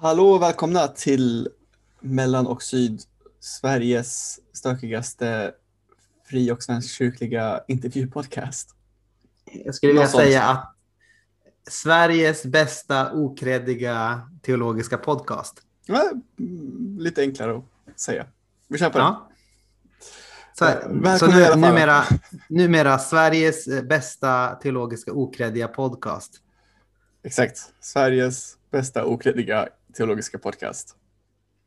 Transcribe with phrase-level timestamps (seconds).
[0.00, 1.48] Hallå och välkomna till
[2.00, 3.02] Mellan och Syd,
[3.40, 5.52] Sveriges stökigaste
[6.28, 8.70] fri och svenskkyrkliga intervjupodcast.
[9.44, 10.74] Jag skulle vilja säga att
[11.68, 15.62] Sveriges bästa okreddiga teologiska podcast.
[15.86, 16.10] Ja,
[16.98, 18.26] lite enklare att säga.
[18.68, 19.04] Vi kör på det.
[19.04, 19.28] Ja.
[20.58, 22.04] Så, välkomna så nu, numera,
[22.48, 26.40] numera Sveriges eh, bästa teologiska okreddiga podcast.
[27.22, 27.58] Exakt.
[27.80, 30.96] Sveriges bästa okreddiga teologiska podcast.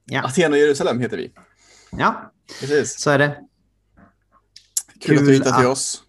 [0.05, 1.33] Ja, Aten och Jerusalem heter vi.
[1.91, 2.99] ja Precis.
[2.99, 3.37] så är det.
[5.01, 6.03] Kul, att Kul du hittade till att- oss.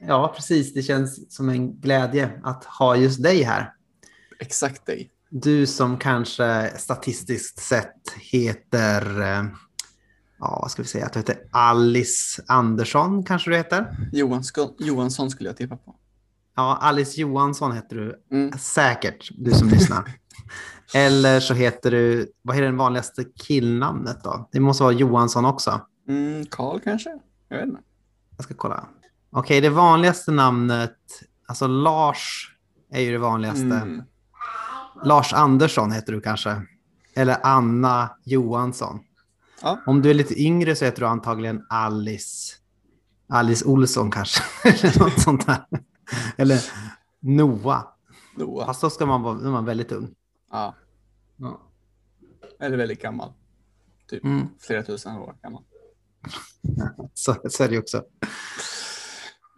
[0.00, 0.74] Ja, precis.
[0.74, 3.72] Det känns som en glädje att ha just dig här.
[4.40, 5.10] Exakt dig.
[5.30, 9.44] Du som kanske statistiskt sett heter, eh,
[10.38, 13.96] ja vad ska vi säga, att du heter Alice Andersson kanske du heter?
[14.12, 15.96] Johan, Sk- Johansson skulle jag tippa på.
[16.56, 18.58] Ja, Alice Johansson heter du Mm.
[18.58, 20.12] säkert, du som lyssnar.
[20.94, 24.48] Eller så heter du, vad är det vanligaste killnamnet då?
[24.52, 25.80] Det måste vara Johansson också.
[26.08, 27.18] Mm, Karl kanske?
[27.48, 27.80] Jag vet inte.
[28.36, 28.88] Jag ska kolla.
[29.30, 30.96] Okej, det vanligaste namnet,
[31.46, 32.54] alltså Lars
[32.92, 33.60] är ju det vanligaste.
[33.60, 34.02] Mm.
[35.04, 36.62] Lars Andersson heter du kanske.
[37.14, 39.00] Eller Anna Johansson.
[39.62, 39.80] Ja.
[39.86, 42.56] Om du är lite yngre så heter du antagligen Alice.
[43.28, 44.42] Alice Olsson kanske.
[44.68, 45.64] Eller något sånt där.
[46.36, 46.60] Eller
[47.20, 47.82] Noah.
[48.36, 48.66] Noah.
[48.66, 50.14] Fast då ska man vara, man väldigt ung.
[50.50, 50.74] Ja.
[51.36, 51.60] Ja.
[52.60, 53.32] Eller väldigt gammal.
[54.10, 54.46] Typ Mm.
[54.60, 55.62] flera tusen år gammal.
[57.14, 58.04] Så, så är det också.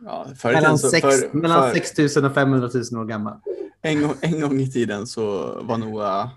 [0.04, 3.40] Ja, Mellan, så- sex, för- mellan för- 6 000 och 500 000 år gammal.
[3.82, 5.22] En, gång, en gång i tiden så
[5.62, 6.30] var Noah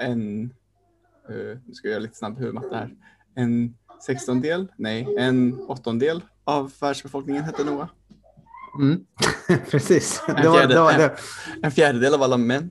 [0.00, 0.42] en,
[1.30, 2.90] uh, nu ska jag göra lite snabb huvudmatte här,
[3.34, 7.88] en sextondel, nej, en åttondel av världsbefolkningen hette Noah.
[8.80, 9.04] Mm.
[9.70, 10.22] Precis.
[10.28, 11.16] En Det var, fjärde- det, var, det,
[11.62, 12.70] En fjärdedel av alla män.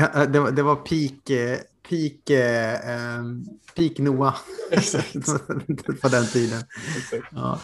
[0.00, 1.58] Ja, det, var, det var peak, eh,
[1.88, 3.44] peak, eh, ehm,
[3.74, 4.36] peak Noah
[6.02, 6.62] på den tiden.
[7.30, 7.60] Ja.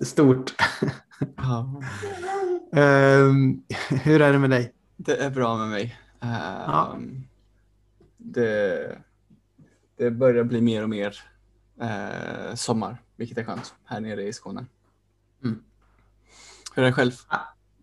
[0.04, 0.54] Stort.
[1.36, 1.82] Ja,
[2.76, 4.72] Ehm, hur är det med dig?
[4.96, 5.98] det är bra med mig.
[6.20, 7.26] Ehm,
[8.16, 8.98] det,
[9.96, 11.20] det börjar bli mer och mer
[11.80, 14.66] eh, sommar, vilket är skönt här nere i Skåne.
[15.44, 15.62] Mm.
[16.74, 17.12] Hur är det själv?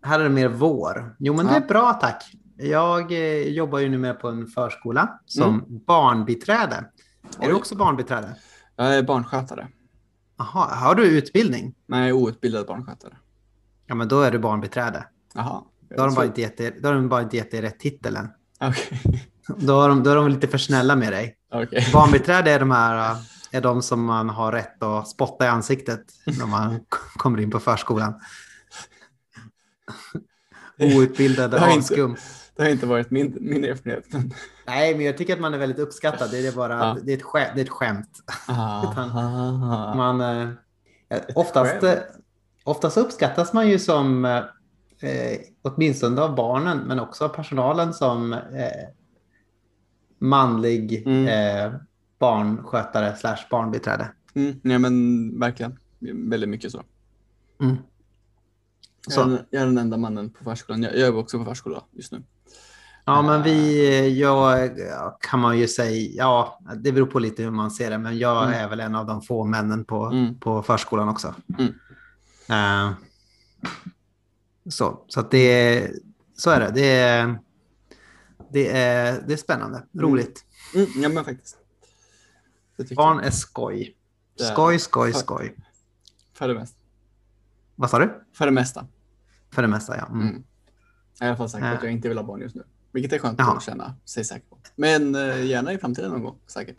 [0.02, 1.16] Här är det mer vår.
[1.18, 1.56] Jo, men det Ja.
[1.58, 2.32] är bra tack.
[2.56, 6.74] Jag eh, jobbar ju nu med på en förskola som barnbiträde.
[6.76, 6.80] Är
[7.38, 7.48] du Mm.
[7.48, 7.52] Oj.
[7.60, 8.36] också barnbiträde?
[8.76, 9.68] Jag är barnskötare.
[10.38, 11.74] Jaha, har du utbildning?
[11.86, 13.16] Nej, jag är outbildad barnskötare.
[13.86, 15.04] Ja, men då är du barnbiträde.
[15.34, 15.62] Jaha.
[15.96, 17.80] Då har de bara inte gett dig, då har de bara inte gett dig rätt
[17.80, 18.28] titel än.
[18.60, 19.02] Okej.
[19.56, 21.36] Då, har de, då är de lite för snälla med dig.
[21.54, 21.86] Okej.
[21.92, 23.16] Barnbiträde är de här äh,
[23.52, 26.00] är de som man har rätt att spotta i ansiktet
[26.38, 26.80] när man
[27.16, 28.14] kommer in på förskolan.
[30.98, 32.16] Outbildade Det inte- avskum.
[32.56, 34.04] Det har inte varit min, min erfarenhet.
[34.66, 36.30] Nej, men jag tycker att man är väldigt uppskattad.
[36.30, 36.96] Det är bara Ja.
[37.04, 38.08] det är ett, skä, det är ett skämt.
[38.48, 39.94] Aha.
[39.96, 40.48] Man, eh,
[41.34, 41.82] oftast, Skämt.
[41.84, 41.98] eh,
[42.64, 44.36] oftast uppskattas man ju som, eh,
[45.10, 48.38] eh, åtminstone av barnen, men också av personalen som eh,
[50.18, 51.26] manlig Mm.
[51.26, 51.72] eh,
[52.18, 54.08] barnskötare slash barnbiträde.
[54.34, 55.78] Mm, nej, men verkligen.
[56.30, 56.82] Väldigt mycket så.
[57.62, 57.76] Mm.
[59.06, 59.24] Jag, Så.
[59.24, 60.82] den- jag är den enda mannen på förskolan.
[60.82, 62.22] Jag, jag jobbar också på förskola just nu.
[63.04, 67.50] Ja, men vi, jag ja, kan man ju säga, ja, det beror på lite hur
[67.50, 68.58] man ser det, men jag Mm.
[68.64, 70.38] är väl en av de få männen på, Mm.
[70.40, 71.34] på förskolan också.
[71.58, 71.72] Mm.
[72.48, 72.92] Eh,
[74.70, 75.90] så, så att det,
[76.36, 76.70] så är det.
[76.74, 77.38] Det är,
[78.52, 80.44] det är, det är spännande, roligt.
[80.74, 81.56] Mm, ja, men faktiskt.
[82.96, 83.96] Barn är skoj.
[84.52, 85.56] Skoj, skoj, För- skoj.
[86.34, 86.76] För det mesta.
[87.76, 88.22] Vad sa du?
[88.34, 88.86] För det mesta.
[89.50, 90.06] För det mesta, ja.
[90.06, 90.20] Mm.
[90.28, 90.42] Mm.
[91.20, 91.70] I alla fall sagt Ja.
[91.72, 92.62] att jag inte vill ha barn just nu.
[92.92, 93.56] Vilket är skönt Jaha.
[93.56, 94.58] att känna sig säker på.
[94.76, 96.76] Men eh, gärna i framtiden någon gång, säkert.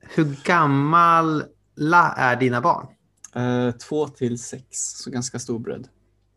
[0.00, 2.86] Hur gamla är dina barn?
[3.34, 5.88] Eh, två till sex, så ganska stor bredd.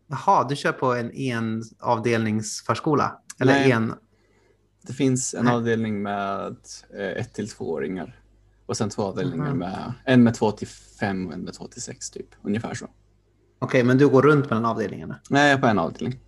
[0.07, 3.21] Jaha, du kör på en enavdelningsförskola?
[3.39, 3.71] Eller Nej.
[3.71, 3.93] en...
[4.81, 5.53] Det finns en Nej.
[5.53, 6.55] avdelning med
[6.97, 8.19] eh, ett till tvååringar.
[8.65, 9.57] Och sen två avdelningar Mhm.
[9.57, 10.67] med en med två till
[10.99, 12.27] fem och en med två till sex typ.
[12.41, 12.87] Ungefär så.
[13.59, 15.19] Okej, men du går runt mellan avdelningarna?
[15.29, 16.19] Nej, jag är på en avdelning.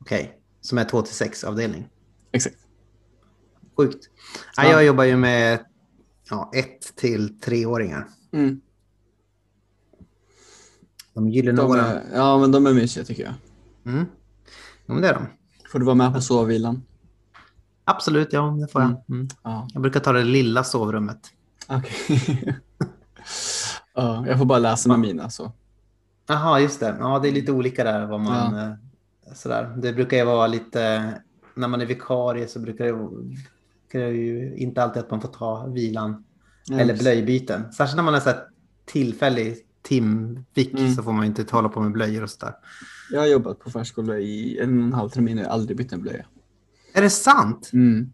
[0.00, 1.88] Okej, som är 2 till 6 avdelning.
[2.32, 2.56] Exakt.
[3.76, 4.08] Sjukt.
[4.56, 4.62] Ja.
[4.64, 4.70] Ja.
[4.70, 5.64] Jag jobbar ju med
[6.30, 8.08] ja, 1 till 3-åringar.
[8.32, 8.60] Mm.
[11.14, 12.00] De gyllene De åren.
[12.14, 13.34] ja, men de är mysiga tycker jag.
[13.94, 14.06] Mm.
[14.86, 15.26] Ja, men det är de.
[15.72, 16.82] Får du vara med på sovvilan?
[17.84, 19.04] Absolut, ja, det får jag.
[19.08, 19.28] Mm.
[19.42, 21.18] Ja, Jag brukar ta det lilla sovrummet.
[21.68, 22.54] okej.
[23.94, 25.52] ja, jag får bara läsa med mina så.
[26.26, 26.96] Jaha, just det.
[27.00, 28.54] Ja, det är lite olika där vad man...
[28.54, 28.72] eh,
[29.34, 29.74] Sådär.
[29.82, 31.12] Det brukar ju vara lite
[31.54, 35.28] när man är vikarie så brukar det, brukar det ju inte alltid att man får
[35.28, 36.24] ta vilan
[36.68, 37.72] Ja, eller blöjbyten.
[37.72, 38.30] Särskilt när man är så
[38.84, 40.94] tillfällig timvik Mm.
[40.94, 42.54] så får man inte hålla på med blöjor och sådär.
[43.10, 45.76] Jag har jobbat på förskola i en och en halv termin och jag har aldrig
[45.76, 46.24] bytt en blöja.
[46.94, 47.70] Är det sant?
[47.72, 48.12] Mm.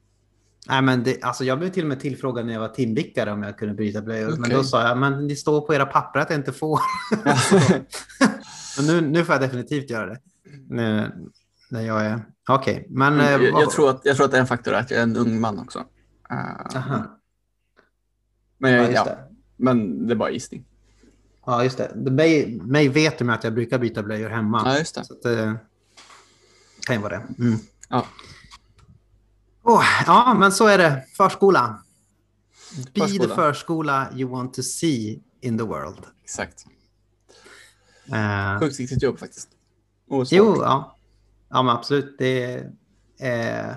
[0.68, 3.42] Nej, men det, alltså jag blev till och med tillfrågad när jag var timvickare om
[3.42, 4.30] jag kunde byta blöjor.
[4.30, 4.54] Men Okej.
[4.54, 6.80] då sa jag, men det står på era papper att jag inte får.
[8.76, 10.20] men nu, nu får jag definitivt göra det.
[10.68, 11.12] Nu,
[11.70, 12.22] när jag är...
[12.48, 13.20] Okej, men...
[13.20, 15.02] eh, jag, jag, tror att, jag tror att det är en faktor att jag är
[15.02, 15.84] en ung man också.
[16.74, 17.18] Aha.
[18.58, 19.18] men, Ja, jag, ja, det.
[19.56, 20.64] men det är bara gissning.
[21.46, 22.10] Ja, just det.
[22.10, 24.62] Mig, mig vet de att jag brukar byta blöjor hemma.
[24.64, 25.04] Ja, just det.
[25.04, 25.54] Så att, eh,
[26.86, 27.42] kan ju vara det.
[27.44, 27.58] Mm.
[27.88, 28.06] Ja.
[29.62, 31.04] Åh, ja, men så är det.
[31.16, 31.82] Förskola.
[32.94, 33.34] Be the Förskola.
[33.34, 36.06] förskola you want to see in the world.
[36.22, 36.66] Exakt.
[38.12, 39.48] Eh, Sjukt viktigt jobb faktiskt.
[40.08, 40.36] Och svårt.
[40.36, 40.96] jo, ja.
[41.48, 42.16] ja, men absolut.
[42.18, 42.66] Det
[43.18, 43.76] är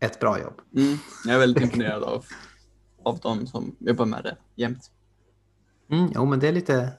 [0.00, 0.60] ett bra jobb.
[0.76, 0.98] Mm.
[1.24, 2.24] Jag är väldigt imponerad av,
[3.04, 4.90] av de som jobbar med det jämt.
[5.90, 6.92] Mm, jo, men det är lite,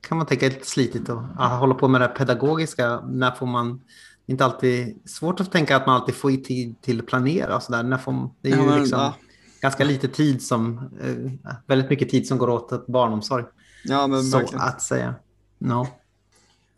[0.00, 3.00] kan man tänka, lite slitigt att ja, hålla på med det pedagogiska.
[3.00, 3.82] När får man,
[4.26, 7.62] inte alltid svårt att tänka att man alltid får i tid till att planera och
[7.62, 7.82] sådär.
[7.82, 9.14] När får, det är Ja, ju men, liksom ja.
[9.60, 13.44] ganska lite tid som, eh, väldigt mycket tid som går åt till barnomsorg.
[13.84, 14.62] Ja, men så verkligen.
[14.64, 15.14] att säga.
[15.58, 15.86] No.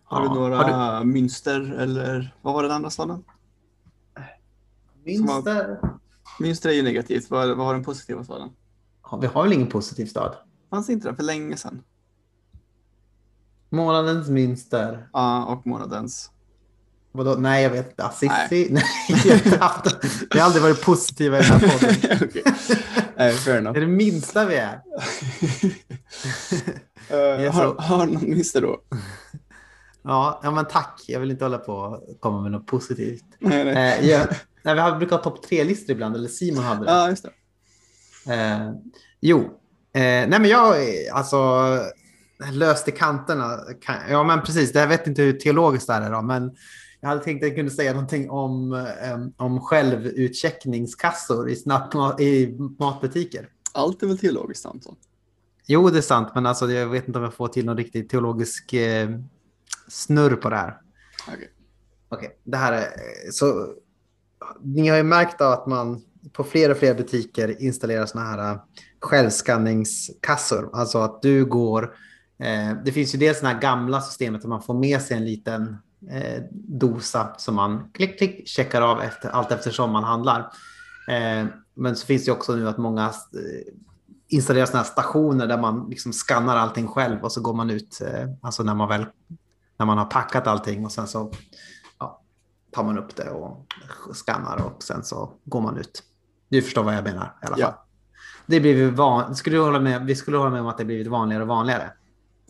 [0.04, 0.34] Har du Ja.
[0.34, 3.24] några Har mönster eller vad var den andra staden?
[5.04, 5.78] Münster?
[6.40, 7.30] Mönster är ju negativt.
[7.30, 8.48] Vad, vad var den positiva staden?
[9.10, 10.36] Ja, vi har väl ingen positiv stad?
[10.70, 11.82] Fanns inte den för länge sedan?
[13.70, 15.08] Månadens Münster.
[15.12, 16.30] Ja, och månadens.
[17.16, 17.34] Vadå?
[17.34, 18.04] Nej, jag vet inte.
[18.04, 18.68] Assisi?
[18.70, 18.84] Nej,
[19.24, 19.86] jag har haft
[20.34, 22.18] har aldrig varit positiva i den här podden.
[22.28, 22.42] Okej.
[23.16, 23.74] Nej, fair enough.
[23.74, 24.80] Det är det minsta vi är.
[27.08, 28.80] Är har, har någon mönster då?
[30.02, 31.04] Ja, ja, men tack.
[31.08, 33.24] Jag vill inte hålla på och komma med något positivt.
[33.38, 34.00] Nej, nej.
[34.00, 34.26] Eh, ja,
[34.62, 36.90] nej, vi har, brukar ha topp tre-listor ibland, eller Simon hade det.
[36.90, 37.26] Ja, just
[38.24, 38.34] det.
[38.34, 38.72] Eh,
[39.20, 39.40] jo,
[39.92, 40.76] eh, nej men jag,
[41.12, 41.68] alltså,
[42.52, 43.58] löst i kanterna.
[43.82, 44.74] Kan, ja, men precis.
[44.74, 46.56] Jag vet inte hur teologiskt det är då, men
[47.00, 52.58] jag hade tänkt att jag kunde säga någonting om, eh, om självutcheckningskassor i, snabb, i
[52.78, 53.48] matbutiker.
[53.72, 54.96] Allt är väl teologiskt, Anton?
[55.66, 58.08] Jo, det är sant, men alltså, jag vet inte om jag får till någon riktig
[58.08, 59.10] teologisk eh,
[59.88, 60.80] snurr på det här.
[61.28, 61.50] Okej.
[62.08, 63.74] Okej, det här är så.
[64.62, 66.02] Ni har ju märkt att man
[66.32, 68.60] på fler och fler butiker installerar såna här äh,
[69.00, 70.70] självskanningskassor.
[70.72, 71.94] Alltså att du går.
[72.38, 75.24] Eh, det finns ju dels såna här gamla systemet där man får med sig en
[75.24, 75.76] liten
[76.10, 80.40] eh, dosa som man klick, klick checkar av efter, allt eftersom man handlar.
[81.08, 83.72] Eh, men så finns det också nu att många eh,
[84.28, 88.00] installerar såna här stationer där man liksom skannar allting själv och så går man ut.
[88.00, 89.06] Eh, alltså när man väl
[89.78, 91.32] när man har packat allting och sen så
[91.98, 92.22] ja,
[92.72, 93.66] tar man upp det och
[94.12, 96.02] skannar och sen så går man ut.
[96.48, 97.60] Du förstår vad jag menar i alla fall.
[97.60, 97.86] Ja.
[98.46, 99.36] Det blir van...
[99.36, 100.06] skulle du hålla med...
[100.06, 101.90] Vi skulle hålla med om att det blivit vanligare och vanligare.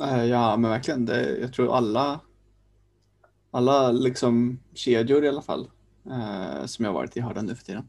[0.00, 1.06] Eh, Ja, men verkligen.
[1.06, 2.20] Det, jag tror alla,
[3.56, 5.70] alla liksom kedjor i alla fall
[6.10, 7.88] eh, som jag varit i har den nu för tiden.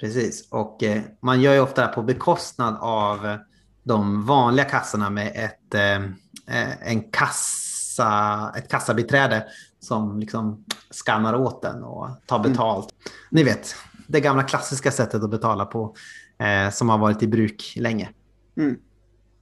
[0.00, 3.38] Precis, och eh, man gör ju ofta det här på bekostnad av
[3.82, 6.02] de vanliga kassorna med ett, eh,
[6.56, 9.46] eh, en kassa, ett kassabiträde
[9.80, 12.88] som liksom skannar åt den och tar betalt.
[13.30, 13.74] Ni vet,
[14.06, 15.94] det gamla klassiska sättet att betala på
[16.38, 18.08] eh, som har varit i bruk länge.
[18.56, 18.78] Mm.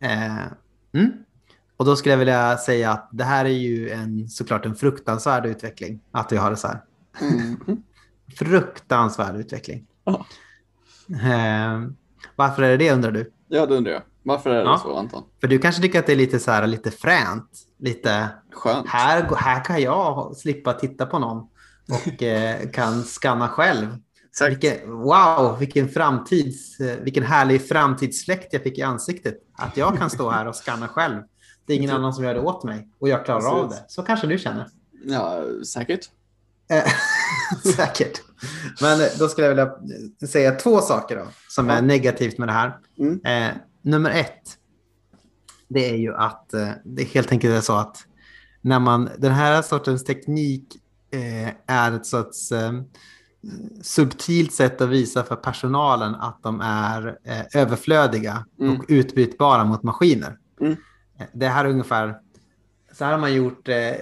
[0.01, 0.47] Eh,
[0.93, 1.13] mm.
[1.81, 5.47] Och då skulle jag vilja säga att det här är ju en, såklart en fruktansvärd
[5.47, 6.83] utveckling, att vi har det så här.
[7.21, 7.57] Mm.
[8.39, 9.87] Fruktansvärd utveckling.
[10.05, 10.27] Ja.
[11.11, 11.81] Eh,
[12.37, 13.33] varför är det det undrar du?
[13.49, 14.03] Ja, det undrar jag.
[14.23, 14.79] Varför är det Ja.
[14.79, 15.23] så, Anton?
[15.41, 17.51] För du kanske tycker att det är lite så här, lite fränt.
[17.79, 18.89] Lite, Skönt.
[18.89, 21.39] här, här kan jag slippa titta på någon
[21.91, 23.97] och eh, kan skanna själv.
[24.49, 29.35] Vilken, wow, vilken, framtids, eh, vilken härlig framtidsfläkt jag fick i ansiktet.
[29.59, 31.23] Att jag kan stå här och skanna själv.
[31.71, 33.79] Det är ingen annan som gör det åt mig och jag klarar av Precis.
[33.83, 33.91] det.
[33.93, 34.67] Så kanske du känner.
[35.05, 36.00] Ja, säkert.
[36.71, 36.83] Eh,
[37.77, 38.23] Säkert.
[38.83, 39.73] Men eh, då skulle jag vilja
[40.29, 41.75] säga två saker då, som Ja.
[41.75, 42.79] är negativt med det här.
[42.99, 43.21] Mm.
[43.25, 44.57] Eh, nummer ett,
[45.69, 47.97] det är ju att eh, det helt enkelt är så att
[48.61, 50.65] när man, den här sortens teknik
[51.12, 52.73] eh, är ett sorts eh,
[53.83, 58.77] subtilt sätt att visa för personalen att de är eh, överflödiga Mm.
[58.79, 60.39] och utbytbara mot maskiner.
[60.61, 60.77] Mm.
[61.33, 62.19] Det här är ungefär,
[62.93, 63.95] så här har man gjort eh,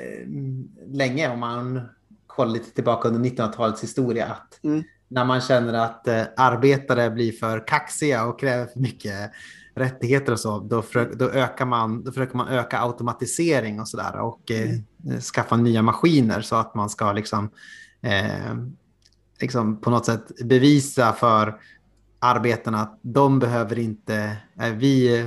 [0.86, 1.88] länge om man
[2.26, 4.26] kollar lite tillbaka under 1900-talets historia.
[4.26, 4.82] Att Mm.
[5.10, 9.30] När man känner att eh, arbetare blir för kaxiga och kräver för mycket
[9.74, 14.16] rättigheter och så, då, för, då, ökar man, då försöker man öka automatisering och sådär
[14.20, 17.50] och eh, skaffa nya maskiner så att man ska liksom
[18.00, 18.54] eh,
[19.40, 21.60] liksom på något sätt bevisa för
[22.18, 25.24] arbetarna att de behöver inte, eh, vi,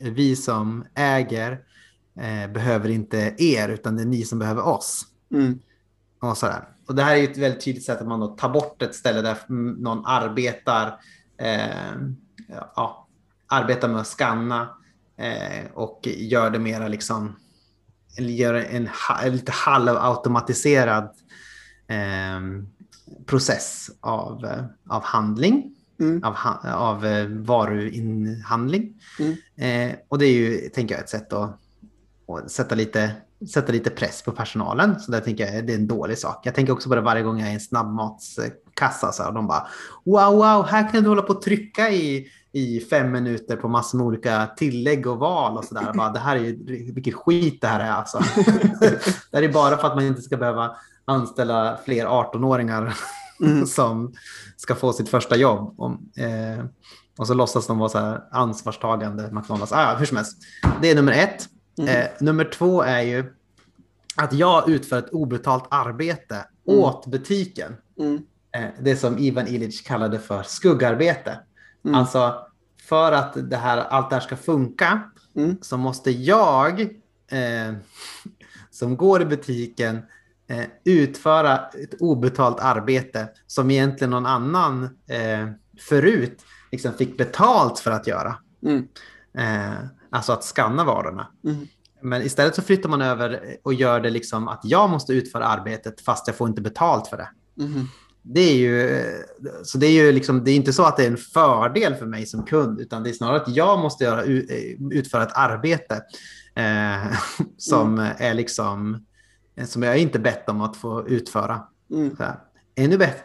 [0.00, 1.60] vi som äger
[2.20, 5.06] eh, behöver inte er utan det är ni som behöver oss.
[5.32, 5.58] Mm.
[6.20, 6.64] Och, sådär.
[6.86, 9.22] och det här är ett väldigt tydligt sätt att man då tar bort ett ställe
[9.22, 9.38] där
[9.82, 11.00] någon arbetar,
[11.38, 11.94] eh,
[12.76, 13.08] ja,
[13.46, 14.68] arbetar med att skanna
[15.16, 17.36] eh, och gör det mera liksom,
[18.18, 18.88] gör en,
[19.22, 21.04] en lite halvautomatiserad
[21.88, 22.40] eh,
[23.26, 26.24] process av, eh, av handling, mm.
[26.24, 28.94] av, av eh, varuinhandling.
[29.18, 29.90] Mm.
[29.90, 31.58] Eh, och det är ju, tänker jag, ett sätt att,
[32.28, 33.12] att sätta, lite,
[33.52, 35.00] sätta lite press på personalen.
[35.00, 36.46] Så där tänker jag det är en dålig sak.
[36.46, 39.12] Jag tänker också på det varje gång jag är i en snabbmatskassa.
[39.12, 39.66] Så här, och de bara
[40.04, 43.98] wow, wow, här kan du hålla på och trycka i i fem minuter på massor
[43.98, 46.12] med olika tillägg och val och sådär.
[46.12, 48.18] Det här är ju, vilket skit det här är alltså.
[49.30, 52.94] det här är bara för att man inte ska behöva anställa fler 18-åringar
[53.42, 53.66] mm.
[53.66, 54.14] som
[54.56, 55.74] ska få sitt första jobb.
[55.80, 56.64] Och, eh,
[57.18, 59.72] och så låtsas de vara så här ansvarstagande McDonalds.
[59.72, 60.36] Ah, hur som helst.
[60.82, 61.48] Det är nummer ett.
[61.78, 61.96] Mm.
[61.96, 63.34] Eh, nummer två är ju
[64.16, 66.80] att jag utför ett obetalt arbete mm.
[66.80, 67.76] åt butiken.
[67.98, 68.22] Mm.
[68.52, 71.38] Eh, det som Ivan Illich kallade för skuggarbete.
[71.84, 71.94] Mm.
[71.94, 72.46] Alltså
[72.88, 75.02] för att det här, allt det här ska funka
[75.60, 76.80] så måste jag
[77.30, 77.74] eh,
[78.70, 80.02] som går i butiken
[80.50, 85.48] eh, utföra ett obetalt arbete som egentligen någon annan eh,
[85.88, 86.42] förut
[86.72, 88.36] liksom fick betalt för att göra.
[88.62, 88.88] Mm.
[89.38, 89.78] Eh,
[90.10, 91.26] alltså att skanna varorna.
[91.44, 91.66] Mm.
[92.02, 96.00] Men istället så flyttar man över och gör det liksom att jag måste utföra arbetet
[96.00, 97.28] fast jag får inte betalt för det.
[97.60, 97.86] Mm
[98.22, 99.04] det är ju,
[99.62, 102.06] så det är ju liksom, det är inte så att det är en fördel för
[102.06, 104.24] mig som kund, utan det är snarare att jag måste göra,
[104.92, 106.02] utföra ett arbete
[106.54, 107.12] eh,
[107.56, 108.12] som mm.
[108.18, 109.06] är liksom,
[109.64, 111.62] som jag inte bett om att få utföra.
[111.90, 112.16] Mm.
[112.16, 112.36] Så här.
[112.74, 113.20] Ännu bättre.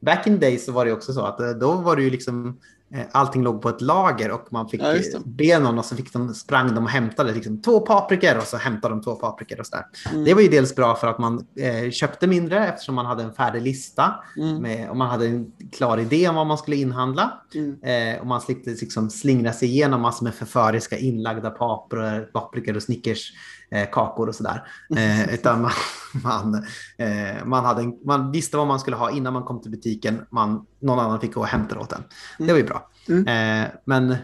[0.00, 2.58] Back in days så var det också så att eh, då var det ju liksom
[2.94, 6.12] Eh, allting låg på ett lager och man fick ja, be någon och så fick
[6.12, 9.60] de, sprang de och hämtade liksom, två paprikor och så hämtade de två paprikor.
[9.60, 9.76] Och så
[10.10, 10.24] mm.
[10.24, 13.32] Det var ju dels bra för att man eh, köpte mindre eftersom man hade en
[13.32, 14.62] färdig lista mm.
[14.62, 17.40] med, och man hade en klar idé om vad man skulle inhandla.
[17.54, 17.82] Mm.
[17.82, 22.82] Eh, och man slipte liksom, slingra sig igenom massor med förföriska inlagda paprikor, paprikor och
[22.82, 23.32] Snickers
[23.70, 24.68] eh, kakor och sådär.
[24.96, 25.72] Eh, utan man,
[26.22, 26.64] man,
[26.96, 30.26] eh, man, hade en, man visste vad man skulle ha innan man kom till butiken.
[30.30, 32.04] Man, någon annan fick gå och hämta det åt en.
[32.38, 32.90] Det var ju bra.
[33.08, 33.26] Mm.
[33.62, 34.16] Eh, men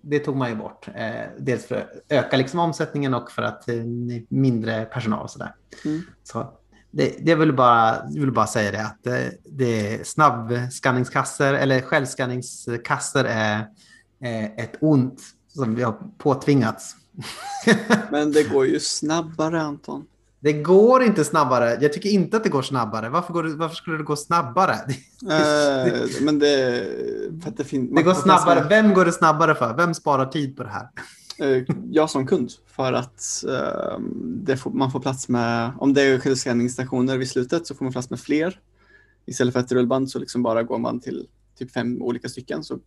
[0.00, 0.88] det tog man ju bort.
[0.94, 3.64] Eh, dels för att öka liksom omsättningen och för att
[4.28, 5.54] mindre personal och sådär.
[5.84, 6.02] Mm.
[6.24, 6.52] Så
[6.90, 13.24] det, det vill bara, vill bara säga det att det, det är snabbskanningskassor eller självskanningskassor
[13.24, 13.66] är,
[14.20, 16.96] är ett ont som vi har påtvingats
[18.10, 20.06] Men det går ju snabbare Anton.
[20.40, 21.78] Det går inte snabbare.
[21.80, 23.08] Jag tycker inte att det går snabbare.
[23.08, 24.74] Varför, går det, varför skulle det gå snabbare?
[25.24, 26.86] Eh, men det,
[27.42, 28.66] för det, det går snabbare.
[28.68, 29.76] Vem går det snabbare för?
[29.76, 30.88] Vem sparar tid på det här?
[31.38, 33.44] Eh, jag som kund för att
[34.48, 37.92] uh, får, man får plats med, om det är självskanningsstationer vid slutet så får man
[37.92, 38.60] plats med fler.
[39.26, 41.26] Istället för ett rullband så liksom bara går man till
[41.58, 42.78] typ fem olika stycken så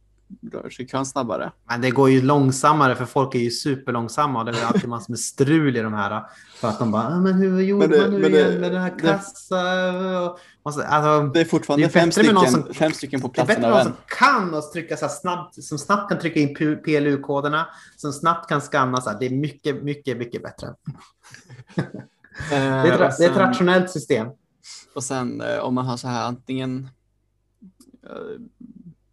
[0.52, 1.52] rör sig kön snabbare.
[1.70, 5.12] Men det går ju långsammare för folk är ju superlångsamma och det är alltid massor
[5.12, 6.24] med strul i de här.
[6.56, 8.82] För att de bara, ah, men hur gjorde det, man nu igen det, med den
[8.82, 10.36] här kassan?
[10.64, 10.82] Alltså,
[11.34, 13.62] det är fortfarande det är fem, stycken, som, fem stycken på platsen.
[13.62, 16.40] Det är bättre med någon som kan och trycka så snabbt, som snabbt kan trycka
[16.40, 19.02] in PLU-koderna, som snabbt kan scanna.
[19.02, 19.20] Så här.
[19.20, 20.74] Det är mycket, mycket, mycket bättre.
[22.50, 24.28] det, är ett, sen, det är ett rationellt system.
[24.96, 26.90] Och sen eh, om man har så här antingen
[28.04, 28.42] eh,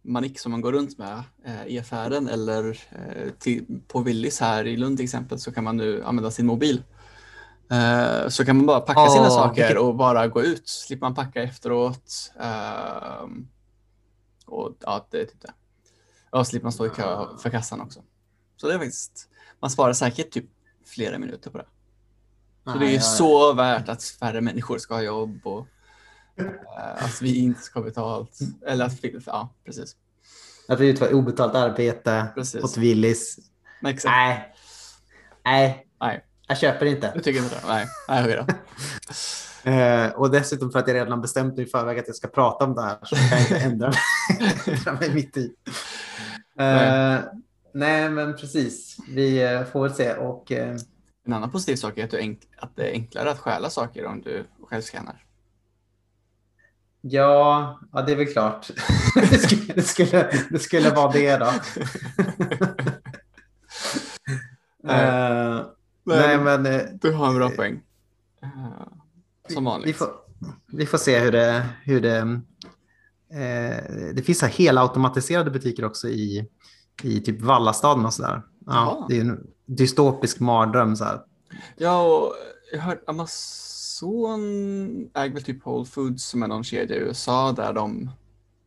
[0.05, 4.67] manik som man går runt med eh, i affären eller eh, till, på Willys här
[4.67, 6.83] i Lund till exempel så kan man nu använda sin mobil.
[7.71, 9.81] Eh, så kan man bara packa oh, sina saker vilket...
[9.81, 10.69] och bara gå ut.
[10.69, 12.33] Slipper man packa efteråt.
[12.39, 13.47] Ehm,
[14.45, 15.53] och ja, det är typ det.
[16.29, 18.03] Och slipper man stå i kö för kassan också.
[18.57, 20.45] Så det är faktiskt, man sparar säkert typ
[20.85, 21.65] flera minuter på det.
[22.71, 25.67] Så det är ju så värt att färre människor ska ha jobb och
[26.97, 28.39] att vi inte ska ha betalt.
[28.65, 29.95] Eller att, ja, precis.
[30.67, 32.63] Att vi utför obetalt arbete precis.
[32.63, 33.37] åt Willys.
[33.85, 34.15] Exakt.
[34.15, 34.53] Nej.
[35.45, 35.87] Nej.
[36.01, 36.25] Nej.
[36.47, 37.11] Jag köper inte.
[37.15, 37.67] Jag tycker inte det.
[37.67, 38.53] Nej, Nej okej då.
[39.71, 42.65] Uh, och dessutom för att jag redan bestämt mig i förväg att jag ska prata
[42.65, 43.97] om det här så kan jag inte ändra mig,
[44.77, 45.45] ändra mig mitt i.
[45.45, 45.53] Uh,
[46.55, 47.21] nej.
[47.73, 48.09] nej.
[48.09, 48.97] men precis.
[49.09, 50.13] Vi får väl se.
[50.13, 50.75] Och, uh...
[51.27, 54.21] En annan positiv sak är att, du att det är enklare att stjäla saker om
[54.21, 55.24] du självskannar.
[57.07, 58.71] Ja, ja, det är väl klart.
[59.15, 61.51] det, skulle, det, skulle, det skulle vara det då.
[64.83, 65.55] nej.
[65.55, 65.65] Uh,
[66.03, 66.65] nej, men...
[66.65, 67.81] Uh, du har en bra poäng.
[68.43, 68.87] Uh,
[69.49, 69.89] som vanligt.
[69.89, 70.07] Vi får,
[70.67, 72.17] vi får se hur det, hur det,
[73.33, 76.49] eh, det finns så här helautomatiserade butiker också i,
[77.03, 78.41] i typ Vallastaden och sådär.
[78.65, 80.95] Ja, det är en dystopisk mardröm.
[80.95, 81.21] Så här.
[81.77, 82.33] Ja, och
[82.71, 83.03] jag har hört
[84.03, 88.09] Amazon äger väl typ Whole Foods som är någon kedja i USA där de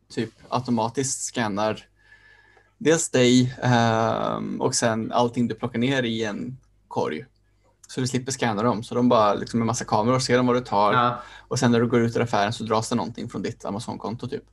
[0.09, 1.85] typ automatiskt scannar
[2.77, 6.57] dels dig ehm, och sen allting du plockar ner i en
[6.87, 7.25] korg.
[7.87, 8.83] Så du slipper scanna dem.
[8.83, 11.21] Så de bara liksom med massa kameror ser de vad du tar Ja.
[11.47, 14.27] och sen när du går ut ur affären så dras det någonting från ditt Amazon-konto
[14.27, 14.43] typ.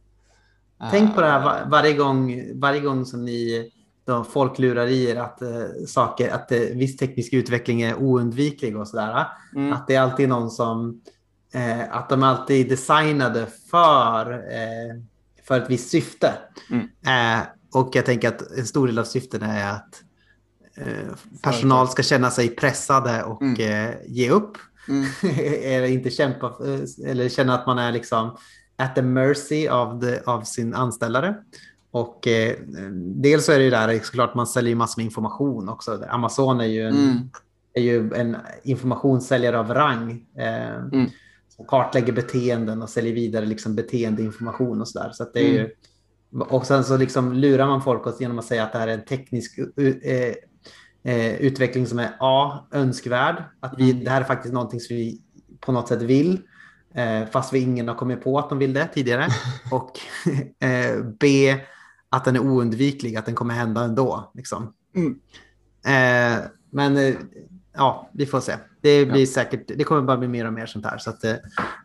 [0.91, 3.71] Tänk på det här Eh, var, varje, gång, varje gång som ni,
[4.07, 5.49] då folk lurar i er att, eh,
[5.87, 9.27] saker, att eh, viss teknisk utveckling är oundviklig och sådär.
[9.55, 9.73] Mm.
[9.73, 11.01] Att det är alltid någon som,
[11.55, 15.03] eh, att de alltid är designade för, eh,
[15.45, 16.33] för ett visst syfte.
[16.71, 16.89] Mm.
[17.07, 20.03] Eh, och jag tänker att en stor del av syftet är att
[20.77, 23.95] eh, personal ska känna sig pressade och Mm.
[24.07, 24.59] ge upp.
[24.89, 25.07] Mm.
[25.63, 26.55] eller inte kämpa,
[27.07, 28.37] eller känna att man är liksom
[28.79, 31.35] at the mercy av, the, av sin anställare.
[31.97, 32.57] Och eh,
[33.01, 36.05] dels så är det ju där såklart man säljer ju massor med information också.
[36.09, 37.19] Amazon är ju en, Mm.
[37.75, 40.27] är ju en informationssäljare av rang.
[40.39, 41.11] Eh, Mm.
[41.49, 45.11] som kartlägger beteenden och säljer vidare liksom beteendeinformation och sådär.
[45.13, 45.71] Så att det är ju,
[46.41, 49.05] och sen så liksom lurar man folk genom att säga att det här är en
[49.05, 49.59] teknisk
[50.03, 53.43] eh, eh, utveckling som är A, önskvärd.
[53.61, 54.05] Att vi, Mm.
[54.05, 55.21] det här är faktiskt någonting som vi
[55.61, 56.41] på något sätt vill.
[56.95, 59.27] Eh, fast vi ingen har kommit på att de vill det tidigare.
[59.73, 59.91] och
[60.67, 61.57] eh, B,
[62.09, 64.31] att den är oundviklig, att den kommer hända ändå.
[64.35, 64.73] Liksom.
[64.95, 65.19] Mm.
[65.87, 67.15] Eh, men eh,
[67.75, 68.57] ja, vi får se.
[68.81, 69.27] Det blir Ja.
[69.27, 70.99] säkert, det kommer bara bli mer och mer sånt här.
[70.99, 71.35] Så att, eh,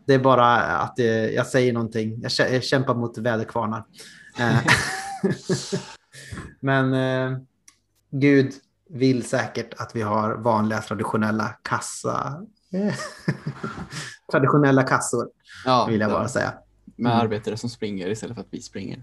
[0.06, 2.20] det är bara att eh, jag säger någonting.
[2.22, 3.84] Jag, kä- jag kämpar mot väderkvarnar.
[4.38, 4.58] Eh,
[6.60, 7.38] men eh,
[8.10, 8.52] Gud
[8.90, 12.42] vill säkert att vi har vanliga traditionella kassa.
[14.32, 15.28] traditionella kassor
[15.64, 16.14] Ja, vill jag ja.
[16.14, 16.54] bara säga.
[16.96, 17.22] Med Mm.
[17.24, 19.02] arbetare som springer istället för att vi springer.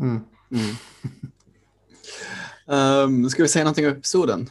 [0.00, 0.20] Mm.
[0.50, 0.76] Mm.
[2.66, 4.48] um, ska vi säga någonting om episoden?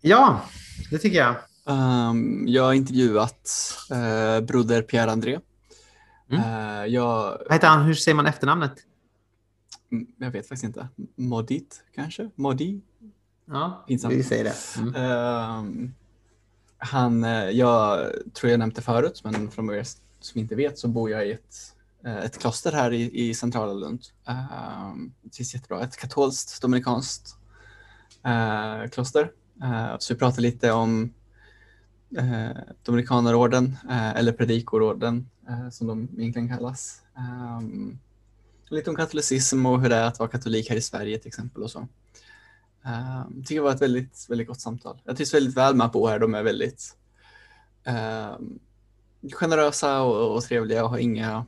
[0.00, 0.44] Ja,
[0.90, 1.34] det tycker jag.
[1.64, 5.40] Um, jag har intervjuat uh, broder Pierre-André.
[6.30, 6.42] Mm.
[6.44, 7.82] Uh, jag, Vad heter han?
[7.84, 8.72] Hur säger man efternamnet?
[9.92, 10.88] mm, jag vet faktiskt inte.
[11.16, 12.30] Modit kanske?
[12.34, 12.80] Modi?
[13.46, 14.14] Ja, Pinsamt.
[14.14, 14.54] vi säger det.
[14.78, 14.94] Mm.
[14.94, 15.94] Ehm,
[16.78, 19.84] han, eh, jag tror jag nämnt det förut, men för de
[20.20, 21.56] som inte vet så bor jag i ett,
[22.04, 24.00] Eh, ett kloster här i, i centrala Lund.
[24.26, 25.84] Um, det finns jättebra.
[25.84, 27.36] Ett katolskt, dominikanskt
[28.24, 29.32] eh, kloster.
[29.62, 31.14] Eh, så vi pratar lite om
[32.18, 32.50] uh,
[32.82, 33.76] Dominikanerorden,
[34.14, 35.30] eller Predikororden
[35.72, 37.02] som de egentligen kallas.
[37.16, 37.98] Ehm,
[38.68, 41.62] lite om katolicism och hur det är att vara katolik här i Sverige till exempel
[41.62, 41.78] och så.
[42.84, 45.00] Ehm, jag tycker det var ett väldigt, väldigt gott samtal.
[45.04, 46.18] Jag trivs väldigt väl med att bo här.
[46.18, 46.96] De är väldigt
[49.32, 51.46] generösa och, och trevliga och har inga,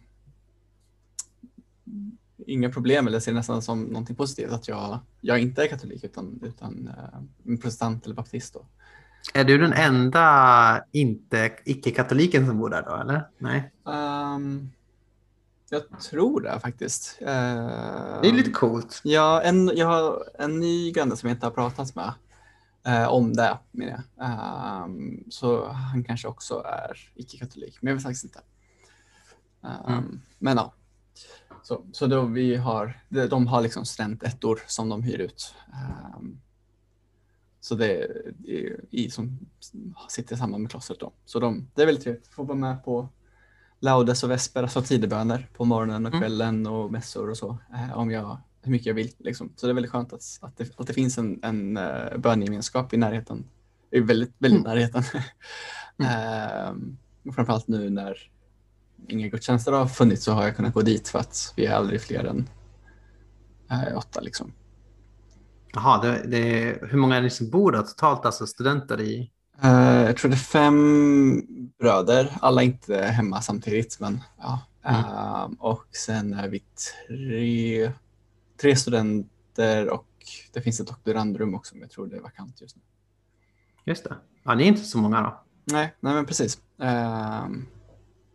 [2.47, 6.41] inga problem eller ser nästan som någonting positivt att jag, jag inte är katolik utan,
[6.43, 8.55] utan uh, en protestant eller baptist.
[8.55, 8.67] Då.
[9.35, 13.29] Är du den enda inte icke-katoliken som bor där då, eller?
[13.39, 13.73] Nej.
[13.87, 14.71] Ehm,
[15.71, 17.17] jag tror det faktiskt.
[17.19, 19.01] Det är lite coolt.
[19.05, 22.13] Ja, en, jag har en ny granne som jag inte har pratat med
[22.87, 23.59] eh, om det.
[23.71, 24.27] Menar jag.
[24.27, 28.41] Ehm, så han kanske också är icke-katolik, men jag vet faktiskt inte.
[29.65, 30.21] Ehm, Mm.
[30.39, 30.73] Men ja.
[31.63, 35.55] Så, så då vi har, de, har liksom studentettor som de hyr ut.
[35.73, 36.41] Ehm,
[37.61, 39.39] så det är, i som
[40.09, 41.13] sitter samman med klostret då.
[41.25, 43.09] Så de, det är väldigt trevligt att få vara med på
[43.81, 46.21] laudes och vesper, alltså tideböner på morgonen och Mm.
[46.21, 47.59] kvällen och mässor och så.
[47.75, 49.13] Eh, om jag, hur mycket jag vill.
[49.19, 49.53] Liksom.
[49.57, 52.95] Så det är väldigt skönt att, att, det, att det finns en, en uh, bönegemenskap
[52.95, 53.45] i närheten.
[53.91, 54.73] I väldigt, väldigt Mm.
[54.73, 55.03] närheten.
[56.09, 56.97] Ehm,
[57.29, 58.31] och framförallt nu när
[59.09, 62.01] inga gudstjänster har funnits så har jag kunnat gå dit för att vi är aldrig
[62.03, 62.49] fler än
[63.71, 64.21] eh, åtta.
[64.21, 64.53] Liksom.
[65.73, 69.31] Jaha, det, det, hur många är ni som bor där totalt, alltså studenter i?
[69.63, 71.43] Eh, jag tror det är fem
[71.79, 74.01] bröder, alla inte hemma samtidigt.
[74.01, 74.61] Men, ja.
[74.85, 75.05] Mm.
[75.05, 76.63] Ehm, och sen är vi
[77.09, 77.93] tre,
[78.61, 80.07] tre studenter och
[80.53, 82.83] det finns ett doktorandrum också, men jag tror det är vakant just nu.
[83.85, 84.17] Just det.
[84.45, 85.41] Ja, ni är inte så många då.
[85.65, 86.59] Nej, nej men precis.
[86.79, 87.67] Ehm,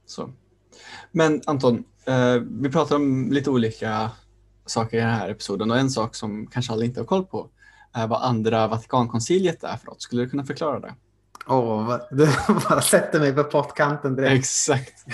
[0.06, 0.32] så.
[1.12, 4.12] Men Anton, eh, vi pratar om lite olika
[4.66, 7.50] saker i den här episoden och en sak som kanske alla inte har koll på
[7.94, 10.02] är vad andra Vatikankonciliet är för något.
[10.02, 10.94] Skulle du kunna förklara det?
[11.48, 12.28] Åh, du
[12.70, 14.40] bara sätter mig på pottkanten direkt.
[14.40, 14.94] Exakt.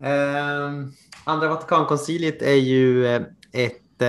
[0.00, 0.92] Ehm,
[1.24, 4.02] Andra Vatikankonciliet är ju eh, ett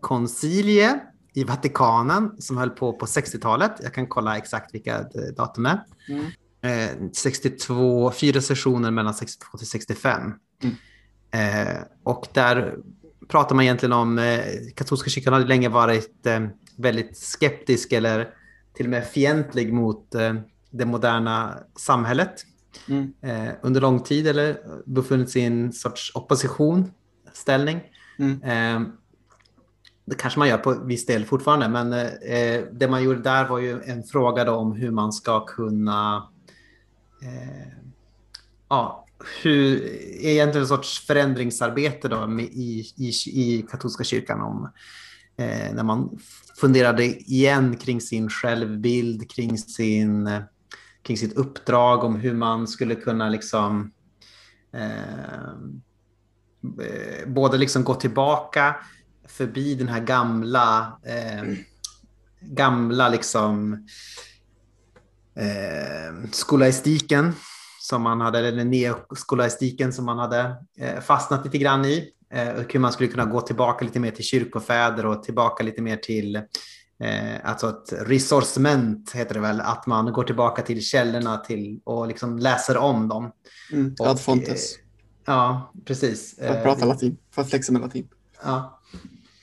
[0.00, 1.00] koncilie
[1.34, 3.72] i Vatikanen som höll på på 60-talet.
[3.82, 5.84] Jag kan kolla exakt vilka eh, datum det är.
[6.08, 6.26] Mm.
[6.62, 10.32] Eh, 62, fyra sessioner mellan 62 till 65.
[10.62, 10.76] Mm.
[11.30, 12.76] Eh, och där
[13.28, 18.28] pratar man egentligen om, eh, katolska kyrkan har länge varit eh, väldigt skeptisk eller
[18.74, 20.34] till och med fientlig mot eh,
[20.70, 22.44] det moderna samhället
[22.88, 23.12] Mm.
[23.20, 27.80] eh, under lång tid eller befunnit sig i en sorts oppositionsställning.
[28.18, 28.42] Mm.
[28.42, 28.88] Eh,
[30.04, 33.58] det kanske man gör på viss del fortfarande, men eh, det man gjorde där var
[33.58, 36.28] ju en fråga om hur man ska kunna
[37.22, 37.72] eh,
[38.68, 39.06] ja,
[39.42, 39.84] hur,
[40.24, 44.72] egentligen en sorts förändringsarbete då med, i, i, i katolska kyrkan om
[45.36, 46.18] eh, när man
[46.60, 50.30] funderade igen kring sin självbild, kring, sin,
[51.02, 53.92] kring sitt uppdrag, om hur man skulle kunna liksom
[54.72, 55.48] eh,
[56.80, 58.76] eh, både liksom gå tillbaka
[59.28, 61.56] förbi den här gamla eh,
[62.40, 63.86] gamla liksom
[65.36, 67.32] eh, skolaistiken
[67.80, 72.10] som man hade, eller neoskolaistiken som man hade eh, fastnat lite grann i.
[72.32, 75.82] Eh, och hur man skulle kunna gå tillbaka lite mer till kyrkofäder och tillbaka lite
[75.82, 76.42] mer till eh,
[77.44, 82.38] alltså ett resourcement heter det väl, att man går tillbaka till källorna till, och liksom
[82.38, 83.32] läser om dem.
[83.72, 83.94] Mm.
[83.98, 84.76] Och, Ad fontes.
[84.76, 84.80] eh,
[85.26, 86.36] Ja, precis.
[86.38, 87.16] För att prata latin.
[87.34, 88.08] För att flexa med latin.
[88.44, 88.75] Ja.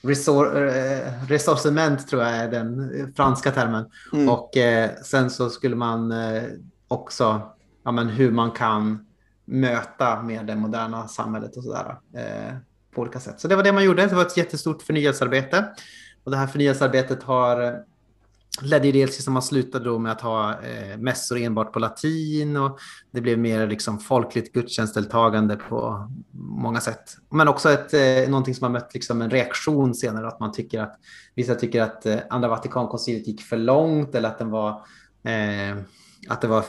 [0.04, 3.84] Resor, eh, ressourcement tror jag är den franska termen.
[4.12, 4.28] Mm.
[4.28, 6.42] Och eh, sen så skulle man eh,
[6.88, 7.40] också,
[7.84, 9.06] ja men hur man kan
[9.44, 12.54] möta med det moderna samhället och sådär eh,
[12.94, 13.40] på olika sätt.
[13.40, 14.06] Så det var det man gjorde.
[14.06, 15.64] Det var ett jättestort förnyelsearbete.
[16.24, 17.84] Och det här förnyelsearbetet har
[18.62, 21.78] ledde ju dels till att man slutade då med att ha eh, mässor enbart på
[21.78, 22.78] latin och
[23.10, 27.16] det blev mer liksom folkligt gudstjänstdeltagande på många sätt.
[27.30, 30.80] Men också ett, eh, någonting som har mött liksom en reaktion senare, att man tycker
[30.80, 30.98] att
[31.34, 34.70] vissa tycker att eh, andra Vatikankonciliet gick för långt eller att den var
[35.24, 35.76] eh,
[36.28, 36.64] att det var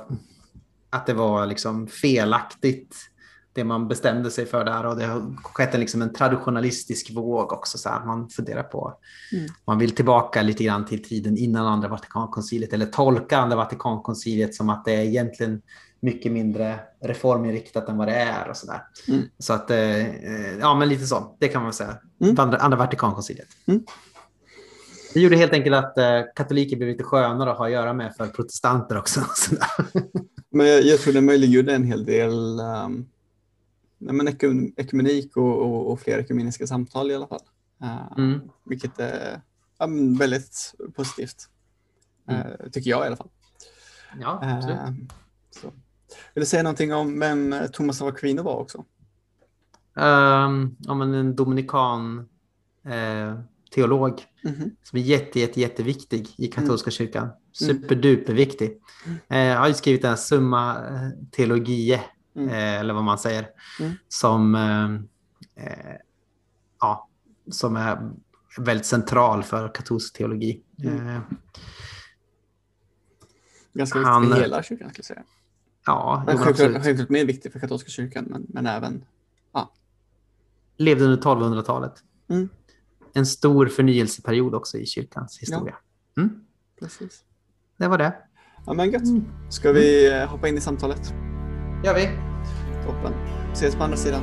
[0.89, 2.95] att det var liksom felaktigt
[3.55, 7.53] det man bestämde sig för där och det har skett en, liksom en traditionalistisk våg
[7.53, 8.97] också så här, man funderar på
[9.33, 9.47] Mm.
[9.67, 14.69] man vill tillbaka lite grann till tiden innan andra Vatikankonciliet eller tolka andra Vatikankonciliet som
[14.69, 15.61] att det är egentligen
[15.99, 18.81] mycket mindre reforminriktat än vad det är och sådär.
[19.07, 19.21] Mm.
[19.39, 21.97] Så att, eh, eh, ja men lite så, det kan man säga.
[22.21, 22.39] Mm.
[22.39, 23.47] Andra, andra Vatikankonciliet.
[23.65, 23.83] Mm.
[25.13, 28.15] Det gjorde helt enkelt att eh, katoliker blev lite skönare att ha att göra med
[28.15, 29.21] för protestanter också.
[30.51, 33.07] Men jag, jag tror det möjliggjorde en hel del um,
[34.05, 37.41] nej, men ekum, ekumenik och, och, och fler ekumeniska samtal i alla fall.
[37.83, 38.41] Uh, Mm.
[38.65, 39.41] Vilket är
[39.79, 39.87] ja,
[40.19, 41.49] väldigt positivt.
[42.27, 42.41] Mm.
[42.47, 43.29] Uh, tycker jag i alla fall.
[44.21, 44.77] Ja, absolut.
[44.77, 44.89] Uh,
[45.51, 45.67] så.
[46.33, 48.77] Vill du säga någonting om vem eh, Thomas av Aquino var också?
[49.93, 52.29] Um, ja, men en dominikan
[52.85, 53.39] eh,
[53.75, 54.71] teolog Mhm.
[54.83, 57.23] som är jätte, jätte, jätteviktig i katolska kyrkan.
[57.23, 57.35] Mm.
[57.53, 58.81] Superduperviktig.
[59.29, 62.01] Eh, jag har ju skrivit den här Summa eh, Theologie,
[62.36, 62.50] Mm.
[62.50, 63.93] eh, eller vad man säger, Mm.
[64.08, 64.93] som, eh,
[65.65, 65.95] eh,
[66.80, 67.10] ja,
[67.52, 68.12] som är
[68.58, 70.62] väldigt central för katolsk teologi.
[70.84, 71.08] Mm.
[71.08, 71.21] Eh,
[73.74, 75.24] Ganska viktig Han- för hela kyrkan skulle jag säga.
[75.86, 79.06] ja, Men självklart, självklart mer viktig för katolska kyrkan men, men även
[80.78, 81.93] Levde under 1200-talet.
[82.30, 82.50] Mm.
[83.13, 85.76] En stor förnyelseperiod också i kyrkans historia.
[86.17, 86.45] Mm,
[86.80, 87.24] precis.
[87.78, 88.15] det var det.
[88.65, 89.04] Ja men gött.
[89.50, 91.13] Ska vi eh, hoppa in i samtalet?
[91.86, 92.24] gör vi.
[92.86, 93.13] Toppen.
[93.54, 94.21] Ses på andra sidan.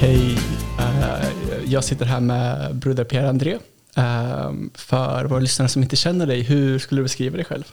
[0.00, 0.38] Hej,
[0.78, 1.28] eh,
[1.66, 3.58] jag sitter här med broder Pierre-André
[4.74, 7.64] för våra lyssnare som inte känner dig, hur skulle du beskriva dig själv?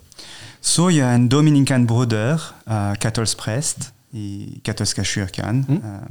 [0.61, 3.77] Så jag är en dominikan broder, uh, katolsk präst
[4.11, 5.65] i katolska kyrkan.
[5.69, 5.81] Mm.
[5.83, 6.07] Eh,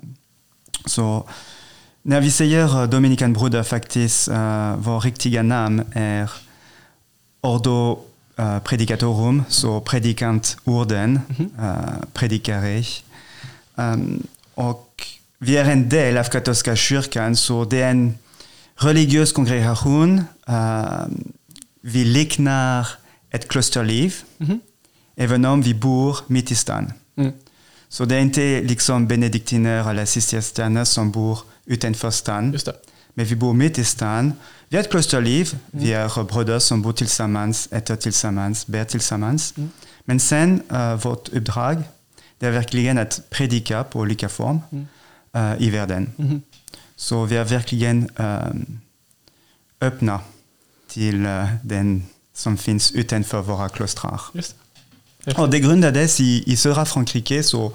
[0.86, 1.28] så
[2.02, 6.30] när vi säger uh, dominikan broder faktiskt, uh, vår riktiga namn är
[7.40, 7.98] Ordo
[8.38, 12.84] uh, Predicatorum, så predikantorden, uh, predikare.
[13.74, 15.06] Um, och
[15.38, 18.14] vi är en del av katolska kyrkan, så det är en
[18.76, 20.22] religiös kongregation.
[20.48, 21.06] Uh,
[21.80, 22.88] vi liknar
[23.30, 24.60] ett klosterliv, Mhm.
[25.16, 26.92] även om vi bor mitt i stan.
[27.16, 27.32] Mm.
[27.88, 32.56] Så det är inte liksom benediktiner eller cistercianer som bor utanför stan.
[33.14, 34.32] Men vi bor mitt i stan.
[34.68, 35.58] Vi har ett klosterliv.
[35.72, 35.84] Mm.
[35.84, 39.54] Vi är bröder som bor tillsammans, äter tillsammans, ber tillsammans.
[39.56, 39.70] Mm.
[40.04, 41.82] Men sen, uh, vårt uppdrag,
[42.38, 44.86] det är verkligen att predika på olika form Mm.
[45.36, 46.12] uh, i världen.
[46.96, 48.08] Så vi är verkligen
[49.80, 50.20] öppna
[50.88, 54.20] till uh, den som finns utanför våra klostrar.
[54.32, 54.56] Just
[55.24, 55.38] det.
[55.38, 57.72] Och det grundades i, i södra Frankrike, så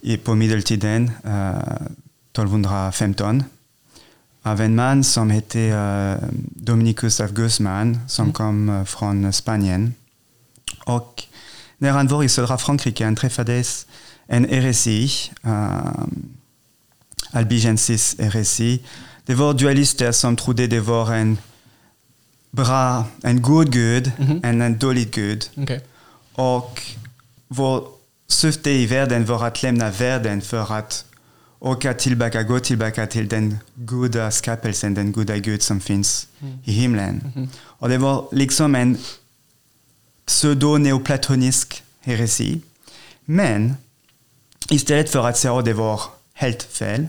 [0.00, 1.76] i, på medeltiden, uh,
[2.32, 3.44] 1215,
[4.42, 8.32] av en man som hette uh, Dominicus av Guzman, som Mm.
[8.32, 9.94] kom uh, från Spanien.
[10.84, 11.22] Och
[11.78, 13.86] när han var i södra Frankrike han träffades
[14.26, 14.46] en
[15.46, 16.06] uh,
[17.30, 18.82] albigensis heresi.
[19.26, 21.38] Det var dualister som trodde det var en
[22.50, 24.40] bra, en god gud Mhm.
[24.44, 25.50] än en dålig gud.
[25.56, 25.80] Okej.
[26.34, 26.82] Och
[27.48, 27.84] vår
[28.28, 31.04] syfte i världen var att lämna världen för att
[31.58, 36.26] åka tillbaka, gå tillbaka till den goda skapelsen, den goda Gud som finns
[36.64, 37.32] i himlen.
[37.34, 37.48] Mhm.
[37.56, 38.98] Och det var liksom en
[40.26, 42.60] pseudo-neoplatonisk heresi.
[43.24, 43.74] Men
[44.70, 46.00] istället för att säga att det var
[46.34, 47.08] helt fel,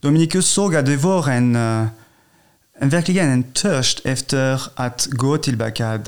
[0.00, 1.86] Dominicus såg att det var en, eh,
[2.78, 6.00] en verkligen en törst efter att gå tillbaka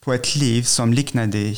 [0.00, 1.56] på ett liv som liknade uh,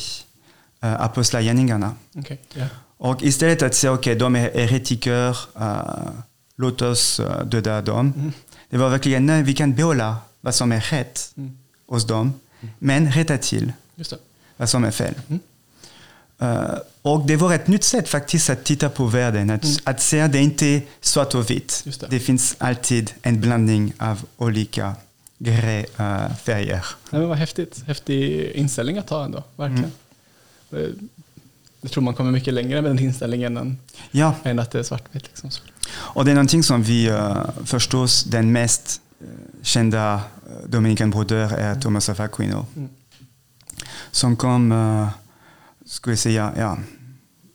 [0.81, 1.95] apostlagärningarna.
[2.15, 2.65] Okej, ja.
[2.97, 6.09] Och istället att säga okej, de är heretiker, uh,
[6.55, 8.33] låt oss döda dem.
[8.69, 11.57] Det var verkligen, nej, vi kan behålla vad som är rätt Mm.
[11.87, 12.33] hos dem,
[12.79, 13.73] men rätta till
[14.57, 15.13] vad som är fel.
[15.27, 15.39] Mm.
[16.41, 19.75] Uh, och det var ett nytt sätt faktiskt att titta på världen, att, Mm.
[19.83, 21.83] att se att det inte är svart och vitt.
[21.99, 22.07] Det.
[22.09, 24.95] Det finns alltid en blandning av olika
[25.37, 26.85] grä, uh, färger.
[27.09, 27.83] Nej, men vad häftigt.
[27.87, 29.91] Häftig inställning att ha ändå, verkligen.
[30.71, 30.79] Eh,
[31.81, 33.77] Jag tror man kommer mycket längre med den inställningen än,
[34.11, 35.23] Ja, än att det är svartvitt.
[35.23, 35.49] Liksom.
[35.93, 39.27] Och det är någonting som vi uh, förstås, den mest uh,
[39.61, 40.21] kända uh,
[40.69, 42.65] Dominikanbroder är Thomas av Aquino.
[42.75, 42.89] Mm.
[44.11, 45.07] Som kom, uh,
[45.85, 46.77] ska säga, ja,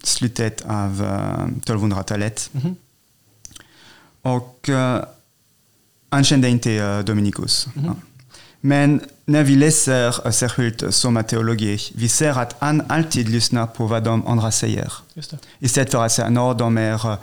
[0.03, 2.51] slutet av uh, 1200-talet.
[2.53, 2.77] Mhm.
[4.23, 4.97] Och uh,
[6.11, 7.67] han kände inte uh, Dominicus.
[7.75, 7.85] Mhm.
[7.87, 7.95] Ja.
[8.61, 14.03] Men när vi läser uh, särskilt sommateologi, vi ser att han alltid lyssnar på vad
[14.05, 14.93] de andra säger.
[15.59, 17.17] Istället för att säga att de är uh,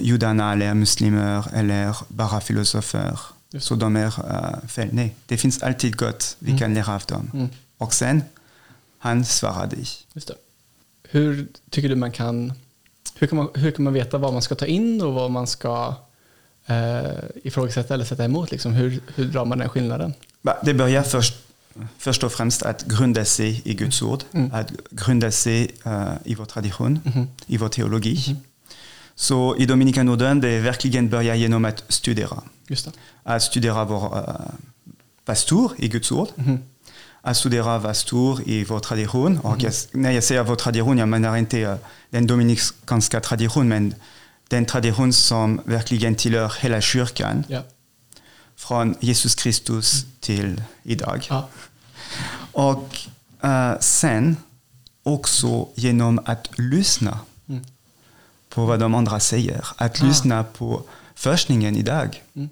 [0.00, 3.18] judarna eller muslimer eller bara filosofer.
[3.58, 4.88] Så de är uh, fel.
[4.92, 6.58] Nej, det finns alltid gott vi Mm.
[6.60, 7.30] kan lära av dem.
[7.34, 7.48] Mm.
[7.78, 8.22] Och sen,
[9.02, 9.76] han svarade.
[10.14, 10.34] Just det.
[11.08, 12.52] Hur tycker du man kan,
[13.18, 15.46] hur kan man, hur kan man veta vad man ska ta in och vad man
[15.46, 15.94] ska
[16.66, 17.10] eh,
[17.44, 18.50] ifrågasätta eller sätta emot?
[18.50, 18.72] Liksom?
[18.72, 20.14] Hur, hur drar man den skillnaden?
[20.62, 21.34] Det börjar först,
[21.98, 24.50] först och främst att grunda sig i Guds ord, Mm.
[24.54, 27.26] att grunda sig uh, i vår tradition, Mhm.
[27.46, 28.36] i vår teologi.
[29.14, 32.42] Så i Dominikanorden, det verkligen börjar genom att studera.
[32.68, 32.92] Just det.
[33.22, 34.36] Att studera vår uh,
[35.24, 36.28] vad står i Guds ord,
[37.22, 37.30] Mhm.
[37.30, 39.38] att studera vad står i vår tradition.
[39.38, 41.76] Och jag, när jag säger vår tradition, jag menar inte uh,
[42.10, 43.94] den dominikanska tradition, men
[44.48, 47.62] den tradition som verkligen tillhör hela kyrkan, Ja.
[48.56, 51.26] från Jesus Kristus till idag.
[51.30, 51.48] Ja.
[52.52, 52.98] Och
[53.42, 54.36] eh, sen
[55.02, 57.64] också genom att lyssna Mm.
[58.48, 59.66] på vad de andra säger.
[59.76, 60.06] Att Ah.
[60.06, 60.82] lyssna på
[61.14, 62.22] forskningen idag.
[62.34, 62.48] Mm.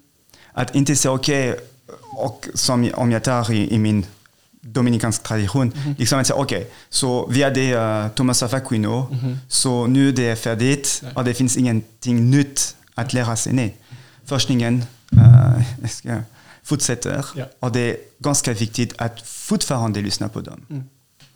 [0.52, 1.56] Att inte säga okej,
[2.16, 4.06] och som om jag tar i, i min
[4.61, 5.94] dominikansk tradition, Mhm.
[5.99, 7.61] liksom att säga okej, så vi hade
[8.05, 9.38] uh, Thomas av Aquino, Mhm.
[9.49, 13.53] så nu det är färdigt och det finns ingenting nytt att lära sig.
[13.53, 13.77] Nej,
[14.25, 16.20] forskningen uh,
[16.62, 17.44] fortsätter Ja.
[17.61, 20.61] och det är ganska viktigt att fortfarande lyssna på dem.
[20.70, 20.85] Mm.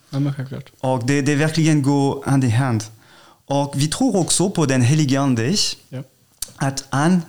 [0.09, 0.71] Ja, men självklart.
[0.79, 2.83] Och det, det verkligen går hand i hand.
[3.47, 5.55] Och vi tror också på den helige Ande,
[5.89, 6.03] Ja.
[6.55, 7.21] att han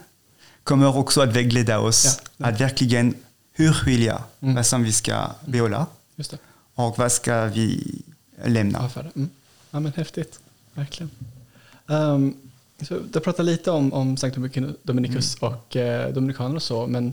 [0.65, 2.47] kommer också att vägleda oss ja.
[2.47, 3.15] att verkligen
[3.57, 4.55] urskilja Mm.
[4.55, 6.39] vad som vi ska behålla Just det.
[6.75, 7.99] och vad ska vi
[8.45, 8.91] lämna.
[9.15, 9.31] Mm.
[9.71, 10.41] Ja, men häftigt.
[10.75, 11.11] Verkligen.
[11.87, 12.37] Um,
[12.83, 14.37] så jag pratade lite om, om Sankt
[14.83, 17.13] Dominicus och eh, dominikaner och så, men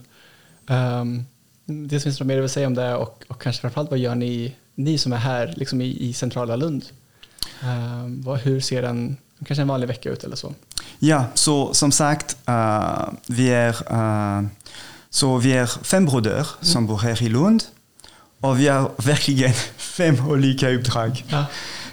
[0.68, 1.26] um,
[1.66, 4.16] det finns något mer du vill säga om det och, och kanske framförallt vad gör
[4.16, 6.86] ni, ni som är här liksom i, i centrala Lund?
[7.64, 10.54] Um, vad, hur ser en, kanske en vanlig vecka ut eller så?
[11.00, 14.44] Ja, så som sagt, eh, vi, är, eh,
[15.14, 17.64] så vi är fem bröder som bor här i Lund
[18.40, 21.24] och vi har verkligen fem olika uppdrag.
[21.28, 21.46] Ja.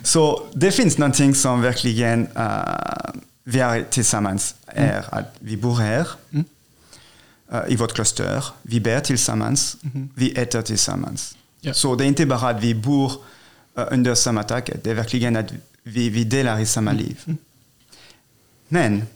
[0.02, 3.10] Så det finns någonting som verkligen uh,
[3.44, 4.54] vi har tillsammans.
[4.66, 6.44] Är att vi bor här Mm.
[7.52, 8.44] eh, i vårt kloster.
[8.62, 9.76] Vi ber tillsammans.
[10.14, 11.36] Vi äter tillsammans.
[11.60, 11.74] Ja.
[11.74, 13.12] Så det är inte bara att vi bor
[13.76, 14.70] eh, under samma tak.
[14.82, 15.52] Det är verkligen att
[15.82, 17.36] vi, vi delar i samma liv.
[18.68, 19.06] Men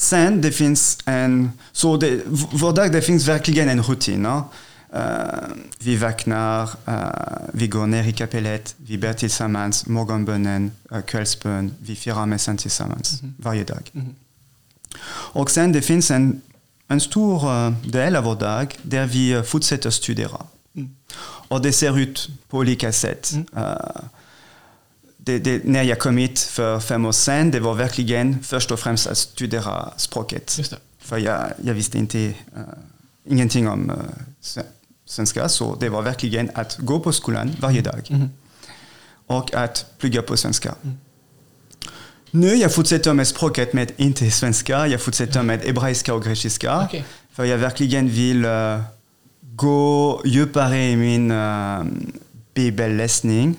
[0.00, 1.52] sen det finns en...
[1.72, 4.22] Så det, vår dag det finns verkligen en rutin.
[4.22, 4.44] no?
[4.92, 5.02] Eh,
[5.78, 11.96] vi vaknar, eh, vi går ner i kapellet, vi ber tillsammans, morgonbönen, uh, kvällsbön, vi
[11.96, 13.90] firar mässan tillsammans varje dag.
[13.92, 14.14] Mhm.
[15.32, 16.40] Och sen det finns en,
[16.88, 20.46] en stor eh, del av vår dag där vi eh, fortsätter studera.
[20.76, 20.90] Mm.
[21.48, 23.32] Och det ser ut på olika sätt.
[23.32, 23.46] Mm.
[25.30, 28.80] Det, det, när jag kom hit för fem år sedan, det var verkligen först och
[28.80, 30.60] främst att studera språket.
[30.98, 32.34] För jag, jag visste inte uh,
[33.24, 33.96] ingenting om uh,
[35.06, 38.30] svenska, så det var verkligen att gå på skolan varje dag Mhm.
[39.26, 40.74] och att plugga på svenska.
[42.30, 46.84] Nu jag fortsätter med språket med inte svenska, jag fortsätter med hebreiska och grekiska.
[46.84, 47.04] Okej.
[47.32, 48.82] För jag verkligen vill uh,
[49.42, 51.84] gå djupare i min uh,
[52.54, 53.56] bibelläsning.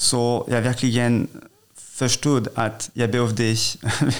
[0.00, 1.28] Så jag verkligen
[1.76, 3.56] förstod att jag behövde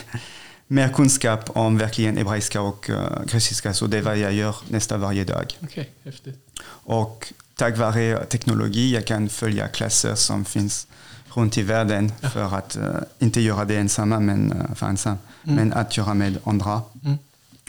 [0.66, 3.74] mer kunskap om verkligen hebreiska och uh, grekiska.
[3.74, 5.58] Så det är vad jag gör nästan varje dag.
[5.62, 6.36] Okej, häftigt.
[6.68, 10.86] Och tack vare teknologi jag kan följa klasser som finns
[11.34, 12.84] runt i världen för att uh,
[13.18, 16.82] inte göra det ensamma, men, uh, för ensam, men att göra med andra.
[17.04, 17.18] Mm.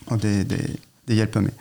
[0.06, 0.68] Och det, det,
[1.06, 1.54] det hjälper mig.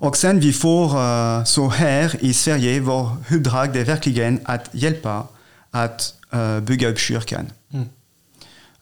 [0.00, 3.16] Och sen vi får, uh, så här i Sverige, vår
[3.72, 5.26] det är verkligen att hjälpa
[5.70, 7.52] att uh, bygga upp kyrkan.
[7.72, 7.88] Mm.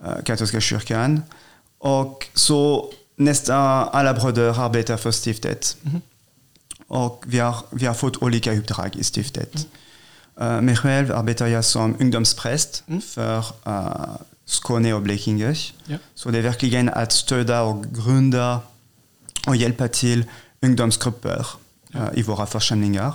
[0.06, 1.22] Uh, katolska kyrkan.
[1.78, 5.76] Och så nästan alla bröder arbetar för stiftet.
[6.88, 9.66] Och vi har, vi har fått olika uppdrag i stiftet.
[10.40, 15.56] Uh, mig själv arbetar jag som ungdomspräst för uh, Skåne och Blekinge.
[15.84, 15.96] Ja.
[16.14, 18.60] Så det är verkligen att stödja och grunda
[19.46, 20.24] och hjälpa till
[20.60, 21.46] ungdomsgrupper
[21.94, 23.12] uh, i våra församlingar.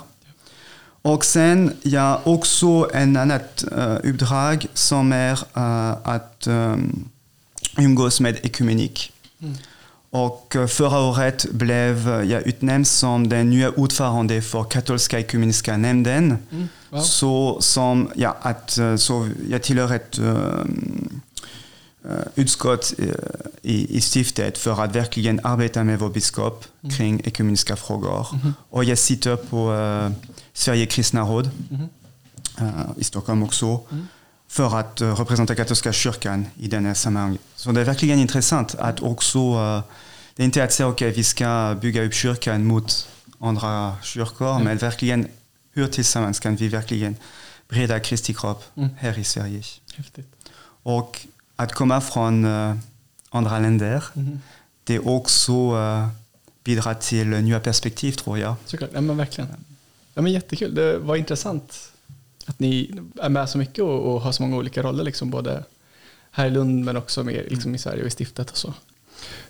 [1.02, 7.08] Och sen jag också en annat uh, uppdrag som är uh, att um,
[7.78, 9.12] umgås med ekumenik.
[10.10, 16.36] Och uh, förra året blev jag utnämnd som den nya ordförande för katolska ekumeniska nämnden.
[16.50, 16.68] Mm.
[16.90, 17.00] Wow.
[17.00, 21.20] Så, som, ja, att, så jag tillhör ett um,
[22.34, 22.94] utskott
[23.62, 26.64] i, i stiftet för att verkligen arbeta med vår biskop
[26.96, 28.26] kring ekumeniska frågor.
[28.70, 30.10] Och jag sitter på uh,
[30.52, 31.50] Sverige kristna råd
[32.60, 33.80] uh, i Stockholm också
[34.48, 37.40] för att uh, representera katolska kyrkan i den här sammanhanget.
[37.54, 39.82] Så det är verkligen intressant att också, uh,
[40.36, 44.76] det är inte att säga okej vi ska bygga upp kyrkan mot andra kyrkor, men
[44.76, 45.28] verkligen
[45.72, 47.16] hur tillsammans kan vi verkligen
[47.68, 48.64] breda Kristi kropp
[48.96, 49.62] här i Sverige?
[49.96, 50.28] Häftigt.
[50.82, 52.76] Och att komma från uh,
[53.30, 54.04] andra länder,
[54.84, 56.08] det också uh,
[56.64, 58.54] bidrar till nya perspektiv tror jag.
[58.66, 59.48] Såklart, ja, men verkligen.
[60.14, 61.92] Ja, men jättekul, det var intressant
[62.46, 65.64] att ni är med så mycket och, och har så många olika roller, liksom, både
[66.30, 68.74] här i Lund men också mer liksom, i Sverige och i stiftet och så.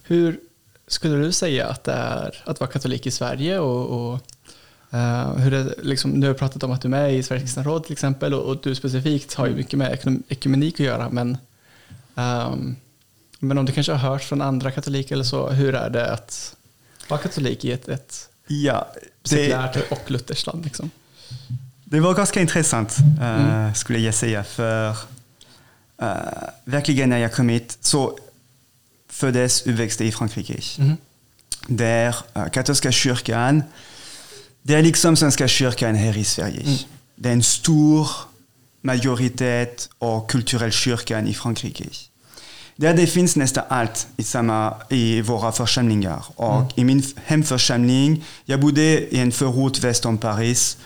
[0.03, 0.41] Hur
[0.87, 4.21] skulle du säga att det är att vara katolik i Sverige och, och
[4.91, 7.45] eh, hur det, liksom, nu har jag pratat om att du är med i Sveriges
[7.45, 11.11] kristna råd till exempel och, och du specifikt har ju mycket med ekumenik att göra
[11.11, 11.39] men,
[12.15, 12.77] ehm,
[13.39, 16.57] men om du kanske har hört från andra katoliker eller så, hur är det att
[17.09, 18.89] vara katolik i ett, ett Ja,
[19.23, 20.65] det, sekulärt och lutherskt land.
[20.65, 20.91] Liksom.
[21.85, 24.45] det var ganska intressant uh, skulle jag säga.
[24.45, 24.97] För uh,
[26.65, 28.19] verkligen när jag kom hit så
[29.09, 30.61] föddes uppväxte i Frankrike.
[31.67, 33.63] Där uh, katolska kyrkan,
[34.63, 36.79] det är liksom svenska kyrkan här i Sverige.
[37.15, 38.09] Det är en stor
[38.81, 41.85] majoritet och kulturell kyrkan i Frankrike.
[42.83, 46.25] Där det finns nästan allt i, samma, i våra församlingar.
[46.37, 48.83] Och i min hemförsamling, jag bodde
[49.15, 50.77] i en förort väst om Paris.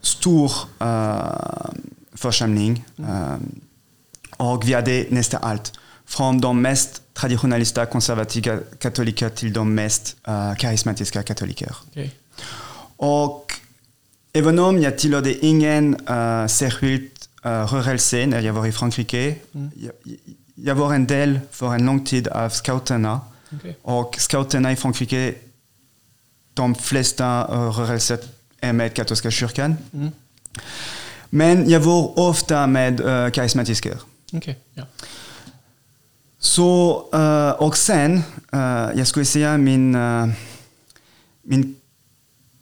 [0.00, 1.70] Stor uh,
[2.14, 2.84] församling.
[2.98, 3.36] Uh,
[4.36, 5.72] och vi hade nästan allt.
[6.06, 11.76] Från de mest traditionalistiska konservativa katoliker till de mest uh, karismatiska katoliker.
[11.90, 12.14] Okej.
[12.96, 13.52] Och
[14.32, 17.10] även om jag tillhörde ingen uh, särskild
[17.46, 19.92] uh, rörelse när jag var i Frankrike, jag,
[20.64, 23.20] jag var en del för en lång tid av scouterna.
[23.52, 23.76] Okej.
[23.82, 25.34] Och scouterna i Frankrike,
[26.54, 28.18] de flesta uh, rörelser
[28.60, 29.76] är med katolska kyrkan.
[31.30, 33.98] Men jag var ofta med uh, karismatiker.
[34.32, 34.84] Okej, ja.
[36.38, 38.22] Så, eh, och sen,
[38.52, 40.28] eh, jag skulle säga min, uh,
[41.42, 41.76] min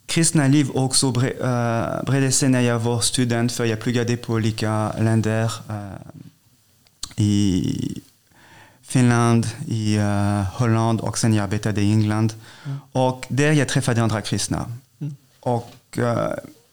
[0.07, 4.33] kristna liv också bre, uh, bredde sig när jag var student för jag pluggade på
[4.33, 6.21] olika länder eh,
[7.17, 8.03] i
[8.83, 12.35] Finland, i uh, Holland och sen jag arbetade i England.
[12.93, 14.67] Och där jag träffade andra kristna.
[15.41, 16.29] Och uh,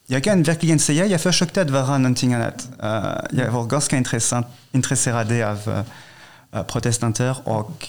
[0.06, 2.70] jag kan verkligen säga jag försökte att vara någonting annat.
[2.84, 5.84] Uh, jag var ganska intressant, intresserad av
[6.68, 7.88] protestanter och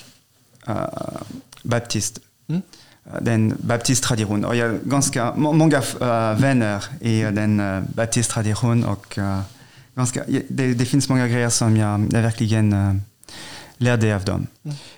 [1.63, 2.19] baptist.
[2.49, 2.63] Mm.
[3.21, 4.45] Den baptisttradition.
[4.45, 5.83] Och jag har ganska må- många
[6.39, 7.63] vänner i den
[7.95, 9.41] baptisttradition och uh,
[9.99, 12.95] ganska, det, det finns många grejer som jag, jag verkligen uh,
[13.77, 14.47] lärde av dem.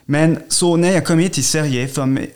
[0.04, 2.26] Men så när jag kom hit till Sverige, för,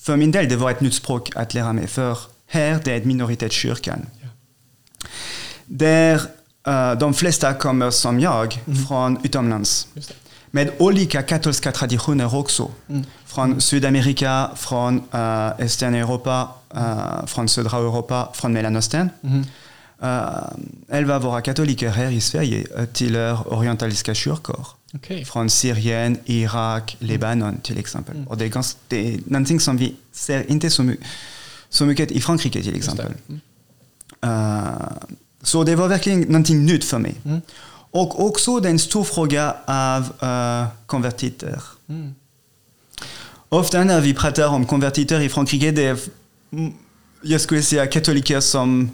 [0.00, 1.86] för min del det var ett nytt språk att lära mig.
[1.86, 4.06] För här det är minoritetskyrkan.
[4.20, 4.28] Ja.
[5.64, 6.20] Där
[6.66, 9.88] eh, de flesta kommer som jag från utomlands.
[10.50, 12.70] Med olika katolska traditioner också.
[12.88, 13.04] Mm.
[13.26, 19.10] Från Sydamerika, från uh, Östern Europa, uh, från södra Europa, från Mellanöstern.
[19.98, 20.08] Mhm.
[20.08, 24.66] Uh, elva våra katoliker här i Sverige tillhör orientaliska kyrkor.
[24.94, 25.24] Okej.
[25.24, 28.16] Från Syrien, Irak, Libanon till exempel.
[28.16, 28.28] Mm.
[28.28, 30.96] Och det är, gans, det är någonting som vi ser inte så, my,
[31.68, 33.12] så mycket i Frankrike till exempel.
[33.28, 33.40] Mm.
[34.24, 34.92] Uh,
[35.42, 37.14] så det var verkligen någonting nytt för mig.
[37.24, 37.40] Mm.
[37.90, 41.62] Och också det är en stor fråga av uh, konvertiter.
[41.88, 42.14] Mm.
[43.48, 45.98] Ofta när vi pratar om konvertiter i Frankrike, det är,
[47.22, 48.90] jag skulle säga katoliker som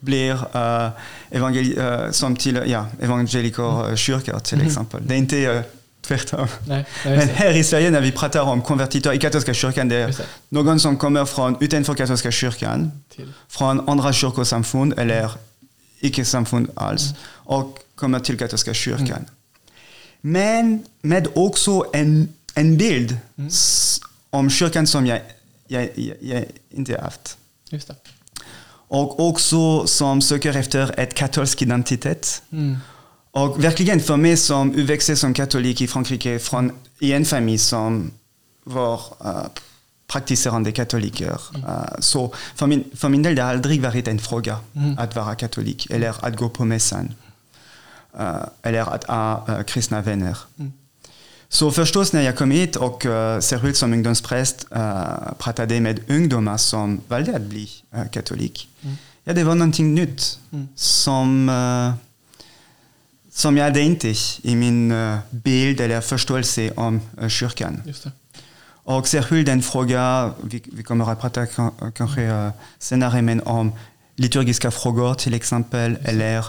[0.00, 0.90] blir uh,
[1.30, 4.66] evangeli uh, som till ja, evangelikerkyrkor till Mhm.
[4.66, 5.06] exempel.
[5.06, 5.60] Det är inte uh,
[6.00, 6.48] tvärtom.
[6.68, 10.14] Nej, Men här i Sverige när vi pratar om konvertiter i katolska kyrkan, det är
[10.48, 13.32] någon som kommer från utanför katolska kyrkan, Till.
[13.48, 15.30] från andra kyrkosamfund eller
[16.00, 19.24] icke-samfund alls och kommer till katolska kyrkan.
[20.20, 23.16] Men med också en, en bild
[23.48, 24.00] s-
[24.30, 25.20] om kyrkan som jag,
[25.68, 27.36] jag, jag, jag inte haft.
[27.70, 27.94] Just det.
[28.88, 32.42] Och också som söker efter ett katolsk identitet.
[32.52, 32.78] Mm.
[33.30, 38.10] Och verkligen för mig som uppväxt som katolik i Frankrike från i en familj som
[38.64, 39.46] var uh,
[40.06, 41.40] praktiserande katoliker.
[41.56, 44.98] Uh, så för min, för min del det har aldrig varit en fråga Mm.
[44.98, 47.14] att vara katolik eller att gå på mässan.
[48.20, 50.38] Uh, eller att ha kristna vänner.
[50.58, 50.72] Mm.
[51.52, 56.56] Så förstås när jag kom hit och uh, särskilt som ungdomspräst uh, pratade med ungdomar
[56.56, 58.68] som valde att bli uh, katolik.
[58.82, 58.96] Mm.
[59.24, 60.68] Ja, det var någonting nytt Mm.
[60.76, 61.92] som, uh,
[63.32, 67.82] som jag hade inte i min uh, bild eller förståelse om uh, kyrkan.
[67.86, 68.06] Just.
[68.84, 73.72] Och särskilt en fråga, vi, vi kommer att prata ka- kanske uh, senare, men om
[74.16, 76.44] liturgiska frågor till exempel, eller uh,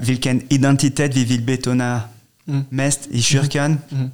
[0.00, 2.00] vilken identitet vi vill betona
[2.46, 2.64] Mm.
[2.68, 3.78] mest i kyrkan.
[3.90, 4.10] Mm.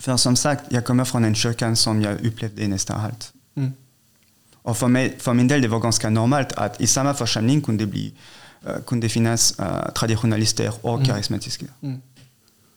[0.00, 3.32] För som sagt, jag kommer från en kyrkan som jag upplevde nästan allt.
[3.54, 3.72] Mm.
[4.62, 7.86] Och för, mig, för min del det var ganska normalt att i samma församling kunde,
[7.86, 8.12] bli,
[8.66, 11.06] uh, kunde finnas uh, traditionalister och Mm.
[11.06, 11.66] karismatiska.
[11.80, 12.02] Mm.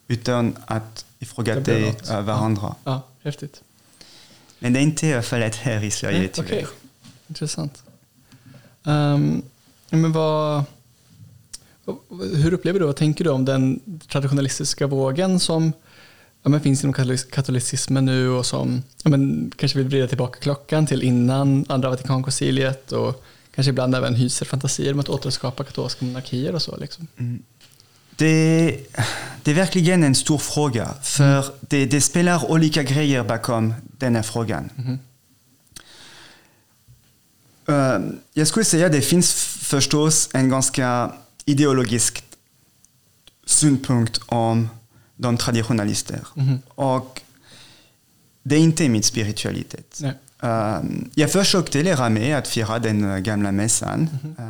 [0.08, 2.76] Utan att Det ifrågasätta uh, varandra.
[2.84, 3.62] Ja, häftigt.
[4.60, 6.48] Men det är inte fallet här i Sverige Nej, tyvärr.
[6.48, 6.68] Okej,
[7.28, 7.84] intressant.
[8.86, 9.42] Ehm,
[9.90, 10.64] men vad,
[11.86, 11.98] vad-
[12.36, 15.74] hur upplever du, vad tänker du om den traditionalistiska vågen som
[16.44, 20.40] ja, men finns inom katolic- katolicismen nu och som ja, men, kanske vill vrida tillbaka
[20.40, 23.24] klockan till innan andra Vatikankonciliet och
[23.56, 26.78] kanske ibland även hyser fantasier om att återskapa katolska monarkier och så.
[26.78, 27.08] Liksom.
[28.16, 28.80] Det,
[29.44, 34.24] det är verkligen en stor fråga, för det, det spelar olika grejer bakom den här
[34.24, 34.70] frågan.
[34.76, 35.00] Mhm.
[37.68, 38.00] Eh,
[38.34, 41.14] jag skulle säga att det finns förstås en ganska
[41.46, 42.24] ideologisk
[43.46, 44.70] synpunkt om
[45.22, 46.20] de traditionalister.
[46.36, 46.60] Mhm.
[46.76, 47.22] Och
[48.44, 50.00] det är inte min spiritualitet.
[50.02, 50.14] Nej.
[50.44, 50.80] Eh,
[51.16, 54.10] jag försökte lära mig att fira den eh, gamla mässan.
[54.40, 54.46] Eh,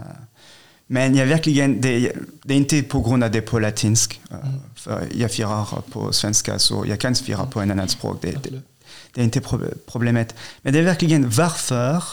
[0.88, 2.11] men jag verkligen, det,
[2.43, 4.22] det är inte på grund av det på latinsk.
[4.32, 4.59] eh, Mm.
[4.76, 8.17] För jag firar på svenska så jag kan fira på en annan språk.
[8.22, 8.61] Det, det,
[9.13, 10.36] det är inte pro- problemet.
[10.61, 12.03] Men det är verkligen varför.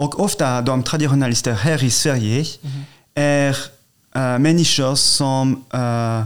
[0.00, 2.46] Och ofta de traditionalister här i Sverige
[3.14, 3.50] är
[4.16, 6.24] uh, människor som uh,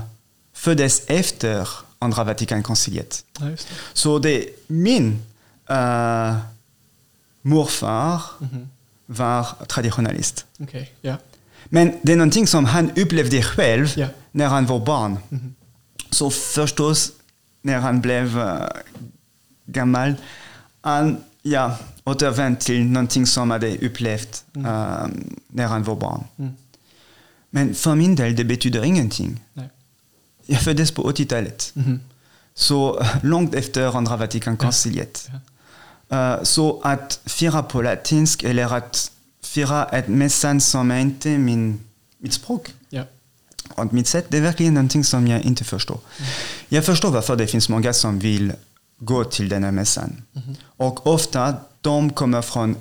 [0.63, 3.25] föddes efter andra Vatikankonciliet.
[3.41, 3.47] Ja.
[3.93, 5.23] Så det min
[5.71, 6.37] uh,
[7.43, 8.69] morfar Mhm.
[9.07, 10.47] var traditionalist.
[10.61, 11.17] Okej, ja.
[11.65, 14.07] Men det är någonting som han upplevde själv Ja.
[14.33, 15.19] när han var barn.
[15.29, 15.55] Mhm.
[16.11, 17.13] Så förstås,
[17.63, 18.55] när han blev uh,
[19.67, 20.15] gammal,
[20.81, 24.65] han ja, återvände till någonting som han hade upplevt uh,
[25.49, 26.25] när han var barn.
[26.39, 26.53] Mm.
[27.51, 29.41] Men för min del, det betyder ingenting.
[29.55, 29.69] Nej.
[30.47, 31.71] Jag föddes på 80-talet.
[31.75, 32.01] Mhm.
[32.55, 35.29] Så uh, långt efter andra Vatikankonciliet.
[36.13, 39.13] Uh, så att fira på latinsk eller att
[39.43, 41.81] fira ett mässan som är inte min,
[42.19, 43.03] mitt språk Ja.
[43.75, 45.99] och mitt sätt, det är verkligen någonting som jag inte förstår.
[46.69, 48.53] Jag förstår varför det finns många som vill
[48.99, 50.23] gå till den här mässan.
[50.77, 52.77] Och ofta, de kommer från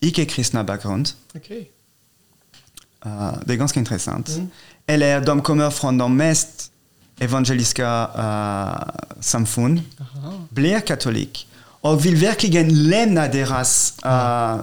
[0.00, 1.08] icke-kristna bakgrund.
[1.34, 1.70] Okej.
[3.06, 4.28] Uh, det är ganska intressant.
[4.28, 4.48] Mm.
[4.86, 6.72] Eller de kommer från de mest
[7.18, 10.46] evangeliska uh, samfund, Aha.
[10.48, 14.60] blir katolik och vill verkligen lämna deras uh,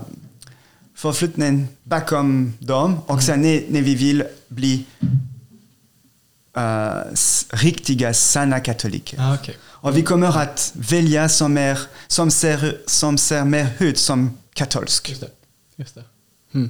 [0.95, 4.85] förflutning bakom dem och sen när, när vi vill bli
[6.57, 7.01] uh,
[7.49, 9.17] riktiga, sanna katoliker.
[9.21, 9.57] Ah, okej.
[9.85, 15.09] Och vi kommer att välja som, är, som, ser, som ser mer ut som katolsk.
[15.09, 15.29] Just det.
[15.75, 16.03] Just det.
[16.53, 16.69] Mm.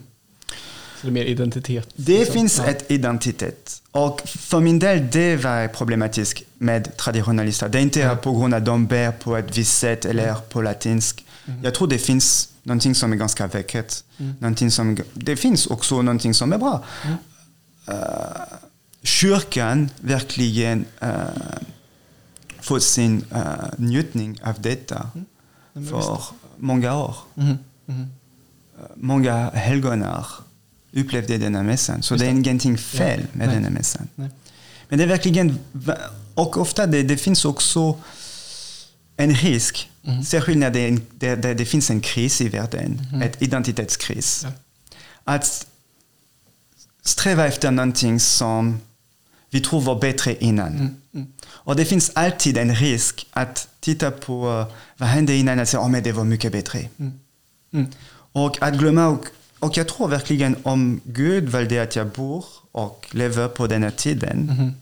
[1.02, 1.90] Så det är mer identitet.
[1.96, 2.34] Det liksom.
[2.34, 2.66] finns ja.
[2.66, 3.82] ett identitet.
[3.92, 7.70] Och för min del, det var problematiskt med traditionalister.
[7.70, 10.62] Det är inte på grund av att de bär på ett visst sätt eller på
[10.62, 11.26] latinsk.
[11.64, 14.04] Jag tror det finns någonting som är ganska vackert.
[14.70, 16.84] Som, det finns också någonting som är bra.
[17.90, 17.96] Uh,
[19.04, 21.10] kyrkan verkligen uh,
[22.60, 23.42] fått sin uh,
[23.78, 25.10] njutning av detta
[25.74, 26.20] men för
[26.58, 27.16] många år.
[27.34, 28.08] Mhm, mhm.
[28.96, 30.26] Många helgonar
[30.96, 32.04] upplevde denna mässan.
[32.04, 33.28] Så Just det är ingenting fel Ja.
[33.32, 33.56] med Nej.
[33.56, 34.08] denna mässan.
[34.16, 34.30] Nej.
[34.90, 35.60] Men det är verkligen,
[36.34, 38.00] och ofta det, det finns också
[39.18, 40.24] en risk, Mhm.
[40.24, 43.22] särskilt när det, en, det, det, det finns en kris i världen, Mhm.
[43.22, 44.42] ett identitetskris.
[44.44, 44.52] Ja.
[45.24, 45.68] Att
[47.04, 48.80] sträva efter någonting som
[49.50, 50.68] vi tror var bättre innan.
[50.74, 51.28] Mm, mm.
[51.48, 54.66] Och det finns alltid en risk att titta på uh,
[54.98, 56.80] vad hände innan och säga att oh, men det var mycket bättre.
[56.98, 57.14] Mm.
[57.74, 57.88] Mm.
[58.32, 59.26] Och att glömma, och,
[59.60, 63.92] och jag tror verkligen om Gud valde att jag bor och lever på den här
[63.92, 64.74] tiden, Mhm.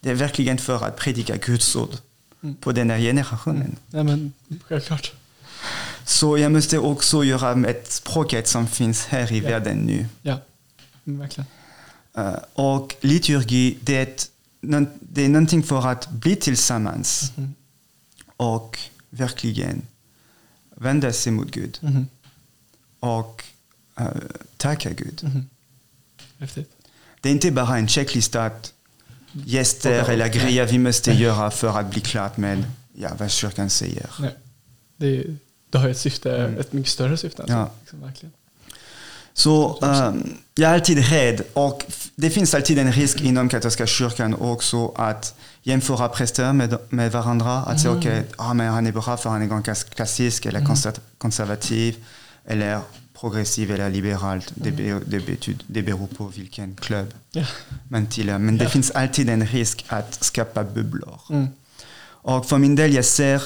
[0.00, 1.90] det är verkligen för att predika Guds ord
[2.42, 2.54] Mm.
[2.56, 3.76] på den här generationen.
[3.90, 4.32] Nej, men
[4.64, 5.12] självklart.
[6.04, 9.48] Så jag måste också göra med språket som finns här i Ja.
[9.50, 10.06] världen nu.
[10.22, 10.38] Ja,
[11.06, 11.46] mm, verkligen.
[12.18, 14.30] Uh, och liturgi, det är, ett,
[15.00, 17.54] det är någonting för att bli tillsammans Mhm.
[18.36, 18.78] och
[19.10, 19.82] verkligen
[20.76, 22.06] vända sig mot Gud Mhm.
[23.00, 23.44] och
[24.00, 24.06] uh,
[24.56, 25.20] tacka Gud.
[25.22, 25.48] Mhm.
[26.38, 26.70] Häftigt.
[27.20, 28.72] Det är inte bara en checklista att
[29.32, 32.64] gäster eller grejer vi måste göra för att bli klart med
[32.94, 34.10] ja, vad kyrkan säger.
[34.20, 34.34] Nej.
[34.96, 35.36] Det, är-
[35.70, 37.42] det har ett syfte, ett mycket större syfte.
[37.42, 37.56] Alltså.
[37.56, 37.70] Ja.
[37.80, 38.32] Liksom, verkligen.
[39.36, 41.84] Så um, jag är alltid rädd och
[42.14, 47.52] det finns alltid en risk inom katolska kyrkan också att jämföra präster med, med varandra.
[47.52, 51.00] Att säga okej, ah, men han är bra för han är ganska klassisk eller konser-
[51.18, 52.04] konservativ
[52.44, 52.80] eller
[53.20, 54.52] progressiv eller liberalt.
[54.54, 57.44] Det, be, det, betyder, det beror på vilken klubb Ja.
[57.88, 58.38] man tillhör.
[58.38, 58.70] Men det Ja.
[58.70, 61.20] finns alltid en risk att skapa bubblor.
[61.30, 61.46] Mm.
[62.26, 63.42] Och för min del, jag ser,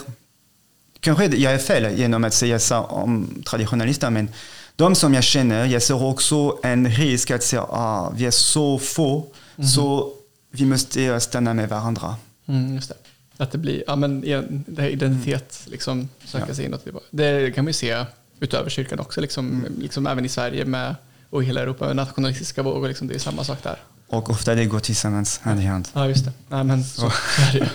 [1.01, 4.29] kanske jag är fel genom att säga så om traditionalister, men
[4.77, 8.79] de som jag känner, jag ser också en risk att säga ah, vi är så
[8.79, 9.27] få,
[9.75, 10.13] så
[10.51, 12.17] vi måste stanna med varandra.
[12.47, 12.95] Mm, just det.
[13.37, 14.21] Att det blir, ja men
[14.67, 16.55] det här identitet, liksom söka Ja.
[16.55, 16.87] sig inåt.
[17.11, 18.05] Det kan man ju se
[18.41, 20.95] utöver kyrkan också, liksom, liksom även i Sverige med,
[21.31, 23.79] och i hela Europa, med nationalistiska vågor, liksom, det är samma sak där.
[24.09, 25.89] Och ofta det går tillsammans, hand i hand.
[25.93, 26.33] Ja, just det.
[26.49, 27.07] Nej, men så, så
[27.43, 27.67] är det ju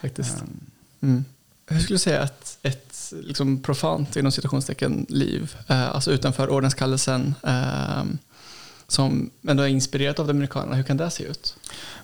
[0.00, 0.44] faktiskt.
[1.00, 1.24] Mm.
[1.66, 7.34] Hur skulle du säga att ett liksom, profant, inom citationstecken, liv, eh, alltså utanför ordenskallelsen,
[7.46, 8.04] eh,
[8.88, 11.56] som ändå är inspirerat av Dominikanerna, hur kan det se ut?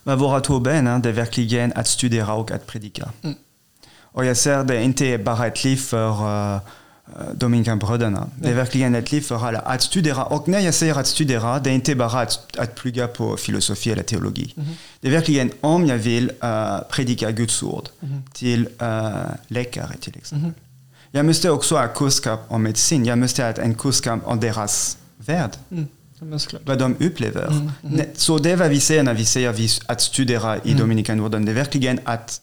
[0.02, 3.10] Men våra två ben är det verkligen att studera och att predika.
[3.22, 3.36] Mm.
[4.14, 6.60] Och jag ser det inte bara ett liv för uh,
[7.34, 8.28] Dominikanbröderna.
[8.40, 9.58] Det är verkligen ett liv för alla.
[9.58, 13.06] Att studera, och när jag säger att studera, det är inte bara att, att plugga
[13.06, 14.54] på filosofi eller teologi.
[15.00, 17.88] Det är verkligen om jag vill uh, predika Guds ord
[18.32, 19.14] till uh,
[19.46, 20.52] läkare till exempel.
[21.10, 23.04] Jag måste också ha kunskap om medicin.
[23.04, 25.88] Jag måste ha en kunskap om deras värld Mm.
[26.64, 27.46] Vad de upplever.
[27.46, 28.06] Mm, mm.
[28.14, 29.50] Så det är vad vi säger när vi säger
[29.86, 31.44] att studera i Dominikanorden.
[31.44, 32.40] Det är verkligen att,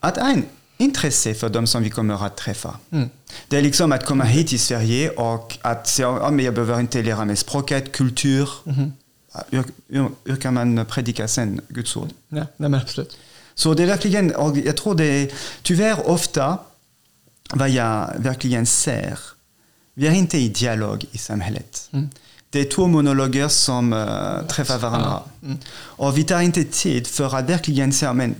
[0.00, 0.44] att en
[0.78, 2.76] intresse för de som vi kommer att träffa.
[2.90, 3.10] Mm.
[3.48, 6.80] Det är liksom att komma hit till Sverige och att säga att men jag behöver
[6.80, 8.48] inte lära mig språket, kultur.
[8.64, 8.92] Mhm.
[9.50, 12.08] Hur, hur, hur kan man predika sen Guds ord?
[12.28, 13.18] Ja, nej, men absolut.
[13.54, 16.58] Så det är verkligen, och jag tror det är tyvärr ofta
[17.52, 19.18] vad jag verkligen ser,
[19.94, 21.88] vi är inte i dialog i samhället.
[21.92, 22.10] Mm.
[22.50, 25.22] Det är två monologer som uh, träffar varandra.
[25.42, 25.58] Mm.
[25.70, 28.34] Och vi tar inte tid för att verkligen säga, men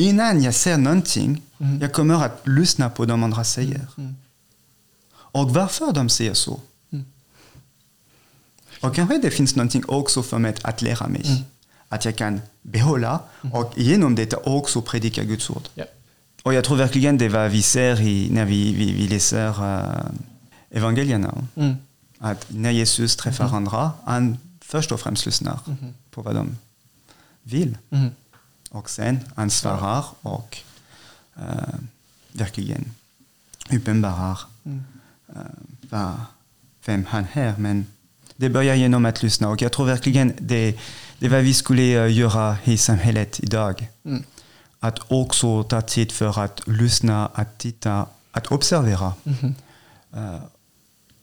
[0.00, 1.80] innan jag ser någonting, Mm.
[1.80, 3.86] jag kommer att lyssna på de andra säger.
[3.98, 4.16] Mm.
[5.12, 6.60] Och varför de säger så.
[6.92, 7.04] Mm.
[8.80, 11.22] Och kanske det finns någonting också för mig att lära mig.
[11.24, 11.42] Mm.
[11.88, 13.20] Att jag kan behålla
[13.52, 15.62] och genom detta också predika Guds ord.
[15.74, 15.84] Ja.
[16.42, 20.10] Och jag tror verkligen det vad vi ser i, när vi, vi, vi läser uh,
[20.70, 21.46] evangelierna.
[21.54, 21.74] Mm.
[22.18, 25.94] Att när Jesus träffar andra, han först och främst lyssnar Mhm.
[26.10, 26.56] på vad de
[27.42, 27.78] vill.
[28.70, 28.80] Mm.
[28.80, 30.58] Och sen han svarar och
[31.38, 31.74] uh,
[32.32, 32.92] verkligen
[33.70, 34.84] uppenbarar Mm.
[35.90, 36.20] vad,
[36.84, 37.56] vem han är.
[37.58, 37.86] Men
[38.36, 40.78] det börjar genom att lyssna och jag tror verkligen det,
[41.18, 43.88] det är vad vi skulle uh, göra i samhället idag.
[44.04, 44.24] Mm.
[44.80, 49.14] Att också ta tid för att lyssna, att titta, att observera.
[49.22, 49.54] Mhm.
[50.16, 50.40] Uh,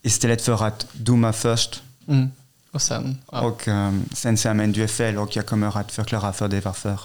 [0.01, 2.31] istället för att döma först Mm.
[2.71, 3.41] Och sen, ja.
[3.41, 6.61] och um, sen säga men du är fel och jag kommer att förklara för dig
[6.61, 6.99] varför.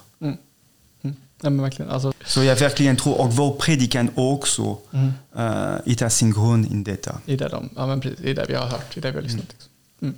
[1.43, 1.47] Mm.
[1.47, 1.51] Mm.
[1.51, 1.91] Ja, men verkligen.
[1.91, 5.13] Alltså, Så jag verkligen tror, och vår predikan också mm.
[5.39, 7.21] uh, hittar sin grund i detta.
[7.27, 9.23] i, det de, ja, men precis, i det vi har hört, i det vi har
[9.23, 9.47] lyssnat.
[9.49, 9.71] Liksom.
[10.03, 10.15] Mm.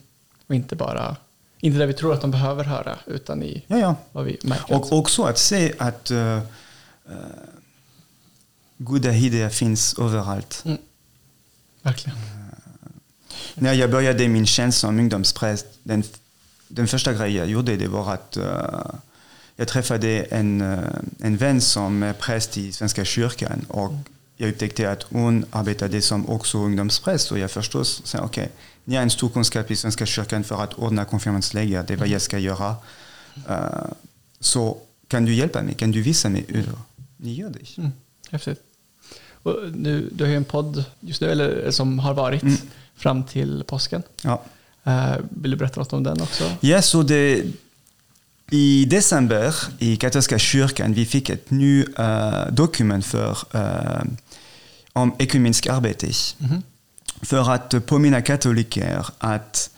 [0.47, 1.17] Och inte bara,
[1.61, 3.97] inte det vi tror att de behöver höra, utan i Ja, ja.
[4.13, 4.75] vad vi märker.
[4.75, 6.39] Och också att se att uh,
[8.79, 10.65] goda idéer finns överallt.
[11.83, 12.19] Verkligen.
[13.55, 16.03] När jag började min tjänst som ungdomspräst, den,
[16.69, 18.95] den första grejen jag gjorde det var att uh,
[19.57, 20.79] jag träffade en, uh,
[21.21, 23.93] en vän som är präst i Svenska kyrkan och
[24.37, 28.49] jag upptäckte att hon arbetade som också ungdomspräst och jag förstås sa okej, okay,
[28.85, 32.09] ni har en stor kunskap i Svenska kyrkan för att ordna konfirmationsläger, det är vad
[32.09, 32.77] jag ska göra.
[33.51, 33.87] Uh,
[34.41, 34.79] så
[35.09, 36.69] kan du hjälpa mig, kan du visa mig hur
[37.17, 37.79] ni gör det?
[37.79, 37.93] Mm.
[38.31, 38.61] Häftigt.
[39.43, 42.57] Och nu, du har ju en podd just nu, eller som har varit Mm.
[42.97, 44.03] fram till påsken.
[44.23, 44.43] Ja.
[44.85, 46.51] Eh, vill du berätta något om den också?
[46.61, 47.45] Ja, så det,
[48.51, 54.03] i december i katolska kyrkan vi fick ett nytt uh, dokument för, uh,
[54.93, 56.07] om ekumeniskt arbete.
[56.39, 56.63] Mhm.
[57.23, 59.71] För att påminna katoliker att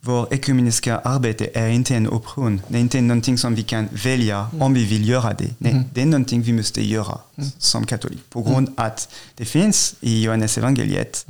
[0.00, 2.62] vår ekumeniska arbete är inte en option.
[2.68, 5.54] Det är inte någonting som vi kan välja om vi vill göra det.
[5.58, 5.84] Nej, Mm.
[5.94, 7.18] det är någonting vi måste göra
[7.58, 8.30] som katolik.
[8.30, 11.26] På grund att det finns i Johannes evangeliet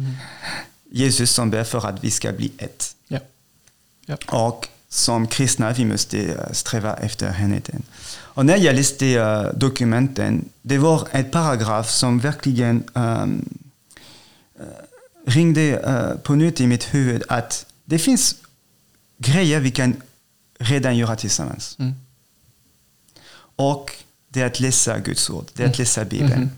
[0.92, 2.96] Jesus som ber för att vi ska bli ett.
[3.08, 3.18] Ja.
[4.06, 4.16] ja.
[4.46, 7.82] Och som kristna vi måste eh, sträva efter enheten.
[8.12, 13.48] Och när jag läste uh, dokumenten, det var ett paragraf som verkligen um,
[15.26, 18.36] ringde uh, på nytt i mitt huvud att det finns
[19.18, 19.96] grejer vi kan
[20.58, 21.76] redan göra tillsammans.
[21.78, 21.94] Mm.
[23.56, 23.90] Och
[24.28, 26.40] det är att läsa Guds ord, det är att läsa Bibeln.
[26.40, 26.50] Mhm.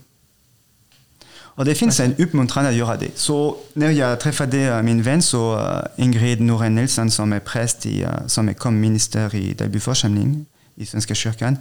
[1.55, 3.11] Och det finns en uppmuntran att göra det.
[3.15, 7.85] Så när jag träffade uh, min vän, så uh, Ingrid Noren Nilsson som är präst,
[7.85, 10.45] i, uh, som är komminister i Dalby församling
[10.75, 11.57] i Svenska kyrkan.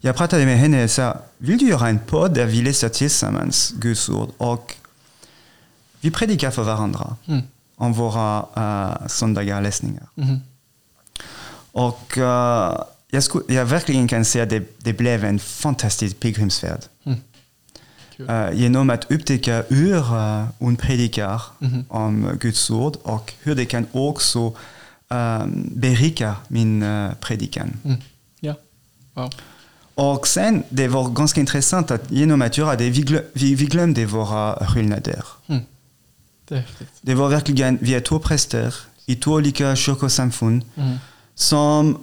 [0.00, 3.70] Jag pratade med henne och sa, vill du göra en podd där vi läser tillsammans
[3.70, 4.74] Guds ord och
[6.00, 7.42] vi predikar för varandra Mm.
[7.76, 10.06] om våra uh, söndagarläsningar.
[10.14, 10.40] Mhm.
[11.72, 16.80] Och uh, jag, sku, jag verkligen kan säga att det, det blev en fantastisk pilgrimsfärd.
[17.04, 17.18] Mm.
[18.20, 20.00] Uh, genom att upptäcka hur
[20.58, 21.84] hon predikar Mhm.
[21.88, 24.52] om Guds ord och hur det kan också
[25.08, 27.76] um, berika min uh, predikan.
[27.84, 27.96] Mm.
[28.40, 28.54] Ja.
[29.14, 29.30] Wow.
[29.94, 33.66] Och sen, det var ganska intressant att genom att göra det, vi, glö, vi, vi
[33.66, 35.24] glömde våra skillnader.
[35.46, 35.62] Mm.
[37.00, 38.74] Det var verkligen, vi är två präster
[39.06, 40.96] i två olika kyrkosamfund Mm.
[41.34, 41.98] som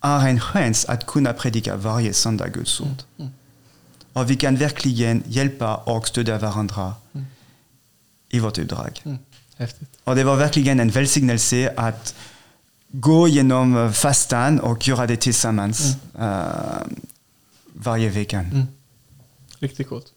[0.00, 3.02] har en chans att kunna predika varje söndag Guds ord.
[3.18, 3.30] Mm.
[4.18, 7.26] Och vi kan verkligen hjälpa och stödja varandra Mm.
[8.28, 9.00] i vårt uppdrag.
[9.04, 9.18] Mm.
[9.56, 9.88] Häftigt.
[10.04, 12.14] Och det var verkligen en välsignelse att
[12.88, 16.42] gå genom eh, fastan och göra det tillsammans eh,
[17.74, 18.38] varje vecka.
[18.40, 18.66] Mm.
[19.58, 20.12] Riktigt coolt.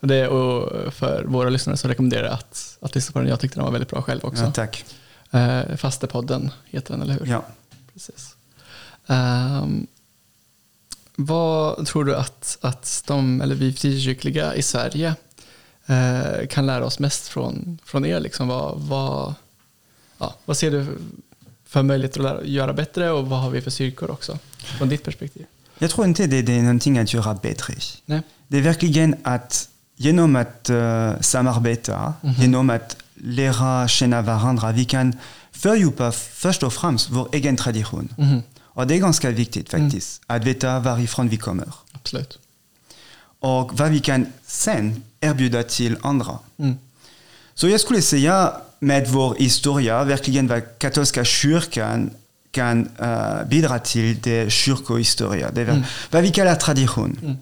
[0.00, 3.28] Det, och för våra lyssnare så rekommenderar jag att, att lyssna på den.
[3.28, 4.42] Jag tyckte den var väldigt bra själv också.
[4.44, 4.84] Ja, tack.
[5.30, 7.26] Eh, Fastepodden heter den, eller hur?
[7.26, 7.44] Ja.
[7.92, 8.36] Precis.
[9.06, 9.86] Ehm,
[11.16, 15.14] vad tror du att, att de, eller vi frikyrkliga i Sverige
[15.86, 18.20] eh, kan lära oss mest från, från er?
[18.20, 18.48] Liksom?
[18.48, 19.34] Vad, vad,
[20.18, 20.86] ja, vad ser du
[21.66, 24.38] för möjligheter att lära, göra bättre och vad har vi för styrkor också?
[24.78, 25.46] Från ditt perspektiv.
[25.78, 27.74] Jag tror inte det, det är någonting att göra bättre.
[28.04, 28.22] Nej.
[28.48, 35.18] Det är verkligen att genom att uh, samarbeta, genom att lära känna varandra, vi kan
[35.52, 38.14] fördjupa först och främst vår egen tradition.
[38.16, 38.42] Mhm.
[38.76, 41.68] Och det är ganska viktigt faktiskt, att veta varifrån vi kommer.
[41.92, 42.38] Absolut.
[43.40, 46.38] Och vad vi kan sen erbjuda till andra.
[46.58, 46.74] Mm.
[47.54, 52.10] Så jag skulle säga med vår historia, verkligen vad katolska kyrkan
[52.50, 55.50] kan uh, bidra till, det är kyrkohistoria.
[55.50, 55.82] Det är Mm.
[56.10, 57.38] vad vi kallar tradition.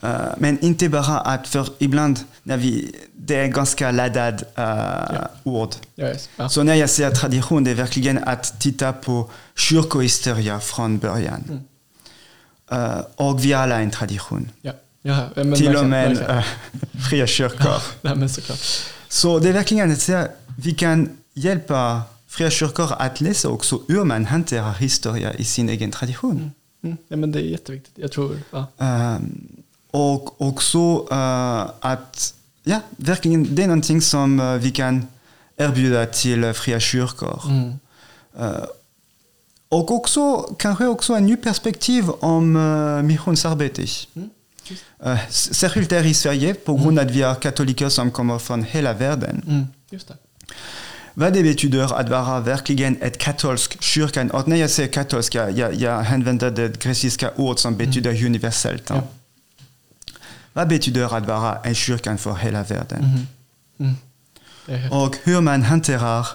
[0.00, 0.16] Mm.
[0.16, 0.26] Mm.
[0.26, 5.74] Uh, men inte bara att, för ibland när vi, det är ganska laddad uh, ord.
[5.94, 6.28] Ja, yes.
[6.36, 6.48] ja.
[6.48, 11.44] Så när jag säger tradition, det är verkligen att titta på kyrkohistoria från början.
[11.48, 11.62] Mm.
[12.72, 14.50] Uh, och vi alla en tradition.
[14.62, 14.72] Ja.
[15.02, 16.44] Ja, men Till och med uh,
[17.10, 17.82] fria kyrkor.
[18.02, 18.58] Nej, men såklart.
[19.08, 20.28] Så det är verkligen att säga,
[20.58, 25.90] vi kan hjälpa fria kyrkor att läsa också hur man hanterar historia i sin egen
[25.90, 26.50] tradition.
[26.82, 26.96] Mm.
[27.08, 27.92] Ja, men det är jätteviktigt.
[27.96, 28.66] Jag tror, ja.
[29.16, 29.59] Um,
[29.90, 32.34] och också uh, att,
[32.64, 35.06] ja, verkligen, det är någonting som uh, vi kan
[35.56, 37.42] erbjuda till fria kyrkor.
[37.44, 37.78] Mm.
[38.40, 38.64] Uh,
[39.68, 43.82] och också, kanske också en ny perspektiv om uh, missionsarbete.
[44.16, 44.30] Mm.
[45.06, 48.64] Uh, särskilt här i Sverige, på grund av att vi har katoliker som kommer från
[48.64, 49.42] hela världen.
[49.46, 49.66] Mm.
[49.90, 50.16] Just det.
[51.14, 54.30] Vad det betyder att vara verkligen ett katolsk kyrkan.
[54.30, 58.82] Och när jag säger katolska, jag, jag använder det grekiska ord som betyder universellt.
[58.88, 59.02] Ja.
[60.60, 63.26] Vad betyder att vara en kyrkan för hela världen?
[63.78, 63.94] Mm.
[64.66, 64.92] Det är häftigt.
[64.92, 66.26] Och hur man hanterar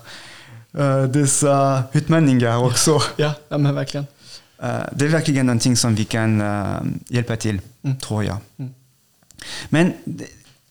[0.79, 3.01] uh, dessa utmaningar också.
[3.17, 4.07] Ja, ja men verkligen.
[4.63, 7.97] Uh, det är verkligen någonting som vi kan uh, hjälpa till, Mm.
[7.97, 8.37] tror jag.
[8.57, 8.73] Mm.
[9.69, 9.93] Men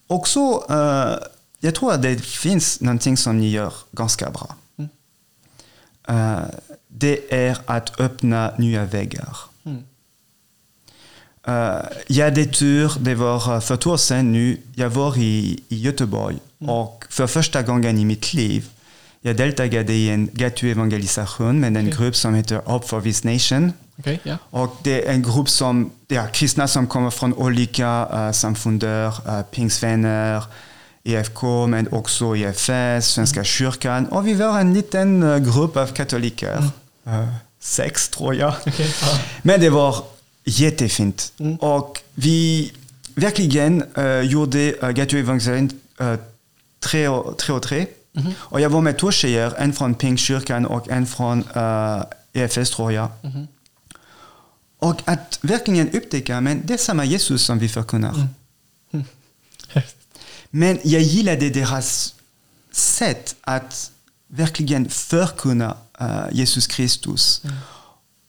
[0.06, 0.40] också,
[0.70, 1.16] uh,
[1.60, 4.54] jag tror att det finns någonting som ni gör ganska bra.
[4.78, 6.48] Mm.
[6.88, 9.36] Det är att öppna nya vägar.
[11.46, 11.86] Mm.
[12.06, 16.36] Jag hade tur, det var för två år sedan nu, jag var i, i Göteborg
[16.58, 18.68] och för första gången i mitt liv
[19.26, 21.98] jag deltagade i en gatuevangelisation med en Okej.
[21.98, 23.72] grupp som heter Hope for this Nation.
[23.98, 24.36] Okej, ja.
[24.50, 29.42] Och det är en grupp som, ja, kristna som kommer från olika uh, samfunder, uh,
[29.42, 30.44] pingstvänner,
[31.04, 34.06] EFK, men också EFS, Svenska kyrkan.
[34.06, 36.58] Och vi var en liten uh, grupp av katoliker.
[37.06, 38.54] Uh, sex, tror jag.
[38.66, 39.18] Okej, ja.
[39.42, 40.04] Men det var
[40.44, 41.32] jättefint.
[41.38, 41.56] Mm.
[41.56, 42.72] Och vi
[43.14, 45.70] verkligen uh, gjorde uh, gatuevangelisering
[46.00, 46.14] uh,
[46.80, 47.86] tre, och- tre och tre.
[48.12, 48.32] Mhm.
[48.38, 52.92] Och jag var med två tjejer, en från Pingstkyrkan och en från uh, EFS tror
[52.92, 53.08] jag.
[53.22, 53.46] Mhm.
[54.78, 58.14] Och att verkligen upptäcka, men det är samma Jesus som vi förkunnar.
[60.50, 62.14] Men jag gillade deras
[62.72, 63.90] sätt att
[64.28, 67.42] verkligen förkunna uh, Jesus Kristus.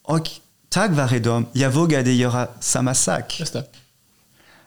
[0.02, 0.30] Och
[0.76, 3.42] tack vare dem, jag vågade göra samma sak.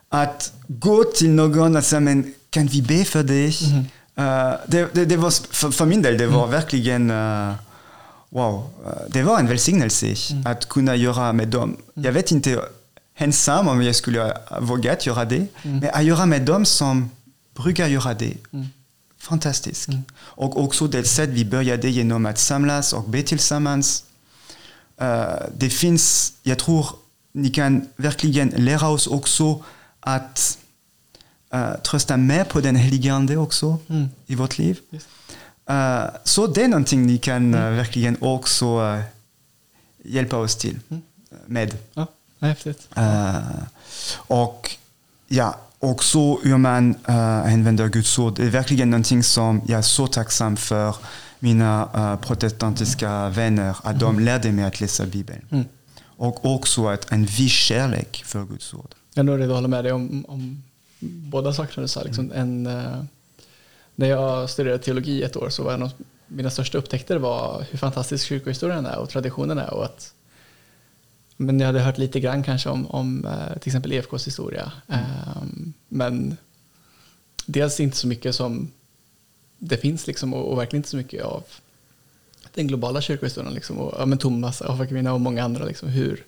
[0.09, 3.47] Att gå till någon och säga, men kan vi be för dig?
[4.19, 7.53] Uh, det, det, det var, för, för min del, det var verkligen, uh,
[8.29, 11.77] wow, uh, det var en välsignelse att kunna göra med dem.
[11.93, 12.61] Jag vet inte
[13.15, 17.09] ensam om jag skulle ha vågat göra det, men att göra med dem som
[17.55, 18.33] brukar göra det.
[19.19, 19.89] Fantastiskt.
[20.19, 24.03] Och också det sätt vi började genom att samlas och be tillsammans.
[25.01, 26.85] Uh, det finns, jag tror,
[27.31, 29.63] ni kan verkligen lära oss också
[29.99, 30.57] att
[31.53, 34.09] uh, trösta mer på den helige Ande också Mm.
[34.27, 34.79] i vårt liv.
[34.89, 35.07] Just.
[35.69, 39.01] Uh, så det är någonting ni kan uh, verkligen också uh,
[40.03, 40.79] hjälpa oss till
[41.45, 41.77] med.
[41.93, 42.07] Ja,
[42.39, 42.87] häftigt.
[44.17, 44.75] Och
[45.27, 48.35] ja, också hur man uh, använder Guds ord.
[48.35, 50.95] Det är verkligen någonting som jag är så tacksam för
[51.39, 55.45] mina uh, protestantiska vänner, att de lärde mig att läsa Bibeln.
[55.51, 55.65] Mm.
[56.01, 58.95] Och också att en viss kärlek för Guds ord.
[59.13, 60.63] Jag är redo att hålla med dig om, om
[60.99, 62.03] båda sakerna du sa.
[62.03, 63.03] Liksom en, eh,
[63.95, 65.91] när jag studerade teologi ett år så var en av
[66.27, 69.73] mina största upptäckter var hur fantastisk kyrkohistorien är och traditionen är.
[69.73, 70.13] Och att,
[71.37, 74.71] men jag hade hört lite grann kanske om, om eh, till exempel EFKs historia.
[74.87, 76.37] Ehm, men
[77.45, 78.71] dels inte så mycket som
[79.59, 81.43] det finns liksom, och, och verkligen inte så mycket av
[82.53, 83.53] den globala kyrkohistorien.
[83.53, 85.65] Liksom, och, ja, men Thomas Aquino och många andra.
[85.65, 86.25] Liksom, hur,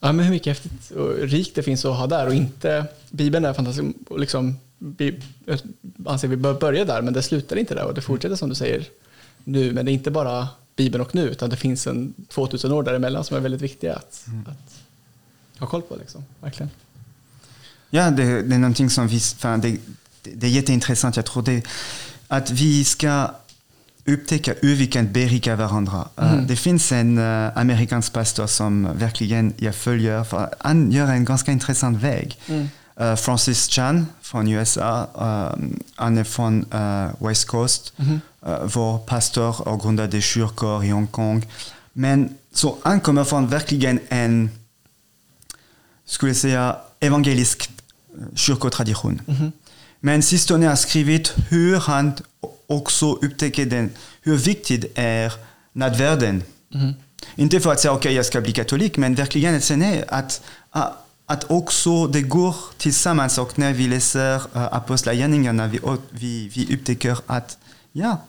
[0.00, 3.44] Ja, men hur mycket häftigt och rikt det finns att ha där och inte Bibeln
[3.44, 5.58] är fantastisk och liksom vi jag
[6.06, 8.54] anser vi bör börja där men det slutar inte där och det fortsätter som du
[8.54, 8.88] säger
[9.44, 12.82] nu men det är inte bara Bibeln och nu utan det finns en 2000 år
[12.82, 16.70] däremellan som är väldigt viktiga att, att ha koll på liksom, verkligen.
[17.90, 19.20] Ja, det, det är någonting som vi...
[19.20, 19.78] Fan, det,
[20.36, 21.16] det, är jätteintressant.
[21.16, 21.62] Jag tror det,
[22.28, 23.30] att vi ska
[24.06, 26.08] upptäcka hur vi kan berika varandra.
[26.20, 26.46] Uh, Mm.
[26.46, 30.24] det finns en uh, amerikansk pastor som verkligen jag följer.
[30.24, 32.38] För han gör en ganska intressant väg.
[33.00, 35.08] Uh, Francis Chan från USA.
[35.94, 37.92] han är från uh, West Coast.
[37.96, 38.20] Mhm.
[38.46, 41.46] Uh, vår pastor och grundade kyrkor i Hongkong.
[41.92, 44.50] Men så han kommer från verkligen en
[46.06, 47.70] skulle jag säga, evangelisk
[48.34, 49.20] kyrkotradition.
[50.00, 52.12] Men sistone har skrivit hur han
[52.66, 53.90] också upptäcker den,
[54.22, 55.32] hur viktigt är
[55.72, 56.42] nattvärden.
[57.36, 60.04] Inte för att säga okej, okay, jag ska bli katolik, men verkligen att säga nej,
[60.08, 60.42] att,
[61.26, 65.80] att, också det går tillsammans och när vi läser uh, apostlagärningarna, vi,
[66.10, 67.58] vi, vi upptäcker att
[67.92, 68.20] ja,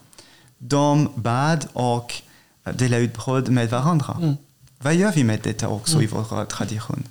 [0.57, 2.13] de bad och
[2.74, 4.17] delade ut bröd med varandra.
[4.22, 4.38] Mm.
[4.78, 7.03] Vad gör vi med detta också i vår tradition?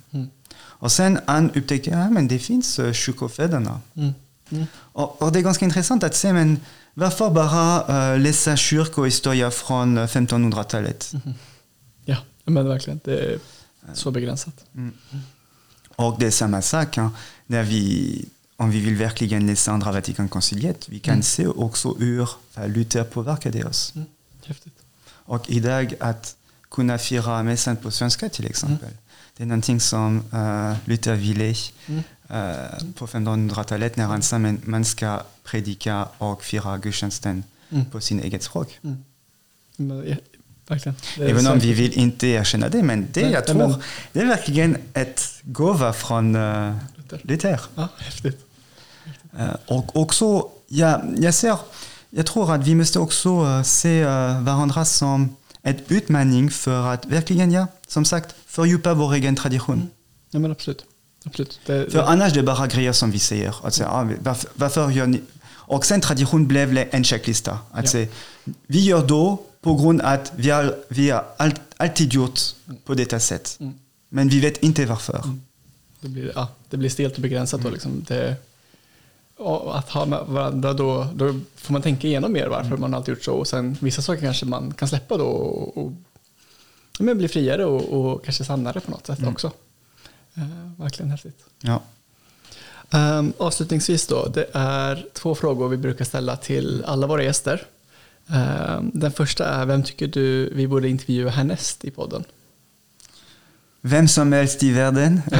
[0.57, 3.81] Och sen han upptäcker att ja, det finns uh, kyrkofäderna.
[3.95, 4.13] Mm.
[4.73, 6.59] Och, och, det är ganska intressant att se, men
[6.93, 11.13] varför bara uh, läsa kyrkohistoria från uh, 1500-talet?
[12.05, 12.99] Ja, men verkligen.
[13.03, 13.39] Det är
[13.93, 14.65] så begränsat.
[14.75, 14.93] Mm.
[15.95, 17.09] Och det är samma sak hein,
[17.47, 18.25] när vi,
[18.57, 20.89] om vi vill verkligen läsa andra Vatikankonciliet.
[20.89, 21.23] Vi kan Mm.
[21.23, 22.29] se också hur
[22.67, 23.95] Luther påverkade oss.
[23.95, 24.07] Mm.
[24.45, 24.73] Häftigt.
[25.09, 26.35] Och idag att
[26.71, 28.89] kunna fira mässan på svenska till exempel.
[29.37, 31.55] Det är någonting som uh, Luther ville
[31.87, 32.03] Mm.
[32.31, 37.85] Uh, på 1500-talet när han sa man ska predika och fira gudstjänsten Mm.
[37.85, 38.79] på sin eget språk.
[38.83, 39.03] Mm.
[39.75, 40.15] Men, ja,
[40.67, 40.95] verkligen.
[41.19, 43.81] Även om vi vill inte erkänna det, men det Nej, jag tror, men-
[44.13, 47.19] det är verkligen ett gåva från uh, Luther.
[47.23, 47.61] Luther.
[47.75, 48.45] Ja, häftigt.
[49.39, 51.57] Uh, och också, ja, jag ser,
[52.09, 57.05] jag tror att vi måste också uh, se uh, varandra som ett utmaning för att
[57.05, 59.75] verkligen, ja, som sagt, fördjupa vår egen tradition.
[59.75, 59.87] Mm.
[60.31, 60.85] Ja, men absolut.
[61.25, 61.59] Absolut.
[61.65, 63.55] För annars det är bara grejer som vi säger.
[63.63, 65.21] Att säga, ah, varför, varför gör ni...
[65.51, 67.59] Och sen tradition blev en checklista.
[67.71, 68.05] Att ja.
[68.67, 72.39] vi gör då på grund av att vi har, vi har allt, alltid gjort
[72.85, 73.57] på detta sätt.
[73.59, 73.73] Mm.
[74.09, 75.21] Men vi vet inte varför.
[75.23, 75.41] Mm.
[75.99, 77.61] Det, blir, ja, det blir stelt och begränsat.
[77.61, 78.05] Då, liksom.
[78.07, 78.35] det,
[79.37, 82.81] och att ha med varandra då, då får man tänka igenom mer varför mm.
[82.81, 83.33] man alltid gjort så.
[83.33, 85.93] Och sen vissa saker kanske man kan släppa då och, och
[86.99, 89.33] men bli friare och, och, kanske sannare på något sätt mm.
[89.33, 89.51] också.
[90.39, 91.39] Uh, verkligen häftigt.
[91.61, 91.81] Ja.
[92.91, 97.65] Um, avslutningsvis då, det är två frågor vi brukar ställa till alla våra gäster.
[98.27, 102.23] Um, den första är, vem tycker du vi borde intervjua härnäst i podden?
[103.81, 105.21] Vem som helst i världen?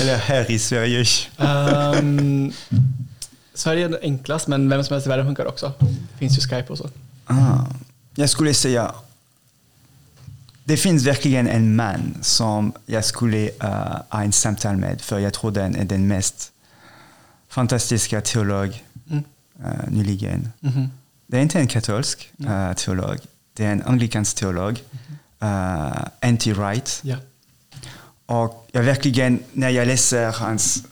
[0.00, 1.04] Eller här i Sverige?
[1.38, 2.52] Um,
[3.54, 5.72] Sverige är enklast, men vem som helst i världen funkar också.
[5.78, 6.90] Det finns ju Skype och så.
[7.26, 7.64] Ah,
[8.14, 8.94] jag skulle säga
[10.70, 15.32] det finns verkligen en man som jag skulle uh, ha en samtal med, för jag
[15.32, 16.52] tror den är den mest
[17.48, 19.24] fantastiska teolog mm.
[19.64, 20.52] uh, nyligen.
[20.62, 20.88] Mm -hmm.
[21.26, 23.18] Det är inte en katolsk uh, teolog,
[23.52, 24.82] det är en anglikansk teolog,
[26.20, 26.52] N.T.
[26.52, 27.00] Wright.
[27.04, 27.20] Yeah.
[28.26, 30.82] Och jag verkligen, när jag läser hans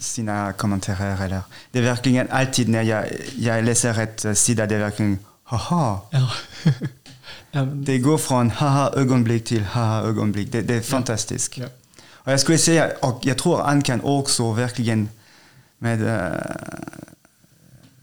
[0.00, 3.04] sina kommentarer, eller, det är verkligen alltid när jag,
[3.36, 6.00] jag läser ett sida, det är verkligen haha.
[6.10, 6.30] Ja.
[7.74, 10.52] Det går från haha ögonblick till haha ögonblick.
[10.52, 11.58] Det, det är fantastiskt.
[11.58, 11.66] Ja.
[12.24, 15.08] Och jag skulle säga, och jag tror han kan också verkligen
[15.78, 16.38] med uh,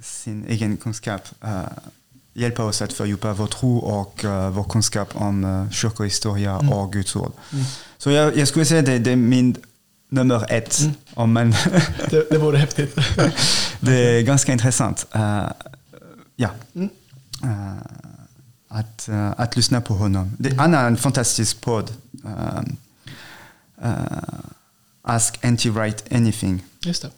[0.01, 1.61] sin egen kunskap uh,
[2.33, 6.73] hjälpa oss att fördjupa vår tro och uh, vår kunskap om uh, kyrkohistoria mm.
[6.73, 7.31] och Guds ord.
[7.53, 7.65] Mm.
[7.97, 9.55] Så jag, jag skulle säga att det, det är min
[10.09, 10.79] nummer ett.
[10.79, 10.93] Mm.
[11.13, 11.51] Om man
[12.09, 12.95] det, det vore häftigt.
[13.79, 15.05] det är ganska intressant.
[15.15, 15.51] Uh,
[16.35, 16.49] ja.
[16.73, 16.89] Mm
[18.69, 20.31] att, uh, att lyssna på honom.
[20.37, 21.93] Det, han har en fantastisk podd.
[22.25, 22.61] Uh,
[23.85, 23.93] uh,
[25.01, 26.63] Ask Anti-Write Anything?
[26.79, 27.11] Just det.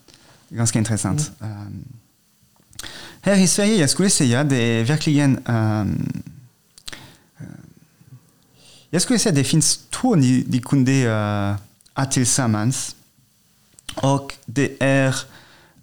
[0.49, 1.31] Ganska intressant.
[1.39, 1.57] Mm.
[1.57, 1.85] Um,
[3.21, 5.47] här i Sverige, jag skulle säga, det är verkligen...
[5.47, 6.23] Um,
[8.89, 11.55] jag skulle säga det finns två ni, ni kunde uh,
[11.93, 12.95] ha tillsammans.
[13.95, 15.15] Och det är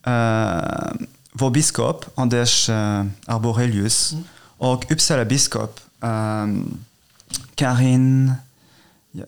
[0.06, 4.24] uh, vår biskop, Anders uh, Arborelius, mm
[4.58, 6.84] och Uppsala biskop, um,
[7.54, 8.32] Karin,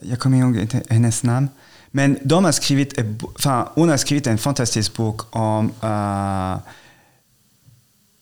[0.01, 1.49] jag, kommer ihåg inte hennes namn,
[1.91, 6.59] men de har skrivit, enfin, hon har skrivit en fantastisk bok om uh,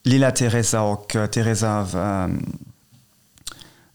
[0.03, 2.59] lilla Teresa och uh, Teresa av um,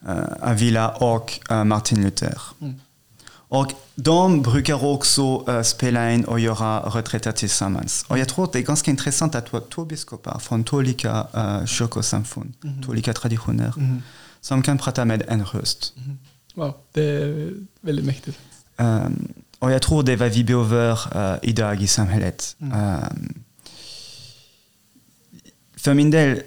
[0.07, 2.41] uh, Avila och Martin Luther.
[2.61, 2.79] Mm.
[3.53, 8.05] Och de brukar också uh, spela in och göra reträtter tillsammans.
[8.07, 11.27] Och jag tror att det är ganska intressant att ha två biskopar från två olika
[11.37, 12.83] uh, kyrkosamfund, mm.
[12.83, 14.01] två olika traditioner, mm.
[14.41, 15.93] som kan prata med en röst.
[15.97, 16.17] Mm.
[16.55, 18.39] Wow, det är väldigt mäktigt.
[18.77, 22.55] Um, och jag tror det är vad vi behöver uh, idag i samhället.
[22.59, 23.42] Um,
[25.83, 26.41] för min del,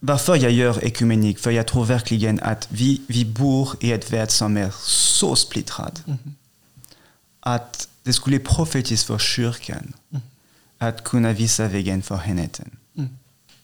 [0.00, 4.30] varför jag gör ekumenik, för jag tror verkligen att vi, vi bor i ett värld
[4.30, 6.00] som är så splittrad.
[6.06, 6.18] Mm.
[7.40, 10.22] Att det skulle profetiskt för kyrkan mm.
[10.78, 12.76] att kunna visa vägen för enheten.
[12.96, 13.08] Mm.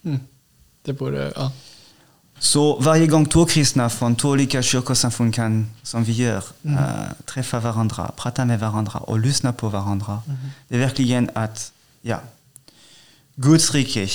[0.05, 0.21] mm.
[0.83, 1.53] Det borde, ja.
[2.39, 6.79] Så varje gång två kristna från två olika kyrkosamfund kan, som vi gör, mm.
[6.79, 6.85] uh,
[7.25, 10.23] träffa varandra, prata med varandra och lyssna på varandra.
[10.27, 10.39] Mm.
[10.69, 12.21] Det är verkligen att, ja,
[13.35, 14.09] Guds rike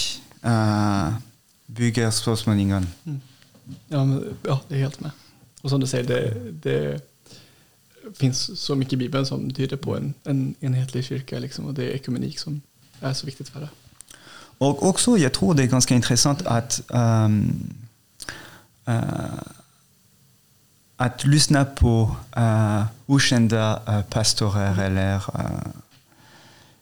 [0.46, 1.14] uh,
[1.66, 2.88] bygger så småningom.
[3.04, 3.22] Mm.
[3.88, 5.12] Ja, men, ja, det är helt med.
[5.62, 7.02] Och som du säger, det, det
[8.18, 11.84] finns så mycket i Bibeln som tyder på en, en enhetlig kyrka liksom, och det
[11.84, 12.62] är ekumenik som
[13.00, 13.70] är så viktigt för det.
[14.58, 17.74] Och också, jag tror det är ganska intressant att um,
[18.88, 19.42] uh,
[20.96, 25.68] att lyssna på uh, okända uh, pastorer eller uh,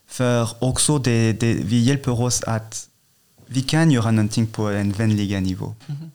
[0.08, 2.90] för också det, det, vi hjälper oss att
[3.48, 5.76] vi kan göra någonting på en vänliga nivå.
[5.88, 6.12] Mm.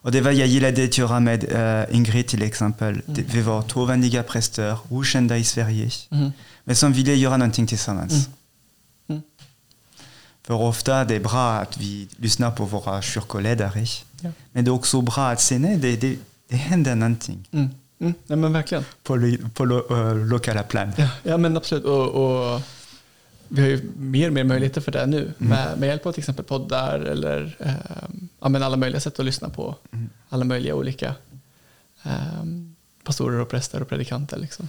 [0.00, 3.02] Och det var jag gillade att göra med uh, Ingrid till exempel.
[3.08, 3.24] Mm.
[3.26, 6.32] Vi var två vänliga präster, okända i Sverige, mm.
[6.64, 8.12] men som ville göra någonting tillsammans.
[8.12, 8.28] Mm.
[9.08, 9.22] mm.
[10.42, 13.86] För ofta det är bra att vi lyssnar på våra kyrkoledare,
[14.20, 14.30] ja.
[14.52, 16.16] men det är också bra att se, nej, det, det,
[16.48, 17.48] det händer någonting.
[17.52, 17.70] Mm.
[18.00, 18.14] Mm.
[18.26, 18.84] Ja, men verkligen.
[19.02, 20.92] På, på lo, uh, lokala plan.
[20.96, 21.84] Ja, ja men absolut.
[21.84, 22.62] och, och
[23.48, 25.34] vi har ju mer och mer möjligheter för det nu mm.
[25.36, 27.72] med, med hjälp av till exempel poddar eller eh,
[28.40, 30.10] ja, men alla möjliga sätt att lyssna på mm.
[30.28, 31.14] alla möjliga olika
[32.02, 32.44] eh,
[33.04, 34.36] pastorer och präster och predikanter.
[34.36, 34.68] Liksom.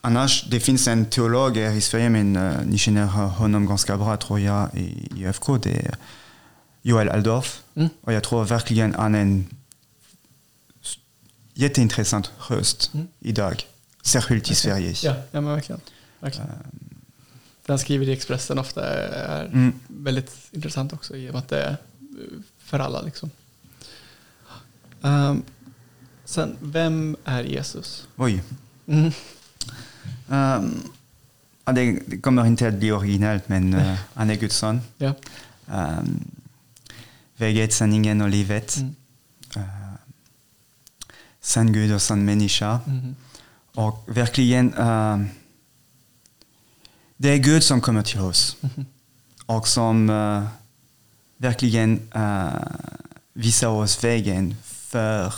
[0.00, 4.16] annars, det finns en teolog här i Sverige, men uh, ni känner honom ganska bra
[4.16, 5.58] tror jag i, i FK.
[5.58, 5.94] Det är
[6.82, 7.62] Joel Aldorf.
[7.74, 7.88] Mm.
[8.00, 9.46] Och jag tror verkligen han är en
[11.54, 13.08] jätteintressant röst Mm.
[13.20, 13.66] idag.
[14.02, 14.94] Särskilt i Sverige.
[15.02, 15.80] Ja, ja men verkligen.
[16.20, 16.50] verkligen.
[17.66, 19.72] Den skriver i Expressen ofta är Mm.
[19.86, 21.76] väldigt intressant också i och med att det är eh,
[22.58, 23.02] för alla.
[23.02, 23.30] Liksom.
[25.02, 25.42] Ehm,
[26.24, 28.08] sen, vem är Jesus?
[28.16, 28.42] Oj.
[28.86, 29.10] Mm.
[30.28, 30.82] Um,
[31.74, 34.80] det, det kommer inte att bli originellt, men uh, han är Guds son.
[34.98, 35.14] Ja.
[35.66, 36.24] Um,
[37.36, 38.76] väget, sanningen och livet.
[38.76, 38.94] Mm.
[39.56, 39.94] Uh,
[41.40, 42.80] sann Gud och sann människa.
[42.86, 43.16] Mhm.
[43.74, 45.24] Och verkligen, uh,
[47.16, 48.56] det är Gud som kommer till oss.
[49.46, 50.46] Och som uh,
[51.36, 52.48] verkligen uh,
[53.32, 55.34] visar oss vägen för,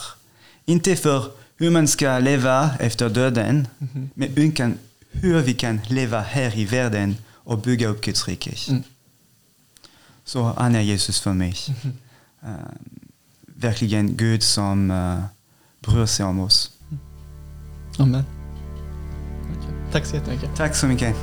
[0.64, 4.10] inte för hur man ska leva efter döden, Mhm.
[4.14, 4.78] men hur, kan,
[5.10, 8.54] hur vi kan leva här i världen och bygga upp Guds rike.
[8.70, 8.82] Mm.
[10.24, 11.54] Så han är Jesus för mig.
[11.68, 11.92] Mhm.
[12.44, 12.56] Uh,
[13.46, 15.24] verkligen Gud som uh,
[15.80, 16.70] bryr sig om oss.
[17.98, 18.24] Amen.
[19.58, 19.74] Okej.
[19.92, 20.56] Tack så jättemycket.
[20.56, 21.16] Tack så mycket.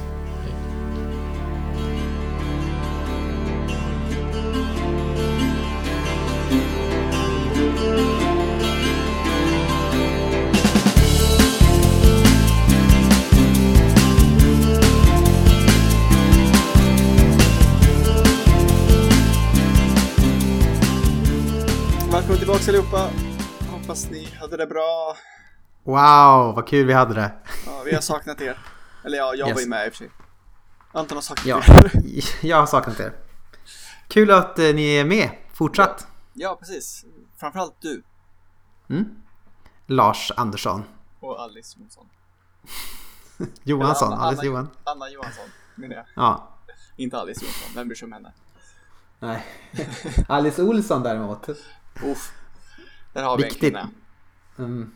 [22.60, 23.10] Tillbaka allihopa.
[23.72, 25.18] Hoppas ni hade det bra.
[25.84, 27.32] Wow, vad kul vi hade det.
[27.66, 28.58] Ja, vi har saknat er.
[29.06, 29.56] Eller ja, jag Yes.
[29.56, 30.10] var ju med i och för sig.
[30.91, 32.01] Anton har saknat Ja, er.
[32.45, 33.14] jag har saknat er.
[34.08, 36.08] Kul att eh, ni är med fortsatt.
[36.34, 37.06] Ja, precis.
[37.38, 38.04] Framförallt du
[38.89, 39.06] Mm.
[39.88, 40.84] Lars Andersson.
[41.20, 42.10] och Alice Jonsson.
[43.64, 44.70] Johansson, Eller Anna- Alice Anna- Johan.
[44.84, 45.45] Anna Johansson,
[45.76, 46.06] menar jag.
[46.16, 46.49] Ja.
[46.95, 48.32] Inte Alice Jonsson, vem bryr sig om henne?
[49.20, 49.45] Nej.
[50.28, 51.49] Alice Olsson däremot.
[52.04, 52.32] Uff.
[53.14, 53.64] Där har vi Viktigt.
[53.64, 53.89] en kvinna.
[54.70, 54.91] Mm.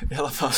[0.10, 0.52] I alla fall.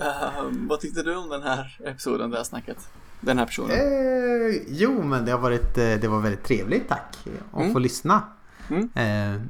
[0.00, 2.88] Ehm, vad tyckte du om den här episoden, det här snacket?
[3.20, 3.70] Den här personen?
[3.70, 7.16] Eh, jo, men det har varit eh, det var väldigt trevligt, tack.
[7.52, 7.72] Att Mm.
[7.72, 8.22] få lyssna.
[8.70, 8.90] Mm.
[8.94, 9.40] Eh,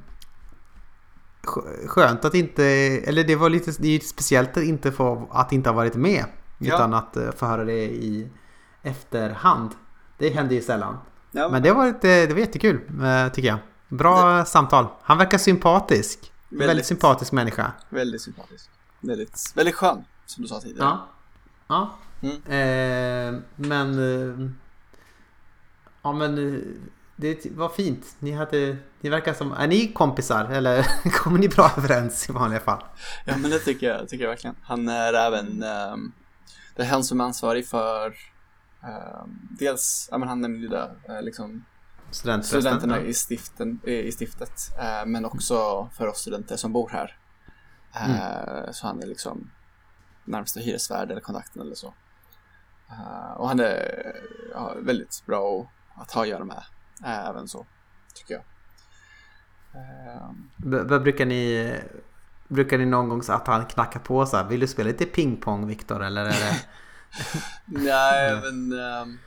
[1.42, 2.64] skö- skönt att inte,
[3.06, 5.94] eller det var lite, det är ju speciellt att inte få, att inte ha varit
[5.94, 6.24] med.
[6.58, 6.74] Ja.
[6.74, 8.28] Utan att eh, få höra det i
[8.82, 9.70] efterhand.
[10.18, 10.98] Det händer ju sällan.
[11.30, 12.80] Ja, Men det har varit, eh, det var jättekul,
[13.32, 13.58] tycker jag.
[13.96, 14.86] Bra samtal.
[15.02, 16.32] Han verkar sympatisk.
[16.48, 16.86] Väldigt, Väldigt.
[16.86, 17.72] sympatisk människa.
[17.88, 18.70] Väldigt sympatisk.
[19.00, 20.88] Väldigt, väldigt skön, som du sa tidigare.
[20.88, 21.08] Ja.
[21.68, 21.90] Ja.
[22.22, 22.36] Mm.
[23.36, 23.98] Eh, men...
[23.98, 24.50] Eh,
[26.02, 26.54] ja men...
[26.54, 26.60] eh,
[27.16, 28.16] Det var fint.
[28.18, 29.52] Ni, hade, ni verkar som...
[29.52, 30.44] Är ni kompisar?
[30.44, 32.84] Eller kommer ni bra överens i vanliga fall?
[33.24, 34.56] Ja men det tycker jag, tycker jag verkligen.
[34.62, 36.12] Han är även, ehm,
[36.76, 38.14] det är han som är ansvarig för
[38.82, 41.64] ehm, dels, ja men han nämnde ju det, eh, liksom?
[42.12, 43.02] Studenterna Ja.
[43.02, 47.16] i, stiften, i stiftet, eh, men också för oss studenter som bor här.
[47.94, 49.50] Eh, Så han är liksom
[50.24, 51.94] närmsta hyresvärd eller kontakten eller så.
[52.90, 54.12] Eh, Och han är
[54.52, 56.62] ja, väldigt bra att ha att göra med,
[57.04, 57.66] även så,
[58.14, 58.42] tycker jag.
[60.86, 61.74] Vad brukar ni...
[62.48, 65.04] Brukar ni någon gång säga att han knackar på så här, Vill du spela lite
[65.04, 66.02] pingpong Viktor?
[66.02, 66.60] Eller är det...
[67.66, 69.18] Nej, men ehm,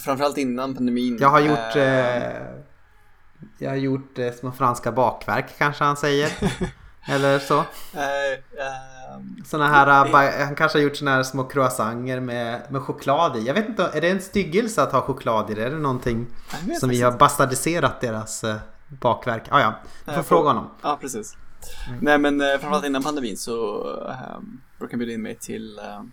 [0.00, 1.18] framförallt innan pandemin.
[1.20, 1.76] Jag har gjort...
[1.76, 2.32] eh, Eh,
[3.58, 6.32] jag har gjort eh, små franska bakverk kanske han säger.
[7.08, 7.58] eller så.
[7.58, 8.32] eh,
[9.14, 13.36] ehm, Såna här, ba- han kanske har gjort såna här små croissanter med, med choklad
[13.36, 13.46] i.
[13.46, 15.64] Jag vet inte, är det en styggelse att ha choklad i det?
[15.64, 16.26] Är det någonting
[16.68, 18.54] jag som vi har bastardiserat deras uh,
[18.88, 19.42] bakverk?
[19.50, 19.74] Ah, ja,
[20.04, 20.70] du får fråga honom.
[20.82, 21.36] Ja, precis.
[21.88, 21.98] Mm.
[22.02, 23.84] Nej, men eh, framförallt innan pandemin så
[24.36, 26.12] um, brukade han bjuda in mig till um,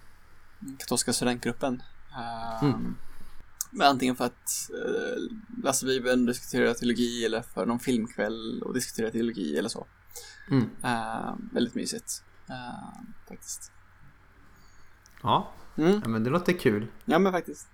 [0.79, 1.83] katolska studentgruppen.
[2.61, 2.95] Um, Mm.
[3.81, 9.57] Antingen för att uh, läsa Bibeln, diskutera teologi eller för någon filmkväll och diskutera teologi
[9.57, 9.87] eller så.
[10.51, 10.69] Mm.
[10.83, 12.23] Ehm, väldigt mysigt.
[12.49, 13.71] Ehm, faktiskt.
[15.23, 16.01] Ja, Mm.
[16.03, 16.87] ja, men det låter kul.
[17.05, 17.67] Ja, men faktiskt.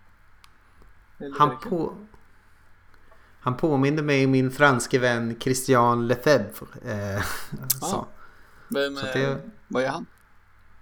[1.38, 1.98] Han, på,
[3.42, 6.68] han påminner mig om min franske vän Christian Lefebvre.
[7.16, 7.24] Eh,
[7.80, 7.86] så.
[7.96, 8.08] Ah.
[8.70, 10.06] Vem, så eh, det- Vad gör han?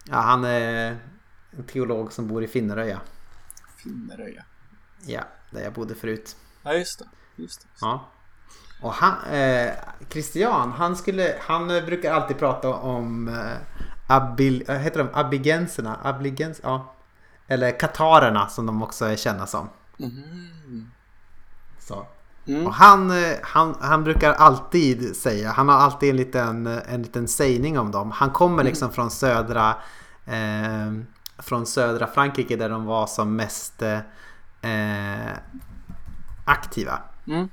[0.06, 0.98] Ja, han är
[1.52, 3.02] en teolog som bor i Finneröja.
[3.78, 4.46] Finneröja.
[5.06, 5.22] Ja,
[5.52, 6.36] där jag bodde förut.
[6.64, 7.06] Ja, just det.
[7.36, 7.68] Just det.
[7.82, 8.10] Ja.
[8.82, 9.72] Och han, eh,
[10.10, 13.58] Christian, han, skulle, han eh, brukar alltid prata om eh,
[14.08, 16.00] abil, äh, heter de abigenserna?
[16.04, 16.94] Abligens, ja.
[17.48, 19.70] Eller katarerna som de också är kända som.
[19.98, 20.92] Mhm.
[21.80, 22.08] Så.
[22.48, 22.68] Mm.
[22.68, 27.28] Och han, eh, han, han brukar alltid säga, han har alltid en liten, en liten
[27.28, 28.12] sägning om dem.
[28.12, 29.76] Han kommer liksom från södra
[30.26, 30.94] eh,
[31.38, 33.84] från södra Frankrike där de var som mest
[34.62, 35.38] eh,
[36.46, 37.00] aktiva.
[37.28, 37.50] Mm.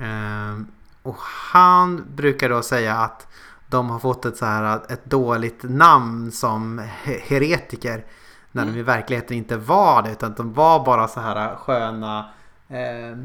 [0.00, 0.66] Eh,
[1.02, 1.18] och
[1.52, 3.26] han brukar då säga att
[3.66, 8.04] de har fått ett, så här, ett dåligt namn som he- heretiker.
[8.52, 12.30] När de i verkligheten inte var det utan de var bara så här sköna
[12.68, 13.16] eh,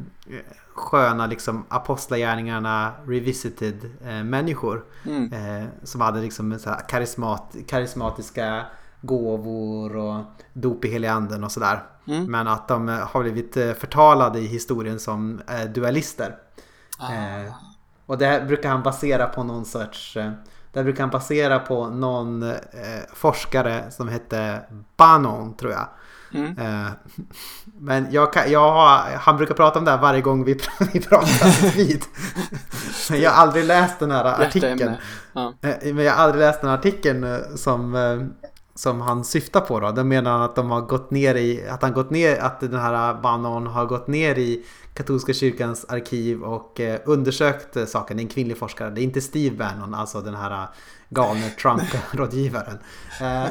[0.74, 4.86] sköna liksom apostlagärningarna revisited eh, människor.
[5.06, 5.34] Mm.
[5.34, 8.66] Eh, som hade liksom så karismat, karismatiska
[9.02, 10.24] gåvor och
[10.54, 11.84] dop i heliga anden och sådär.
[12.08, 12.32] Mm.
[12.32, 16.36] Men att de eh, har blivit eh, förtalade i historien som eh, dualister.
[17.00, 17.14] Ah.
[17.14, 17.54] Eh,
[18.06, 20.18] och det brukar han basera på någon sorts...
[20.74, 22.58] Det brukar han basera på någon eh,
[23.14, 24.62] forskare som hette
[24.98, 25.88] Bannon tror jag.
[26.34, 26.58] Mm.
[26.58, 26.92] Eh,
[27.64, 30.54] men jag, kan, jag har, han brukar prata om det här varje gång vi,
[30.94, 32.04] vi pratar vid.
[33.10, 34.96] Men jag har aldrig läst den här artikeln.
[35.34, 35.54] Ja.
[35.84, 37.96] Men jag har aldrig läst den här artikeln som,
[38.82, 39.92] som han syftar på då.
[39.92, 42.80] Den menar han att de har gått ner i, att han gått ner, att den
[42.80, 48.18] här Bannon har gått ner i katolska kyrkans arkiv och eh, undersökt eh, saken.
[48.18, 48.90] Det är en kvinnlig forskare.
[48.90, 50.68] Det är inte Steve Bannon, alltså den här
[51.10, 52.78] galne Trump-rådgivaren.
[53.22, 53.46] Eh,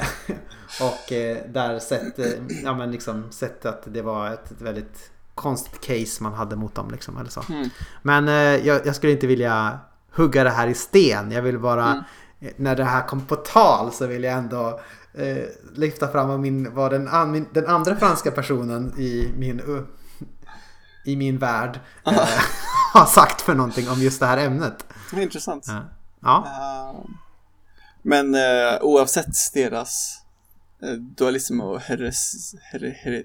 [0.80, 2.26] och eh, där sett, eh,
[2.64, 6.74] ja, men liksom sett att det var ett, ett väldigt konstigt case man hade mot
[6.74, 6.90] dem.
[6.90, 7.42] Liksom, eller så.
[7.48, 7.68] Mm.
[8.02, 9.78] Men eh, jag, jag skulle inte vilja
[10.12, 11.30] hugga det här i sten.
[11.32, 12.04] Jag vill bara, Mm.
[12.40, 14.80] eh, när det här kom på tal så vill jag ändå
[15.14, 15.44] eh,
[15.74, 19.82] lyfta fram vad, min, vad den, an, min, den andra franska personen i min, uh,
[21.04, 22.12] i min värld eh,
[22.94, 24.86] har sagt för någonting om just det här ämnet.
[25.12, 25.64] Intressant.
[25.68, 25.84] Ja.
[26.20, 26.44] Ja.
[26.46, 27.10] Eh,
[28.02, 30.20] men eh, oavsett deras
[30.84, 33.24] uh, dualism och heres, her, her,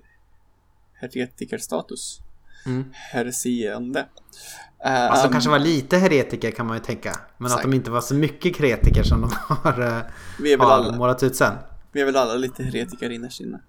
[0.94, 2.22] heretikerstatus,
[2.68, 2.86] Mm.
[2.94, 4.00] heresiende.
[4.00, 7.20] Uh, Alltså de kanske var lite heretiker kan man ju tänka.
[7.38, 7.64] Men att Exakt.
[7.72, 10.04] de inte var så mycket kretiker som de har,
[10.40, 11.54] vi, är väl alla, målat ut sen.
[11.96, 13.60] vi är väl alla lite heretiker innerst inne.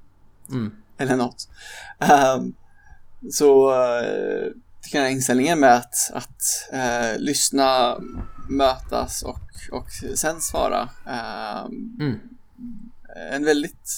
[0.51, 0.73] Mm.
[0.99, 1.49] Eller något.
[1.99, 2.55] Ehm,
[3.31, 4.53] så uh,
[4.93, 7.99] den här inställningen med att, att eh, lyssna,
[8.49, 9.39] mötas och,
[9.73, 10.89] och sen svara.
[11.07, 12.19] ehm, Mm.
[13.33, 13.91] en väldigt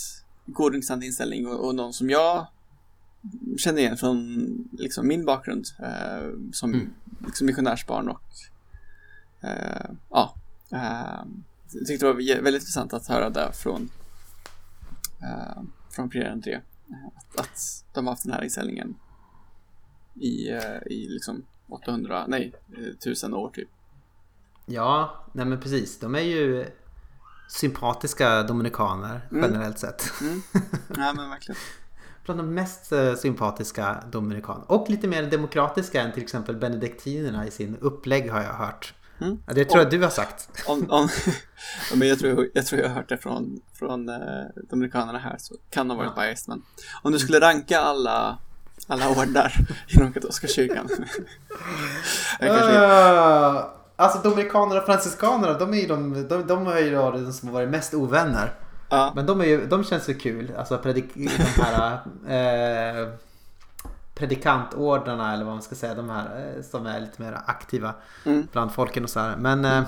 [0.47, 2.47] god intressant inställning och, och någon som jag
[3.59, 6.91] känner igen från liksom, min bakgrund eh, som Mm.
[7.27, 8.23] liksom, missionärsbarn och
[10.11, 10.35] ja,
[10.73, 11.25] eh,
[11.73, 13.91] jag tyckte det var väldigt intressant att höra det från
[15.23, 16.61] eh, från André eh,
[17.17, 18.97] att, att de har haft den här inställningen
[20.15, 23.69] i, eh, i liksom 800, nej, eh, 1000 år typ.
[24.67, 25.99] Ja, nej men precis.
[26.01, 26.67] De är ju
[27.49, 29.45] sympatiska dominikaner Mm.
[29.45, 30.03] generellt sett.
[30.21, 30.43] Mm.
[30.97, 31.59] Ja men verkligen.
[32.25, 34.73] Bland de mest eh, sympatiska dominikaner.
[34.73, 38.95] Och lite mer demokratiska än till exempel benediktinerna i sin upplägg har jag hört.
[39.21, 39.39] Mm.
[39.47, 40.49] Ja, Det tror jag du har sagt.
[40.67, 41.09] Om, om,
[41.95, 44.17] men jag, tror, jag tror jag har hört det från, från eh,
[44.71, 46.23] Dominikanerna här så kan ha varit Ja.
[46.23, 46.63] biased men
[47.03, 48.39] om du skulle ranka alla
[48.87, 49.55] alla ordnar
[49.89, 50.89] inom katolska kyrkan.
[52.39, 53.65] kanske, Uh,
[53.97, 57.55] alltså dominikanerna och franciskanerna, de är ju de, de, de är ju de som har
[57.55, 58.55] varit mest ovänner.
[58.89, 60.53] ja, Men de, är ju, de känns ju kul.
[60.59, 61.29] Alltså predik, de
[61.63, 61.93] här
[63.03, 63.09] eh,
[64.19, 65.95] predikantorderna eller vad man ska säga.
[65.95, 67.95] De här eh, som är lite mer aktiva
[68.25, 68.49] Mm.
[68.53, 69.37] bland folken och så här.
[69.37, 69.83] Men eh,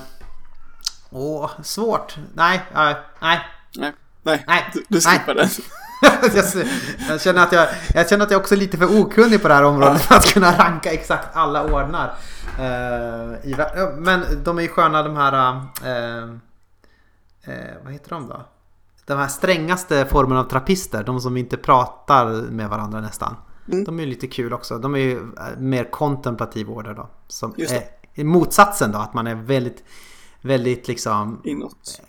[1.11, 2.17] åh, svårt.
[2.35, 2.97] Nej, nej.
[3.21, 3.41] nej,
[3.73, 3.93] nej,
[4.47, 5.49] Nej, du, du skippar den.
[7.09, 9.55] jag, känner att jag, jag känner att jag också är lite för okunnig på det
[9.55, 12.15] här området för att kunna ranka exakt alla ordnar.
[12.59, 15.33] Eh, men de är ju sköna de här...
[17.85, 18.47] vad heter de då?
[19.05, 21.03] De här strängaste formerna av trappister.
[21.05, 23.37] De som inte pratar med varandra nästan.
[23.69, 23.85] Mm.
[23.85, 24.79] De är lite kul också.
[24.79, 27.09] De är ju eh, mer kontemplativ order då.
[27.27, 28.21] Som Just det.
[28.21, 28.99] är motsatsen då.
[28.99, 29.85] Att man är väldigt,
[30.41, 32.03] väldigt liksom Inåt.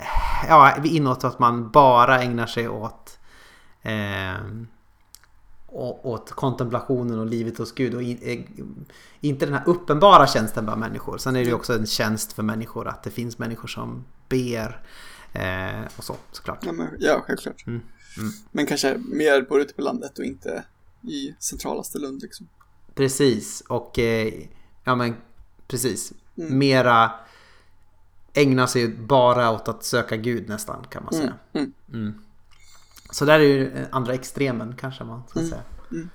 [0.47, 3.19] ja, inåt att man bara ägnar sig åt
[3.81, 4.35] eh,
[5.73, 8.39] åt kontemplationen och livet hos Gud och in, eh,
[9.19, 11.17] inte den här uppenbara tjänsten bland människor.
[11.17, 14.81] Sen är det ju också en tjänst för människor att det finns människor som ber
[15.33, 16.59] eh, och så såklart.
[16.65, 17.67] Ja, men, ja självklart.
[17.67, 17.81] Mm,
[18.17, 18.31] mm.
[18.51, 20.63] Men kanske mer på ute på landet och inte
[21.03, 22.47] i centralaste Lund liksom.
[22.95, 24.33] Precis och eh,
[24.83, 25.15] ja men
[25.67, 26.13] precis.
[26.37, 26.57] Mm.
[26.57, 27.11] Mera
[28.33, 31.33] ägna sig bara åt att söka Gud nästan kan man säga.
[31.53, 31.73] Mm.
[31.93, 32.13] Mm.
[33.11, 35.51] Så där är ju eh, andra extremen kanske man ska Mm.
[35.51, 35.63] säga.
[35.91, 36.09] Mm.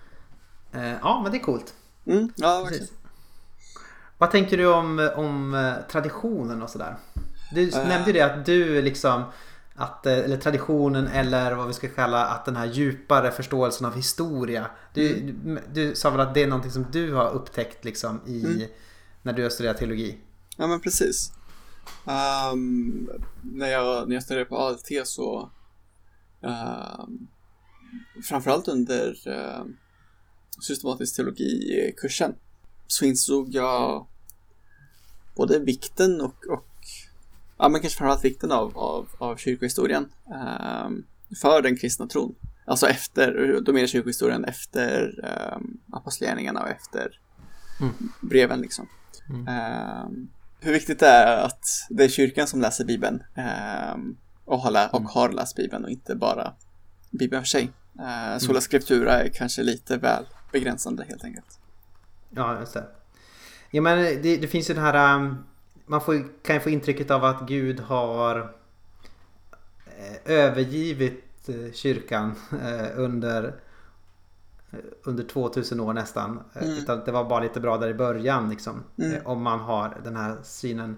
[0.73, 1.75] Eh, ja, men det är coolt.
[2.07, 2.29] Mm.
[2.37, 2.87] Ja, verkligen.
[4.19, 6.97] Vad tänker du om, om eh, traditionen och sådär?
[7.55, 7.89] Du Eh.
[7.89, 9.25] nämnde ju det att du liksom
[9.77, 13.95] att, eh, eller traditionen eller vad vi ska kalla att den här djupare förståelsen av
[13.95, 14.71] historia.
[14.95, 18.45] Du, du, du sa väl att det är någonting som du har upptäckt liksom i
[18.45, 18.69] Mm.
[19.23, 20.19] när du har studerat teologi?
[20.57, 21.33] Ja, men precis.
[22.05, 23.11] Um,
[23.43, 25.51] när, jag, när jag studerade på ALT så
[26.41, 27.29] um,
[28.29, 29.67] framförallt under uh,
[30.61, 32.35] systematisk teologi-kursen
[32.87, 34.07] så insåg jag
[35.37, 36.67] både vikten och, och
[37.59, 40.09] ja, men kanske framförallt vikten av, av, av kyrkohistorien
[40.87, 41.07] um,
[41.43, 42.35] för den kristna tron.
[42.65, 45.25] Alltså efter, då menar kyrkohistorien efter
[45.55, 47.21] um, apostlagärningarna och efter
[47.81, 47.95] mm.
[48.21, 48.89] breven liksom.
[49.29, 49.41] Mm.
[50.07, 50.31] Um,
[50.61, 53.23] hur viktigt det är att det är kyrkan som läser Bibeln
[53.95, 55.11] um, och, har lä- och mm.
[55.15, 56.53] har läst Bibeln och inte bara
[57.11, 57.63] Bibeln för sig.
[57.99, 58.61] Uh, Sola mm.
[58.61, 61.59] Scriptura är kanske lite väl begränsande helt enkelt.
[62.31, 62.85] Ja, just det.
[63.71, 65.17] Ja, men det, det finns ju den här...
[65.17, 65.45] Um,
[65.87, 68.55] man får, kan ju få intrycket av att Gud har
[69.87, 73.55] eh, övergivit eh, kyrkan eh, under
[75.03, 76.41] under 2000 år nästan.
[76.55, 76.79] Mm.
[76.79, 78.83] Utan det var bara lite bra där i början liksom.
[78.99, 79.27] Mm.
[79.27, 80.97] Om man har den här synen.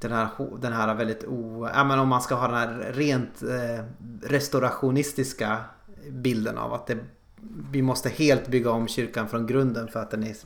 [0.00, 0.28] Den här,
[0.58, 1.68] den här väldigt o...
[1.74, 3.42] Ja men om man ska ha den här rent
[4.22, 5.64] restaurationistiska
[6.10, 6.98] bilden av att det
[7.70, 10.36] vi måste helt bygga om kyrkan från grunden för att den är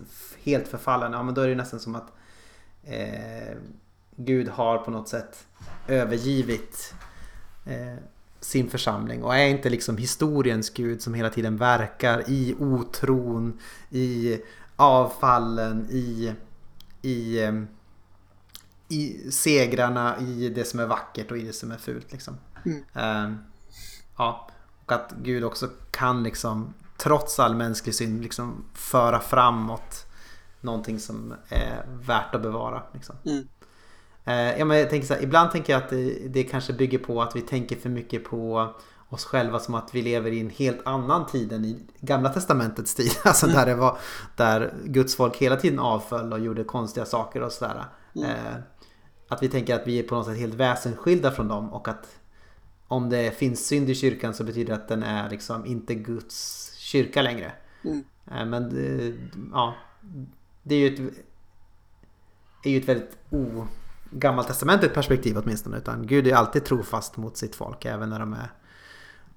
[0.43, 1.13] helt förfallen.
[1.13, 2.13] Ja, men då är det nästan som att
[2.85, 3.57] eh,
[4.17, 5.47] Gud har på något sätt
[5.89, 6.95] övergivit
[7.67, 8.03] eh,
[8.41, 13.59] sin församling och är inte liksom historiens Gud som hela tiden verkar i otron,
[13.91, 14.39] i
[14.77, 16.33] avfallen, i,
[17.03, 17.63] i, eh,
[18.89, 22.13] i segrarna, i det som är vackert och i det som är fult.
[22.13, 22.39] Liksom.
[22.65, 22.79] Mm.
[22.79, 23.37] Uh,
[24.17, 24.49] ja,
[24.85, 30.07] och att Gud också kan liksom trots all mänsklig synd liksom föra framåt
[30.61, 32.83] någonting som är värt att bevara.
[32.93, 33.17] Liksom.
[33.25, 33.49] Mm.
[34.25, 36.99] Eh, ja, men jag tänker så här, ibland tänker jag att det, det kanske bygger
[36.99, 38.75] på att vi tänker för mycket på
[39.09, 42.95] oss själva som att vi lever i en helt annan tid än i Gamla Testamentets
[42.95, 43.11] tid.
[43.25, 43.57] Alltså mm.
[43.57, 43.99] där, det var,
[44.37, 47.85] där Guds folk hela tiden avföll och gjorde konstiga saker och sådär.
[48.17, 48.31] Mm.
[48.31, 48.55] Eh,
[49.29, 52.07] att vi tänker att vi är på något sätt helt väsensskilda från dem och att
[52.89, 56.62] om det finns synd i kyrkan så betyder det att den är liksom inte Guds
[56.93, 57.53] kyrka längre.
[57.85, 58.05] Mm.
[58.31, 59.15] Eh, men det,
[59.53, 59.75] ja,
[60.63, 61.15] det är ju ett,
[62.65, 63.67] är ju ett väldigt o,
[64.11, 65.77] gammaltestamentligt perspektiv åtminstone.
[65.77, 68.51] Utan Gud är alltid trofast mot sitt folk även när de är,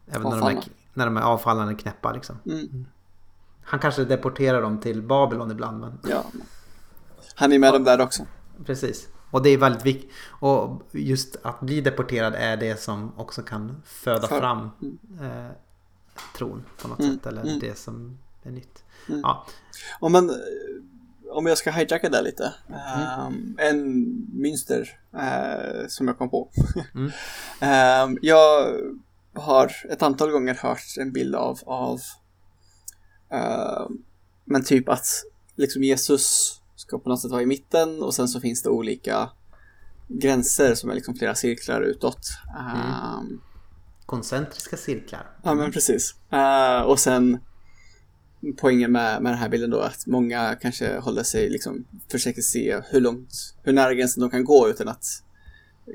[0.07, 0.63] även när de är,
[0.93, 2.11] när de är avfallande knäppa.
[2.11, 2.39] Liksom.
[2.45, 2.59] Mm.
[2.59, 2.85] mm.
[3.63, 5.79] Han kanske deporterar dem till Babylon ibland.
[5.79, 5.99] Men...
[6.09, 6.23] Ja.
[7.35, 7.73] Han är med ja.
[7.73, 8.25] dem där också.
[8.65, 9.07] Precis.
[9.31, 10.11] Och det är väldigt viktigt.
[10.27, 14.39] Och just att bli deporterad är det som också kan föda För.
[14.39, 14.97] fram mm.
[15.21, 15.51] eh,
[16.37, 17.15] tron på något mm.
[17.15, 17.25] sätt.
[17.25, 17.59] Eller mm.
[17.59, 18.83] det som är nytt.
[19.09, 19.21] Mm.
[19.23, 19.45] Ja.
[19.99, 20.31] Om, man,
[21.31, 22.53] om jag ska hijacka det lite.
[23.27, 26.49] Um, en mönster uh, som jag kom på.
[26.93, 27.11] um,
[28.21, 28.73] jag
[29.33, 31.99] har ett antal gånger hört en bild av, av
[33.33, 33.89] uh,
[34.45, 35.07] men typ att
[35.55, 39.29] liksom Jesus ska på något sätt vara i mitten och sen så finns det olika
[40.07, 42.27] gränser som är liksom flera cirklar utåt.
[42.57, 43.41] Um,
[44.05, 45.27] koncentriska cirklar.
[45.43, 46.15] Ja, men precis.
[46.33, 47.39] Uh, och sen
[48.57, 52.81] poängen med, med den här bilden då att många kanske håller sig, liksom försöker se
[52.89, 55.05] hur långt, hur nära gränsen de kan gå utan att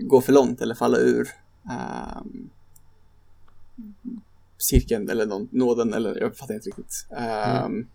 [0.00, 1.28] gå för långt eller falla ur
[1.64, 2.50] um,
[4.58, 7.06] cirkeln eller någon, nåden eller jag fattar inte riktigt.
[7.10, 7.86] Um, mm.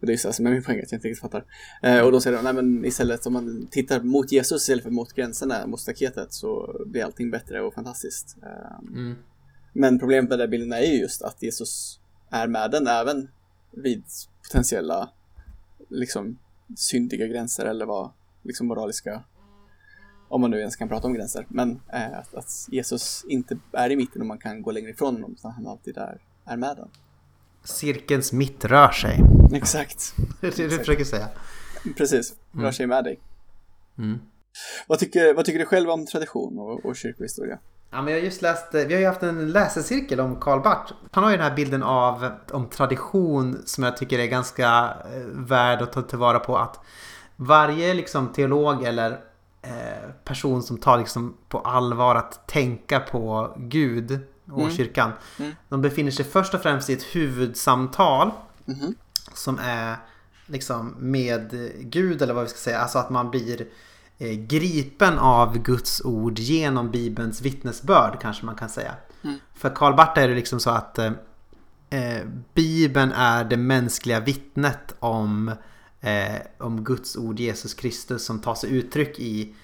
[0.00, 1.44] Och det är så som är min poäng att jag inte riktigt fattar.
[1.86, 4.90] Uh, och då säger de, nej men istället om man tittar mot Jesus istället för
[4.90, 8.36] mot gränserna, mot staketet så blir allting bättre och fantastiskt.
[8.42, 9.16] Um, mm.
[9.76, 13.28] Men problemet med den bilden är ju just att Jesus är med den även
[13.70, 14.04] vid
[14.42, 15.10] potentiella
[15.88, 16.38] liksom
[16.76, 18.10] syndiga gränser eller vad
[18.42, 19.22] liksom moraliska
[20.28, 21.46] om man nu ens kan prata om gränser.
[21.48, 25.14] Men eh, att, att, Jesus inte är i mitten och man kan gå längre ifrån
[25.14, 26.88] honom utan han alltid är, är med den.
[27.64, 29.20] Cirkelns mitt rör sig.
[29.52, 30.14] Exakt.
[30.40, 31.28] det är det du försöker säga.
[31.96, 32.72] Precis, rör mm.
[32.72, 33.20] sig med dig.
[33.98, 34.18] Mm.
[34.86, 37.58] Vad, tycker, vad tycker du själv om tradition och, och kyrkohistoria?
[37.90, 40.92] Ja, men jag har just läst, vi har ju haft en läsecirkel om Karl Barth.
[41.10, 45.26] Han har ju den här bilden av om tradition som jag tycker är ganska eh,
[45.26, 46.58] värd att ta tillvara på.
[46.58, 46.80] Att
[47.36, 49.10] varje liksom, teolog eller
[49.62, 54.20] eh, person som tar liksom, på allvar att tänka på Gud
[54.52, 54.72] och mm.
[54.72, 55.12] kyrkan.
[55.38, 55.52] Mm.
[55.68, 58.30] De befinner sig först och främst i ett huvudsamtal.
[58.68, 58.94] Mm.
[59.34, 59.96] Som är
[60.46, 62.78] liksom med Gud eller vad vi ska säga.
[62.78, 63.68] Alltså att man blir Eh,
[64.18, 68.94] gripen av Guds ord genom Bibelns vittnesbörd kanske man kan säga.
[69.24, 69.38] Mm.
[69.54, 71.12] För Karl Barth är det liksom så att eh,
[71.90, 75.48] eh, Bibeln är det mänskliga vittnet om,
[76.00, 79.54] eh, om Guds ord Jesus Kristus som tar sig uttryck i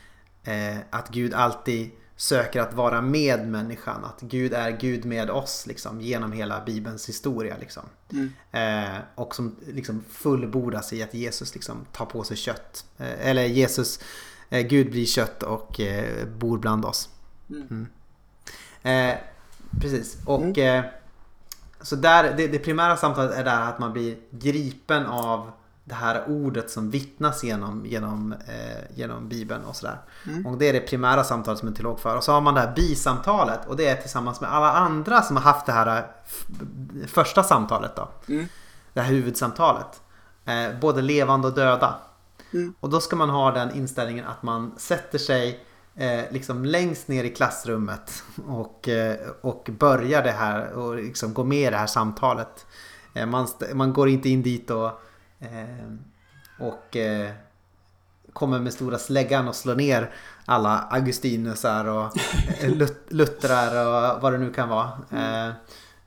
[0.45, 1.91] eh, att Gud alltid
[2.21, 4.05] söker att vara med människan.
[4.05, 7.57] Att Gud är Gud med oss liksom, genom hela Bibelns historia.
[7.61, 7.83] Liksom.
[8.13, 8.33] Mm.
[8.53, 12.85] Eh, och som liksom fullbordas i att Jesus liksom, tar på sig kött.
[12.99, 14.05] Eh, eller Jesus, eh,
[14.51, 17.09] Gud blir kött och eh, bor bland oss.
[17.51, 17.87] Mm.
[18.83, 19.19] Eh,
[19.81, 20.17] precis.
[20.27, 20.85] Och eh,
[21.81, 25.51] så där, det, det primära samtalet är där att man blir gripen av
[25.85, 29.99] det här ordet som vittnas genom, genom, eh, genom Bibeln och sådär.
[30.27, 30.47] Mm.
[30.47, 32.17] Och det är det primära samtalet som en teolog för.
[32.17, 35.37] Och så har man det här bisamtalet och det är tillsammans med alla andra som
[35.37, 36.47] har haft det här f-
[37.07, 38.09] första samtalet då.
[38.29, 38.47] Mm.
[38.93, 40.01] Det här huvudsamtalet.
[40.45, 41.95] Eh, både levande och döda.
[42.53, 42.75] Mm.
[42.81, 45.65] Och då ska man ha den inställningen att man sätter sig
[45.95, 51.45] eh, liksom längst ner i klassrummet och, eh, och börjar det här och liksom går
[51.45, 52.67] med i det här samtalet.
[53.15, 54.91] Eh, man, man går inte in dit och,
[55.41, 55.93] eh,
[56.59, 57.31] och eh,
[58.33, 60.11] kommer med stora släggan och slår ner
[60.45, 62.17] alla Augustinusar och
[62.61, 64.89] eh, Lut- Lutherar och vad det nu kan vara.
[65.11, 65.53] Eh,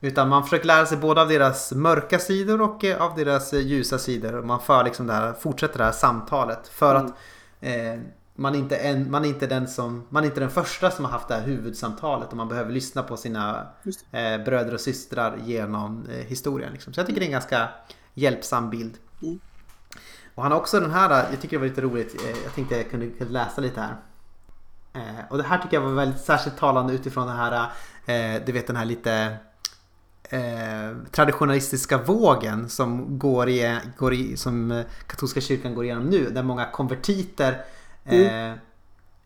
[0.04, 3.60] utan man försöker lära sig både av deras mörka sidor och eh, av deras eh,
[3.60, 4.34] ljusa sidor.
[4.34, 6.68] Och man för liksom det här, fortsätter det här samtalet.
[6.68, 7.06] För Mm.
[7.06, 7.12] att
[7.60, 8.00] eh,
[8.34, 11.28] man, inte en, man, är inte den som, man inte den första som har haft
[11.28, 12.30] det här huvudsamtalet.
[12.30, 13.66] Och man behöver lyssna på sina
[14.12, 16.72] eh, bröder och systrar genom eh, historien.
[16.72, 16.92] Liksom.
[16.92, 17.68] Så jag tycker det är en ganska
[18.14, 18.94] hjälpsam bild.
[19.22, 19.40] Mm.
[20.34, 22.76] Och han har också den här, jag tycker det var lite roligt, eh, jag tänkte
[22.76, 23.96] jag kunde, kunde läsa lite här.
[24.94, 27.70] Eh, och det här tycker jag var väldigt särskilt talande utifrån den här,
[28.06, 29.36] eh, du vet den här lite
[30.30, 36.30] eh, traditionalistiska vågen som går i, går i, som eh, katolska kyrkan går igenom nu.
[36.30, 37.64] Där många konvertiter
[38.04, 38.52] eh,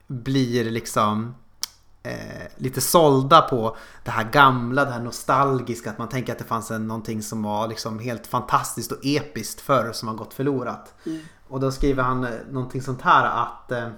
[0.06, 1.34] blir liksom
[2.02, 5.90] eh, lite sålda på det här gamla, det här nostalgiska.
[5.90, 9.60] Att man tänker att det fanns en, någonting som var liksom helt fantastiskt och episkt
[9.60, 10.94] förr som har gått förlorat.
[11.06, 11.20] Mm.
[11.48, 13.88] Och då skriver han eh, någonting sånt här att eh,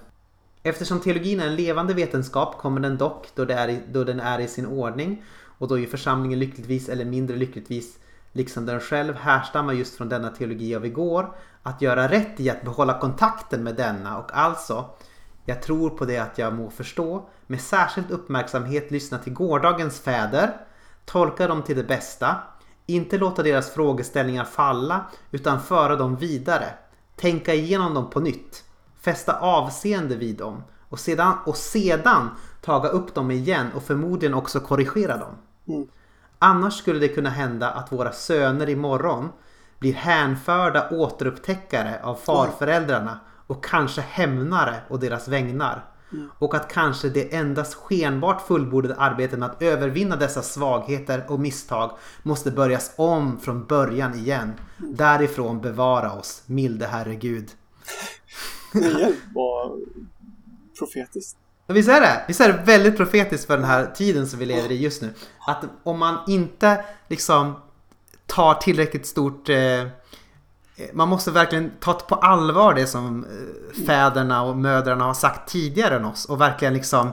[0.63, 4.39] Eftersom teologin är en levande vetenskap kommer den dock, då, är i, då den är
[4.39, 5.23] i sin ordning
[5.61, 7.97] och då ju församlingen lyckligtvis eller mindre lyckligtvis
[8.31, 12.61] liksom den själv härstammar just från denna teologi av igår att göra rätt i att
[12.61, 14.85] behålla kontakten med denna och alltså
[15.45, 20.57] jag tror på det att jag må förstå med särskild uppmärksamhet lyssna till gårdagens fäder
[21.05, 22.35] tolka dem till det bästa
[22.85, 26.73] inte låta deras frågeställningar falla utan föra dem vidare
[27.15, 28.63] tänka igenom dem på nytt
[29.01, 32.29] fästa avseende vid dem och sedan, och sedan
[32.61, 35.35] taga upp dem igen och förmodligen också korrigera dem.
[35.67, 35.87] Mm.
[36.39, 39.29] Annars skulle det kunna hända att våra söner imorgon
[39.79, 45.85] blir hänförda återupptäckare av farföräldrarna och kanske hämnare och deras vägnar.
[46.39, 51.97] Och att kanske det endast skenbart fullbordade arbetet med att övervinna dessa svagheter och misstag
[52.23, 54.53] måste börjas om från början igen.
[54.77, 57.49] Därifrån bevara oss, milde Herre Gud.
[58.73, 59.77] Det var
[60.79, 61.37] profetiskt.
[61.71, 62.23] Visst är det?
[62.27, 65.13] Visst är det väldigt profetiskt för den här tiden som vi lever i just nu?
[65.47, 67.55] Att om man inte liksom
[68.25, 69.49] tar tillräckligt stort...
[69.49, 69.87] Eh,
[70.93, 75.95] man måste verkligen ta på allvar det som eh, fäderna och mödrarna har sagt tidigare
[75.95, 77.11] än oss och verkligen liksom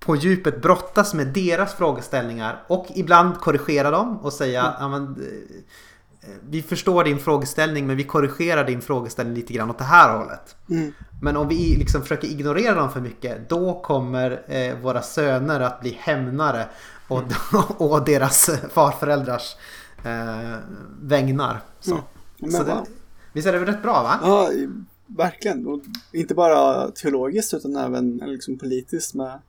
[0.00, 6.62] på djupet brottas med deras frågeställningar och ibland korrigera dem och säga men, eh, vi
[6.62, 10.56] förstår din frågeställning men vi korrigerar din frågeställning lite grann åt det här hållet.
[10.70, 10.92] Mm.
[11.22, 15.80] Men om vi liksom försöker ignorera dem för mycket då kommer eh, våra söner att
[15.80, 16.68] bli hämnare
[17.08, 17.22] och,
[17.78, 19.56] och deras farföräldrars
[20.04, 20.58] eh,
[21.02, 21.60] vägnar.
[21.80, 21.98] Så.
[22.38, 22.50] Mm.
[22.50, 22.84] Så det,
[23.32, 24.18] visst är det väl rätt bra va?
[24.22, 24.50] Ja,
[25.06, 25.66] verkligen.
[25.66, 25.80] Och
[26.12, 29.40] inte bara teologiskt utan även liksom politiskt med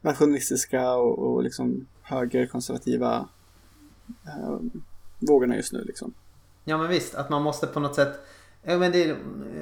[0.00, 3.28] nationalistiska och, och liksom högerkonservativa
[4.26, 4.58] eh,
[5.18, 5.84] vågorna just nu.
[5.84, 6.14] Liksom.
[6.64, 8.20] Ja men visst, att man måste på något sätt
[8.62, 9.16] ja, men det,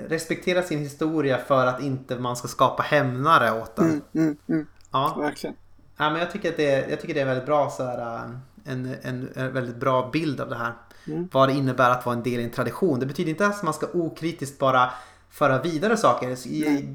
[0.08, 3.86] respektera sin historia för att inte man ska skapa hämnare åt den.
[3.86, 5.16] Mm, mm, mm, Ja.
[5.20, 5.56] verkligen.
[5.96, 8.30] Ja, men jag, tycker att det, jag tycker det är väldigt bra så här, äh,
[8.64, 10.72] en, en, en väldigt bra bild av det här.
[11.06, 11.28] Mm.
[11.32, 13.00] Vad det innebär att vara en del i en tradition.
[13.00, 14.90] Det betyder inte att man ska okritiskt bara
[15.30, 16.36] föra vidare saker.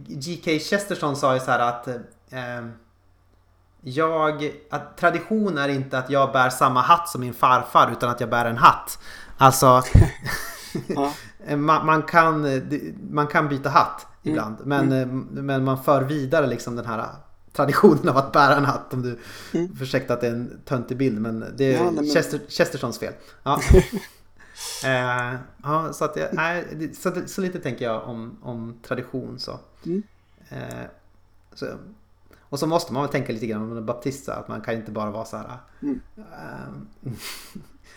[0.07, 0.51] G.K.
[0.59, 2.67] Chesterton sa ju så här att eh,
[3.81, 8.19] jag, att tradition är inte att jag bär samma hatt som min farfar utan att
[8.19, 8.99] jag bär en hatt.
[9.37, 9.83] Alltså
[10.87, 11.13] Ja.
[11.57, 12.45] man, man, kan,
[13.09, 14.34] man kan byta hatt Mm.
[14.34, 14.55] ibland.
[14.65, 15.07] Men, eh,
[15.43, 17.05] men man för vidare liksom den här
[17.53, 18.93] traditionen av att bära en hatt.
[18.93, 19.19] Om du
[19.53, 19.72] Mm.
[19.81, 23.13] ursäkta att det är en töntig bild men det är Ja, men- Chester, Chestertons fel.
[23.43, 23.59] Ja.
[24.85, 29.39] eh, ja, så, att jag, nej, så, så lite tänker jag om, om tradition.
[29.39, 29.59] Så.
[29.85, 30.03] Mm.
[30.49, 30.85] Eh,
[31.53, 31.65] så.
[32.41, 34.26] Och så måste man väl tänka lite grann om en baptist.
[34.26, 35.57] så Att man kan inte bara vara så här.
[35.81, 35.99] Mm.
[36.18, 37.11] eh,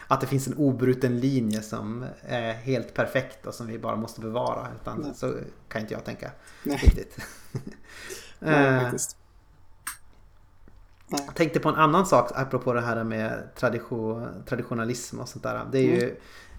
[0.09, 4.21] att det finns en obruten linje som är helt perfekt och som vi bara måste
[4.21, 4.69] bevara.
[4.81, 5.15] Utan Nej.
[5.15, 5.35] så
[5.69, 6.31] kan inte jag tänka
[6.63, 6.77] Nej.
[6.77, 7.19] riktigt.
[8.41, 9.17] Eh, faktiskt.
[11.09, 15.65] Jag tänkte på en annan sak apropå det här med tradition, traditionalism och sånt där.
[15.73, 16.17] Det är ju Mm.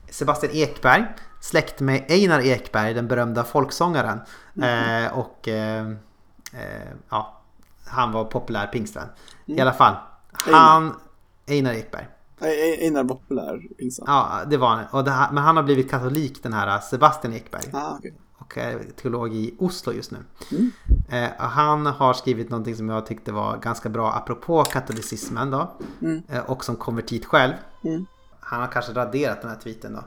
[0.10, 1.06] Sebastian Ekberg,
[1.42, 4.20] släkt med Einar Ekberg, den berömda folksångaren.
[4.56, 5.06] Mm.
[5.06, 5.88] Eh, och eh,
[6.54, 7.42] eh, ja,
[7.86, 9.08] han var populär pingstvän.
[9.48, 9.58] Mm.
[9.58, 9.96] I alla fall,
[10.32, 10.96] han,
[11.48, 12.08] Einar Ekberg.
[12.42, 14.06] Einar var populär pingsam.
[14.08, 14.86] Ja, det var han.
[14.92, 17.70] Och det här, men han har blivit katolik den här Sebastian Ekberg.
[17.74, 18.14] Ah, okej.
[18.38, 20.18] Och är teolog i Oslo just nu.
[20.52, 20.72] Mm.
[21.10, 25.72] Eh, han har skrivit någonting som jag tyckte var ganska bra apropå katolicismen då.
[26.02, 26.24] Mm.
[26.30, 27.54] Eh, och som konvertit själv.
[27.84, 28.06] Mm.
[28.40, 30.04] Han har kanske raderat den här tweeten då.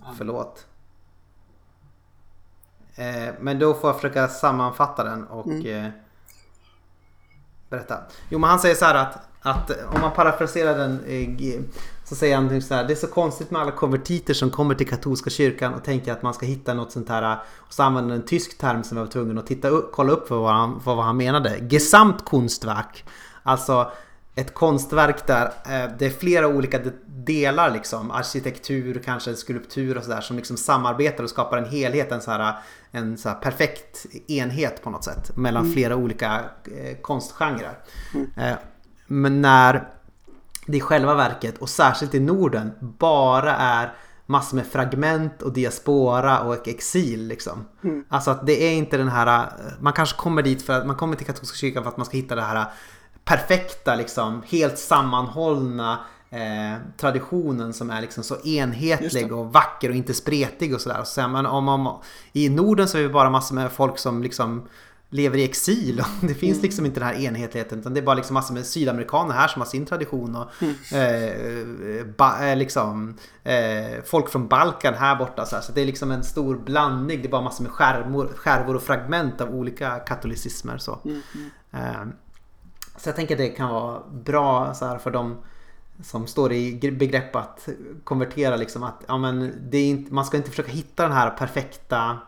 [0.00, 0.12] Ja.
[0.18, 0.66] Förlåt.
[2.94, 5.84] Eh, men då får jag försöka sammanfatta den och Mm.
[5.84, 5.90] eh,
[7.70, 7.98] berätta.
[8.28, 11.60] Jo men han säger så här att, att om man parafraserar den eh,
[12.04, 12.84] så säger han typ så här.
[12.84, 16.22] Det är så konstigt med alla konvertiter som kommer till katolska kyrkan och tänker att
[16.22, 19.12] man ska hitta något sånt här och så använder en tysk term som jag var
[19.12, 21.58] tvungen att titta upp, kolla upp för vad han, för vad han menade.
[21.70, 23.04] Gesamtkunstwerk.
[23.42, 23.92] Alltså
[24.34, 28.10] ett konstverk där eh, det är flera olika de- delar liksom.
[28.10, 32.12] Arkitektur, kanske skulptur och sådär som liksom samarbetar och skapar en helhet.
[32.12, 32.54] En så här,
[32.90, 35.36] en så här perfekt enhet på något sätt.
[35.36, 37.78] Mellan flera olika eh, konstgenrer.
[38.36, 38.54] Eh,
[39.14, 39.88] men när
[40.66, 43.92] det i själva verket och särskilt i Norden bara är
[44.26, 47.64] massor med fragment och diaspora och exil liksom.
[48.08, 49.48] Alltså att det är inte den här,
[49.80, 52.16] man kanske kommer dit för att man kommer till katolska kyrkan för att man ska
[52.16, 52.64] hitta det här
[53.24, 55.98] perfekta liksom, helt sammanhållna
[56.30, 61.04] eh, traditionen som är liksom så enhetlig och vacker och inte spretig och sådär.
[61.04, 62.00] Så man, om, om,
[62.32, 64.68] I Norden så är vi bara massor med folk som liksom
[65.14, 68.14] lever i exil och det finns liksom inte den här enhetligheten utan det är bara
[68.14, 70.62] liksom massor med sydamerikaner här som har sin tradition och
[70.96, 75.62] eh, ba, eh, liksom eh, folk från Balkan här borta så, här.
[75.62, 77.22] så det är liksom en stor blandning.
[77.22, 80.98] Det är bara massor med skärmor, skärvor och fragment av olika katolicismer så.
[81.04, 81.20] Mm.
[81.72, 82.06] Eh,
[82.96, 85.36] så jag tänker att det kan vara bra så här, för de
[86.02, 87.68] som står i gre- begrepp att
[88.04, 91.30] konvertera liksom att ja, men det är inte, man ska inte försöka hitta den här
[91.30, 92.18] perfekta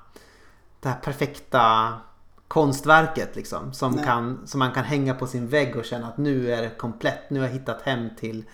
[0.81, 1.93] det här perfekta
[2.49, 4.05] konstverket liksom som, Nej.
[4.05, 7.31] kan, som man kan hänga på sin vägg och känna att nu är det komplett,
[7.31, 8.45] nu har jag hittat hem till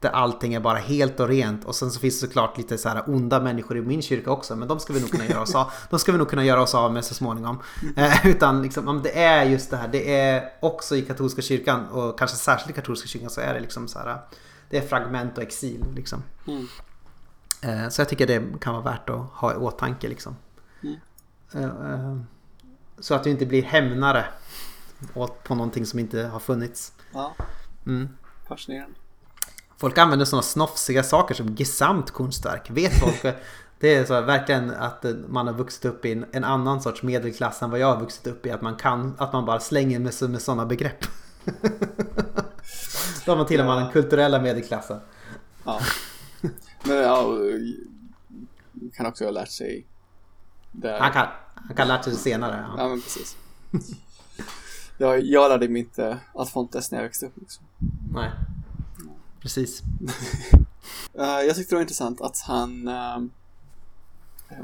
[0.00, 2.88] där allting är bara helt och rent och sen så finns det såklart lite så
[2.88, 5.54] här onda människor i min kyrka också men de ska vi nog kunna göra oss
[5.54, 7.58] av, de ska vi nog kunna göra oss av med så småningom.
[7.96, 11.88] Eh, utan liksom, om det är just det här, det är också i katolska kyrkan
[11.88, 14.18] och kanske särskilt i katolska kyrkan så är det liksom så här
[14.70, 16.22] det är fragment och exil liksom.
[16.46, 16.66] Mm.
[17.62, 20.36] Eh, Så jag tycker det kan vara värt att ha i åtanke liksom.
[20.82, 20.96] Mm.
[21.52, 22.16] Eh, eh,
[22.98, 24.24] Så att du inte blir hämnare
[25.42, 26.92] på någonting som inte har funnits.
[27.12, 27.34] Ja,
[27.86, 28.08] Mm.
[28.48, 28.94] fascinerande.
[29.78, 32.70] Folk använder sådana snofsiga saker som Gesamtkunstwerk.
[32.70, 33.36] Vet folk?
[33.78, 37.02] Det är så verkligen att eh, man har vuxit upp i en, en annan sorts
[37.02, 38.50] medelklass än vad jag har vuxit upp i.
[38.50, 41.04] Att man, kan, att man bara slänger med, med sådana begrepp.
[43.24, 45.00] Då har man till och med den kulturella medelklassen.
[45.64, 45.80] Ja.
[46.84, 47.38] Men ja, och,
[48.94, 49.86] kan också ha lärt sig
[50.76, 50.98] det.
[51.00, 52.66] Han kan, han kan lära sig det senare.
[52.68, 52.82] Ja.
[52.82, 53.36] Ja, men precis.
[54.98, 57.36] Jag, jag lärde mig inte att Fontes när jag växte upp.
[57.36, 57.64] Liksom.
[58.14, 58.30] Nej.
[59.40, 59.82] Precis.
[61.14, 63.24] Eh, jag tyckte det var intressant att han, uh,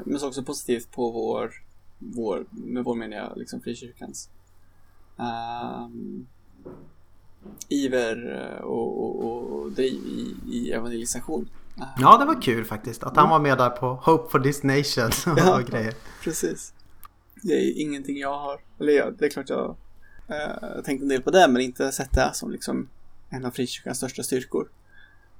[0.05, 1.53] men så också positivt på vår,
[1.99, 4.29] vår med vår menar jag liksom frikyrkans,
[5.17, 6.27] ehm,
[7.69, 11.49] iver eh, och, och, och driv i, i evangelisation.
[11.77, 13.03] Eh, Ja, det var kul faktiskt.
[13.03, 15.59] Att han var med där på Hope for this nation och Ja.
[15.59, 15.93] grejer.
[16.23, 16.73] Precis.
[17.41, 19.75] Det är ingenting jag har, eller ja, det är klart jag
[20.29, 22.89] uh, tänkt en del på det, men inte sett det som liksom
[23.29, 24.67] en av frikyrkans största styrkor.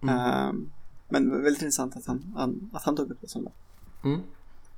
[0.01, 0.15] Mm.
[0.19, 0.69] Ehm,
[1.09, 3.51] men väldigt intressant att han, han, att han tog upp det som det.
[4.03, 4.21] Mm.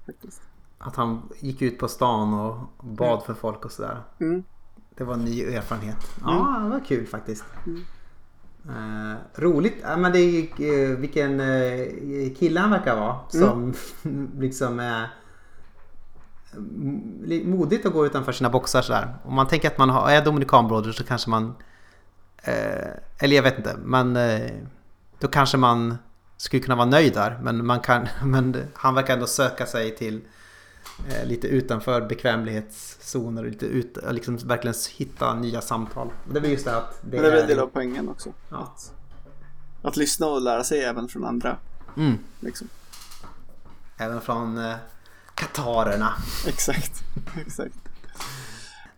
[0.06, 0.42] Faktiskt.
[0.78, 4.04] Att han gick ut på stan och bad för folk och sådär.
[4.20, 4.44] Mm.
[4.96, 5.98] Det var en ny erfarenhet.
[6.22, 7.44] Ja, det var kul faktiskt.
[8.70, 9.12] Mm.
[9.12, 9.76] Eh, roligt.
[9.84, 10.42] Ja, men det är ju,
[10.92, 13.20] eh, vilken eh, kille han verkar vara.
[13.30, 13.74] Som
[14.40, 15.10] liksom är
[16.54, 19.16] mm, li- modigt att gå utanför sina boxar sådär.
[19.24, 21.56] Om man tänker att man har, är dominikanbroder så kanske man
[23.20, 24.18] eller jag vet inte, men
[25.20, 25.98] då kanske man
[26.38, 27.40] skulle kunna vara nöjd där.
[27.42, 30.22] Men, man kan, men han verkar ändå söka sig till
[31.10, 36.12] eh, lite utanför bekvämlighetszoner och lite ut, liksom verkligen hitta nya samtal.
[36.34, 38.34] Det är just det att det Men det är en del av poängen också.
[38.50, 38.58] Ja.
[38.58, 38.94] Att,
[39.82, 41.58] att lyssna och lära sig även från andra.
[41.98, 42.68] Mm, Liksom.
[43.98, 44.76] även från eh,
[45.36, 46.14] katarerna.
[46.48, 47.04] Exakt.
[47.46, 47.76] Exakt.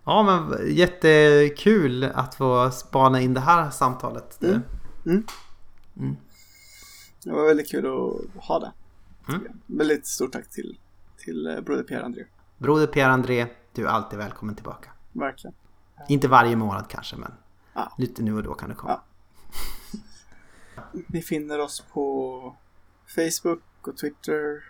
[0.04, 4.44] Ja men jättekul att få spana in det här samtalet.
[4.44, 4.62] Mm.
[5.06, 5.26] Mm.
[5.98, 6.16] Mm.
[7.24, 8.72] Det var väldigt kul att ha det.
[9.30, 9.42] Mm.
[9.66, 10.78] Väldigt stort tack till,
[11.28, 12.24] till eh, broder Pierre-André.
[12.58, 14.90] Broder Pierre-André, du är alltid välkommen tillbaka.
[15.12, 15.56] Verkligen.
[16.10, 17.32] Inte varje månad kanske men
[17.74, 17.94] Ja.
[17.98, 19.00] Lite nu och då kan det komma.
[21.08, 22.56] Ni finner oss på
[23.16, 24.64] Facebook och Twitter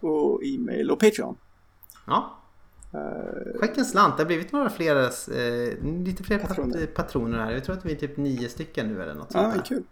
[0.00, 1.36] och e-mail och Patreon.
[2.06, 2.38] Ja.
[2.92, 6.86] Eh, Skänk en slant, det har blivit några fler, eh, lite fler patroner.
[6.86, 7.38] Patroner.
[7.38, 7.50] här.
[7.52, 9.64] Jag tror att vi är typ nio stycken nu eller något ja, sånt men där.
[9.64, 9.84] kul.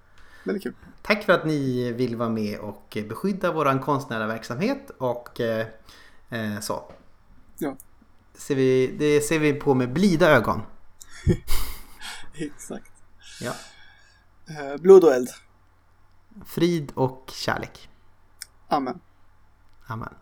[0.44, 0.74] Väldigt kul.
[1.02, 5.66] Tack för att ni vill vara med och beskydda våran konstnärliga verksamhet och eh,
[6.28, 6.92] eh, så.
[7.58, 7.76] Ja.
[8.32, 10.62] Det ser, vi, det ser vi på med blida ögon.
[12.34, 12.92] Exakt.
[13.40, 13.52] Ja.
[14.48, 15.28] Eh, blod och eld.
[16.46, 17.88] Frid och kärlek.
[18.68, 19.00] Amen.
[19.86, 20.14] Amen.